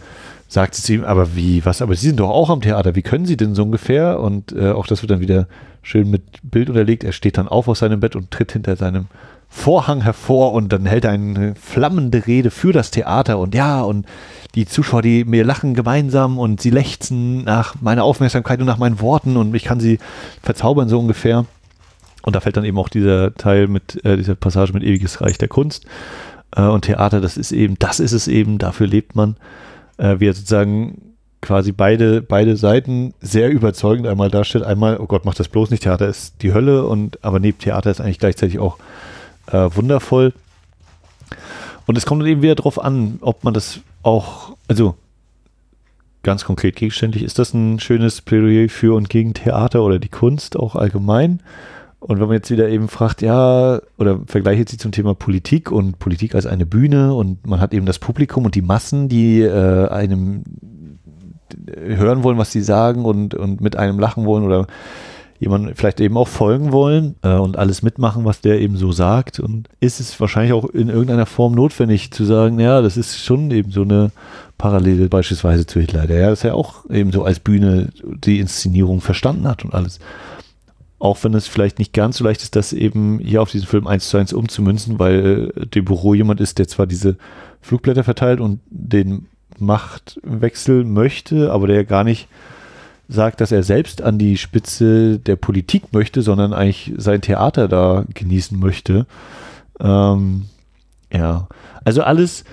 [0.49, 3.03] sagt sie zu ihm, aber wie, was, aber Sie sind doch auch am Theater, wie
[3.03, 4.21] können Sie denn so ungefähr?
[4.21, 5.47] Und äh, auch das wird dann wieder
[5.83, 7.05] schön mit Bild unterlegt.
[7.05, 9.07] Er steht dann auf aus seinem Bett und tritt hinter seinem
[9.51, 14.05] Vorhang hervor und dann hält er eine flammende Rede für das Theater und ja, und
[14.55, 19.01] die Zuschauer, die mir lachen gemeinsam und sie lechzen nach meiner Aufmerksamkeit und nach meinen
[19.01, 19.99] Worten und ich kann sie
[20.43, 21.47] verzaubern, so ungefähr.
[22.23, 25.39] Und da fällt dann eben auch dieser Teil mit, äh, dieser Passage mit ewiges Reich
[25.39, 25.87] der Kunst.
[26.55, 29.37] Äh, und Theater, das ist eben, das ist es eben, dafür lebt man.
[29.97, 34.65] Äh, wie er sozusagen quasi beide, beide Seiten sehr überzeugend einmal darstellt.
[34.65, 37.91] Einmal, oh Gott, macht das bloß nicht, Theater ist die Hölle und aber neben Theater
[37.91, 38.79] ist eigentlich gleichzeitig auch
[39.47, 40.33] äh, wundervoll.
[41.87, 44.95] Und es kommt dann eben wieder darauf an, ob man das auch, also
[46.23, 50.57] ganz konkret gegenständlich, ist das ein schönes Plädoyer für und gegen Theater oder die Kunst
[50.57, 51.41] auch allgemein?
[52.01, 55.99] Und wenn man jetzt wieder eben fragt, ja, oder vergleicht sie zum Thema Politik und
[55.99, 59.89] Politik als eine Bühne und man hat eben das Publikum und die Massen, die äh,
[59.89, 60.45] einem
[61.77, 64.67] hören wollen, was sie sagen und, und mit einem lachen wollen oder
[65.41, 69.39] jemand vielleicht eben auch folgen wollen äh, und alles mitmachen, was der eben so sagt.
[69.41, 73.51] Und ist es wahrscheinlich auch in irgendeiner Form notwendig zu sagen, ja, das ist schon
[73.51, 74.11] eben so eine
[74.57, 79.01] Parallele beispielsweise zu Hitler, der ja das ja auch eben so als Bühne die Inszenierung
[79.01, 80.01] verstanden hat und alles.
[80.99, 83.87] Auch wenn es vielleicht nicht ganz so leicht ist, das eben hier auf diesen Film
[83.87, 87.17] eins zu eins umzumünzen, weil äh, dem Büro jemand ist, der zwar diese
[87.61, 89.27] Flugblätter verteilt und den
[89.59, 92.29] Machtwechsel möchte, aber der gar nicht
[93.09, 98.05] sagt, dass er selbst an die Spitze der Politik möchte, sondern eigentlich sein Theater da
[98.13, 99.07] genießen möchte.
[99.81, 100.45] Ähm,
[101.13, 101.49] ja,
[101.85, 102.45] also alles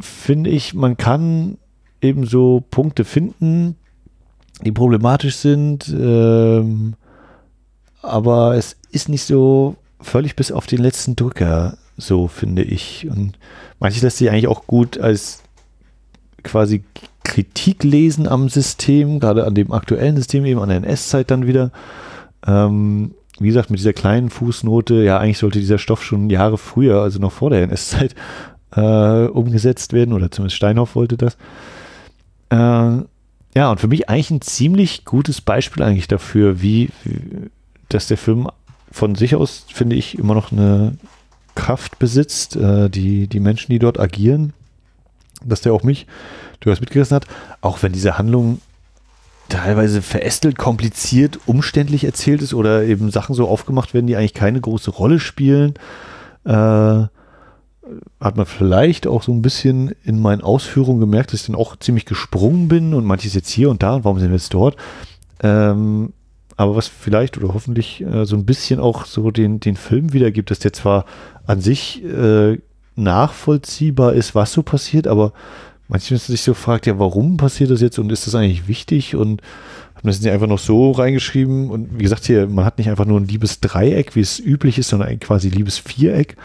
[0.00, 1.58] finde ich, man kann
[2.00, 3.76] eben so Punkte finden,
[4.64, 6.94] die problematisch sind, ähm,
[8.02, 13.08] aber es ist nicht so völlig bis auf den letzten Drücker, so finde ich.
[13.10, 13.38] Und
[13.78, 15.42] manches lässt sich eigentlich auch gut als
[16.42, 16.84] quasi
[17.22, 21.70] Kritik lesen am System, gerade an dem aktuellen System, eben an der NS-Zeit dann wieder.
[22.46, 27.02] Ähm, wie gesagt, mit dieser kleinen Fußnote, ja, eigentlich sollte dieser Stoff schon Jahre früher,
[27.02, 28.14] also noch vor der NS-Zeit,
[28.76, 31.36] äh, umgesetzt werden, oder zumindest Steinhoff wollte das.
[32.50, 33.04] Äh,
[33.56, 37.50] ja, und für mich eigentlich ein ziemlich gutes Beispiel eigentlich dafür, wie, wie
[37.90, 38.48] dass der Film
[38.90, 40.96] von sich aus, finde ich, immer noch eine
[41.54, 44.52] Kraft besitzt, äh, die, die Menschen, die dort agieren,
[45.44, 46.06] dass der auch mich
[46.60, 47.26] durchaus mitgerissen hat,
[47.60, 48.60] auch wenn diese Handlung
[49.48, 54.60] teilweise verästelt, kompliziert, umständlich erzählt ist oder eben Sachen so aufgemacht werden, die eigentlich keine
[54.60, 55.74] große Rolle spielen,
[56.44, 56.50] äh,
[58.20, 61.76] hat man vielleicht auch so ein bisschen in meinen Ausführungen gemerkt, dass ich dann auch
[61.76, 64.76] ziemlich gesprungen bin und manches jetzt hier und da und warum sind wir jetzt dort.
[65.42, 66.12] Ähm,
[66.60, 70.50] aber was vielleicht oder hoffentlich äh, so ein bisschen auch so den, den Film wiedergibt,
[70.50, 71.06] dass der zwar
[71.46, 72.58] an sich äh,
[72.96, 75.32] nachvollziehbar ist, was so passiert, aber
[75.88, 79.40] manchmal sich so fragt, ja, warum passiert das jetzt und ist das eigentlich wichtig und
[79.94, 83.06] haben das nicht einfach noch so reingeschrieben und wie gesagt hier, man hat nicht einfach
[83.06, 86.36] nur ein liebes Dreieck, wie es üblich ist, sondern ein quasi liebes Viereck.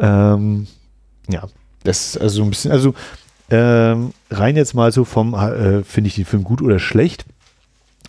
[0.00, 0.66] Ähm,
[1.30, 1.46] ja,
[1.84, 2.94] das ist also ein bisschen, also
[3.48, 7.26] ähm, rein jetzt mal so vom, äh, finde ich den Film gut oder schlecht?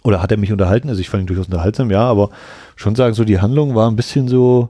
[0.04, 0.90] Oder hat er mich unterhalten?
[0.90, 2.30] Also ich fand ihn durchaus unterhaltsam, ja, aber
[2.76, 4.70] schon sagen, so die Handlung war ein bisschen so,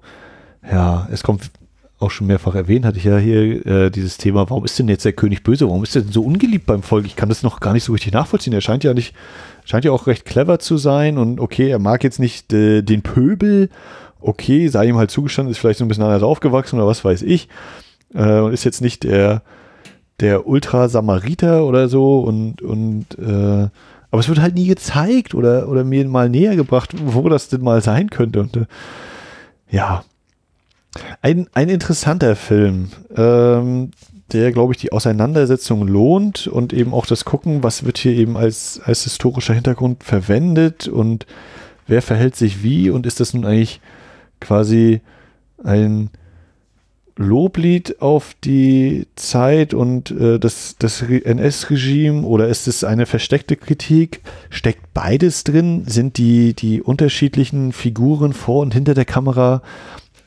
[0.70, 1.52] ja, es kommt
[2.02, 5.06] auch schon mehrfach erwähnt, hatte ich ja hier äh, dieses Thema, warum ist denn jetzt
[5.06, 5.68] der König böse?
[5.68, 7.06] Warum ist er denn so ungeliebt beim Volk?
[7.06, 8.53] Ich kann das noch gar nicht so richtig nachvollziehen.
[8.53, 9.14] Er scheint ja nicht,
[9.66, 13.03] scheint ja auch recht clever zu sein und okay, er mag jetzt nicht äh, den
[13.03, 13.70] Pöbel.
[14.20, 17.22] Okay, sei ihm halt zugestanden, ist vielleicht so ein bisschen anders aufgewachsen oder was weiß
[17.22, 17.48] ich.
[18.14, 19.44] Äh, und ist jetzt nicht der,
[20.20, 23.70] der Ultra-Samariter oder so und, und äh,
[24.12, 27.62] aber es wird halt nie gezeigt oder, oder mir mal näher gebracht, wo das denn
[27.62, 28.42] mal sein könnte.
[28.42, 28.66] Und äh,
[29.70, 30.04] ja,
[31.22, 33.92] ein, ein interessanter Film, ähm,
[34.34, 38.38] der, glaube ich, die Auseinandersetzung lohnt und eben auch das Gucken, was wird hier eben
[38.38, 41.26] als, als historischer Hintergrund verwendet und
[41.88, 43.82] wer verhält sich wie und ist das nun eigentlich
[44.40, 45.02] quasi
[45.64, 46.10] ein
[47.18, 54.22] Loblied auf die Zeit und äh, das, das NS-Regime oder ist es eine versteckte Kritik?
[54.50, 55.84] Steckt beides drin?
[55.88, 59.62] Sind die, die unterschiedlichen Figuren vor und hinter der Kamera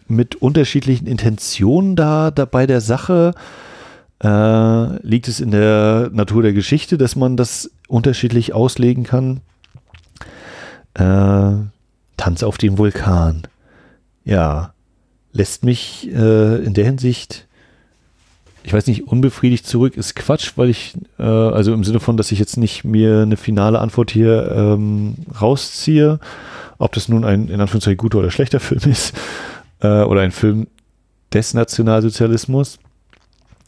[0.06, 3.34] mit unterschiedlichen Intentionen da, da bei der Sache?
[4.22, 9.40] Äh, liegt es in der Natur der Geschichte, dass man das unterschiedlich auslegen kann?
[10.94, 11.66] Äh,
[12.16, 13.42] Tanz auf dem Vulkan.
[14.24, 14.73] Ja,
[15.34, 17.46] lässt mich äh, in der Hinsicht
[18.64, 22.32] ich weiß nicht, unbefriedigt zurück ist Quatsch, weil ich, äh, also im Sinne von, dass
[22.32, 26.18] ich jetzt nicht mir eine finale Antwort hier ähm, rausziehe,
[26.78, 29.14] ob das nun ein in Anführungszeichen guter oder schlechter Film ist
[29.80, 30.66] äh, oder ein Film
[31.32, 32.78] des Nationalsozialismus.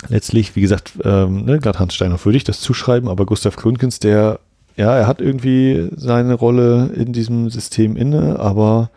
[0.08, 3.98] Letztlich, wie gesagt, ähm, ne, gerade Hans Steiner würde ich das zuschreiben, aber Gustav Gründgens,
[3.98, 4.40] der,
[4.76, 8.90] ja, er hat irgendwie seine Rolle in diesem System inne, aber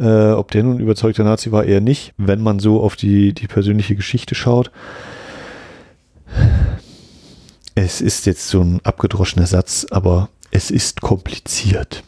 [0.00, 3.46] äh, ob der nun überzeugter Nazi war, eher nicht, wenn man so auf die, die
[3.46, 4.70] persönliche Geschichte schaut.
[7.74, 12.02] Es ist jetzt so ein abgedroschener Satz, aber es ist kompliziert.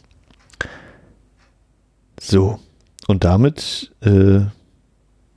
[2.19, 2.59] So,
[3.07, 4.41] und damit äh,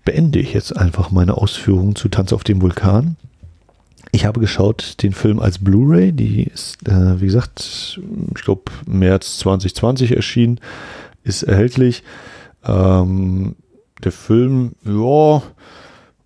[0.05, 3.17] beende ich jetzt einfach meine Ausführungen zu Tanz auf dem Vulkan.
[4.13, 8.01] Ich habe geschaut den Film als Blu-ray, die ist, äh, wie gesagt,
[8.35, 10.61] ich glaube März 2020 erschienen,
[11.23, 12.03] ist erhältlich.
[12.67, 13.57] Ähm,
[14.03, 15.43] der Film, ja,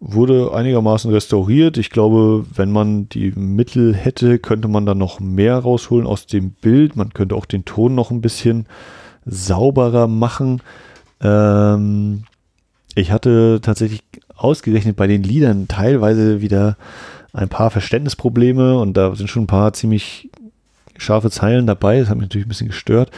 [0.01, 1.77] wurde einigermaßen restauriert.
[1.77, 6.53] Ich glaube, wenn man die Mittel hätte, könnte man da noch mehr rausholen aus dem
[6.53, 6.97] Bild.
[6.97, 8.67] Man könnte auch den Ton noch ein bisschen
[9.27, 10.63] sauberer machen.
[11.21, 12.25] Ähm,
[12.95, 14.03] ich hatte tatsächlich
[14.35, 16.79] ausgerechnet bei den Liedern teilweise wieder
[17.33, 20.31] ein paar Verständnisprobleme und da sind schon ein paar ziemlich
[20.97, 22.01] scharfe Zeilen dabei.
[22.01, 23.11] Das hat mich natürlich ein bisschen gestört.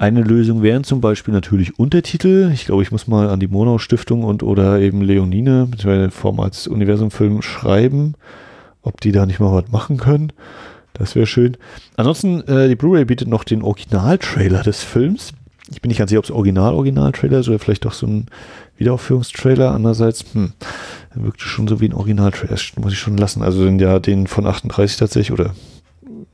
[0.00, 2.50] Eine Lösung wären zum Beispiel natürlich Untertitel.
[2.54, 6.40] Ich glaube, ich muss mal an die Monau Stiftung und oder eben Leonine, beziehungsweise Form
[6.40, 8.14] als Universumfilm schreiben,
[8.80, 10.32] ob die da nicht mal was machen können.
[10.94, 11.58] Das wäre schön.
[11.98, 15.34] Ansonsten, äh, die Blu-ray bietet noch den Originaltrailer des Films.
[15.70, 18.24] Ich bin nicht ganz sicher, ob es Original-Original-Trailer ist oder vielleicht doch so ein
[18.78, 19.72] Wiederaufführungstrailer.
[19.72, 20.54] Andererseits, hm,
[21.14, 22.56] wirkte schon so wie ein Originaltrailer.
[22.80, 23.42] Muss ich schon lassen.
[23.42, 25.52] Also sind ja den von 38 tatsächlich oder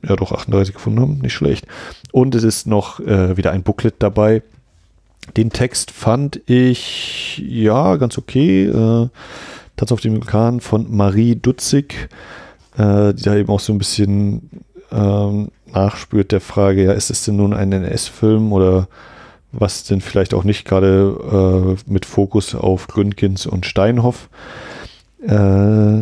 [0.03, 1.65] ja doch 38 gefunden haben, nicht schlecht.
[2.11, 4.41] Und es ist noch äh, wieder ein Booklet dabei.
[5.35, 8.65] Den Text fand ich ja ganz okay.
[8.65, 9.09] Äh,
[9.75, 12.09] Tanz auf dem Vulkan von Marie Dutzig,
[12.77, 14.49] äh, die da eben auch so ein bisschen
[14.91, 18.87] ähm, nachspürt der Frage, ja, ist es denn nun ein NS-Film oder
[19.51, 24.29] was denn vielleicht auch nicht gerade äh, mit Fokus auf Gründgens und Steinhoff.
[25.21, 26.01] Äh,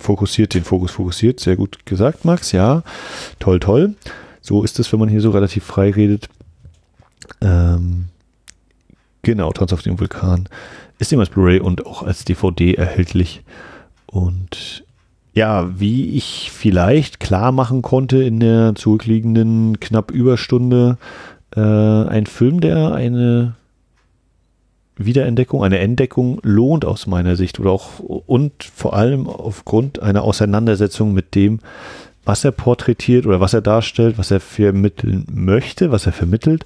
[0.00, 1.40] fokussiert, den Fokus fokussiert.
[1.40, 2.52] Sehr gut gesagt, Max.
[2.52, 2.82] Ja,
[3.38, 3.94] toll, toll.
[4.40, 6.28] So ist es, wenn man hier so relativ frei redet.
[7.40, 8.06] Ähm,
[9.22, 10.48] genau, Tanz auf dem Vulkan
[10.98, 13.42] ist eben als Blu-ray und auch als DVD erhältlich.
[14.06, 14.84] Und
[15.32, 20.98] ja, wie ich vielleicht klar machen konnte in der zurückliegenden knapp Überstunde,
[21.54, 23.54] äh, ein Film, der eine
[25.04, 31.12] Wiederentdeckung, eine Entdeckung lohnt aus meiner Sicht oder auch und vor allem aufgrund einer Auseinandersetzung
[31.12, 31.60] mit dem,
[32.24, 36.64] was er porträtiert oder was er darstellt, was er vermitteln möchte, was er vermittelt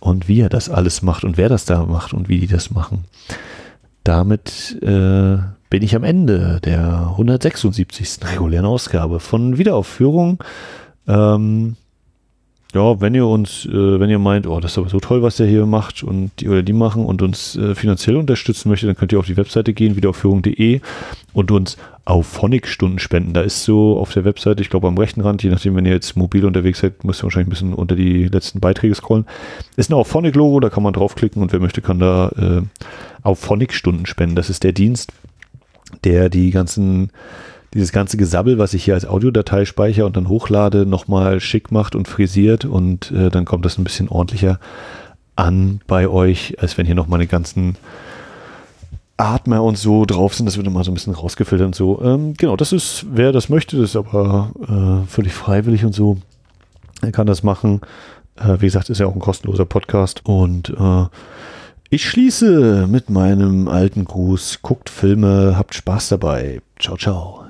[0.00, 2.70] und wie er das alles macht und wer das da macht und wie die das
[2.70, 3.04] machen.
[4.04, 5.36] Damit äh,
[5.70, 8.20] bin ich am Ende der 176.
[8.32, 10.42] regulären Ausgabe von Wiederaufführung.
[11.06, 11.76] Ähm,
[12.74, 15.36] ja, wenn ihr uns, äh, wenn ihr meint, oh, das ist aber so toll, was
[15.36, 18.96] der hier macht und die oder die machen und uns äh, finanziell unterstützen möchtet, dann
[18.96, 20.80] könnt ihr auf die Webseite gehen, wiederaufführung.de
[21.32, 23.32] und uns auf Phonic-Stunden spenden.
[23.32, 25.92] Da ist so auf der Webseite, ich glaube am rechten Rand, je nachdem, wenn ihr
[25.92, 29.24] jetzt mobil unterwegs seid, müsst ihr wahrscheinlich ein bisschen unter die letzten Beiträge scrollen.
[29.76, 32.62] Ist ein Auphonic-Logo, da kann man draufklicken und wer möchte, kann da äh,
[33.22, 34.36] auf Phonic-Stunden spenden.
[34.36, 35.12] Das ist der Dienst,
[36.04, 37.12] der die ganzen
[37.74, 41.94] dieses ganze Gesabbel, was ich hier als Audiodatei speichere und dann hochlade, nochmal schick macht
[41.94, 44.58] und frisiert und äh, dann kommt das ein bisschen ordentlicher
[45.36, 47.76] an bei euch, als wenn hier nochmal eine ganzen
[49.16, 50.46] Atmer und so drauf sind.
[50.46, 52.00] Das wird immer so ein bisschen rausgefiltert und so.
[52.02, 56.18] Ähm, genau, das ist, wer das möchte, das ist aber äh, völlig freiwillig und so.
[57.02, 57.80] Er kann das machen.
[58.36, 61.06] Äh, wie gesagt, ist ja auch ein kostenloser Podcast und äh,
[61.90, 64.60] ich schließe mit meinem alten Gruß.
[64.62, 66.60] Guckt Filme, habt Spaß dabei.
[66.78, 67.47] Ciao, ciao.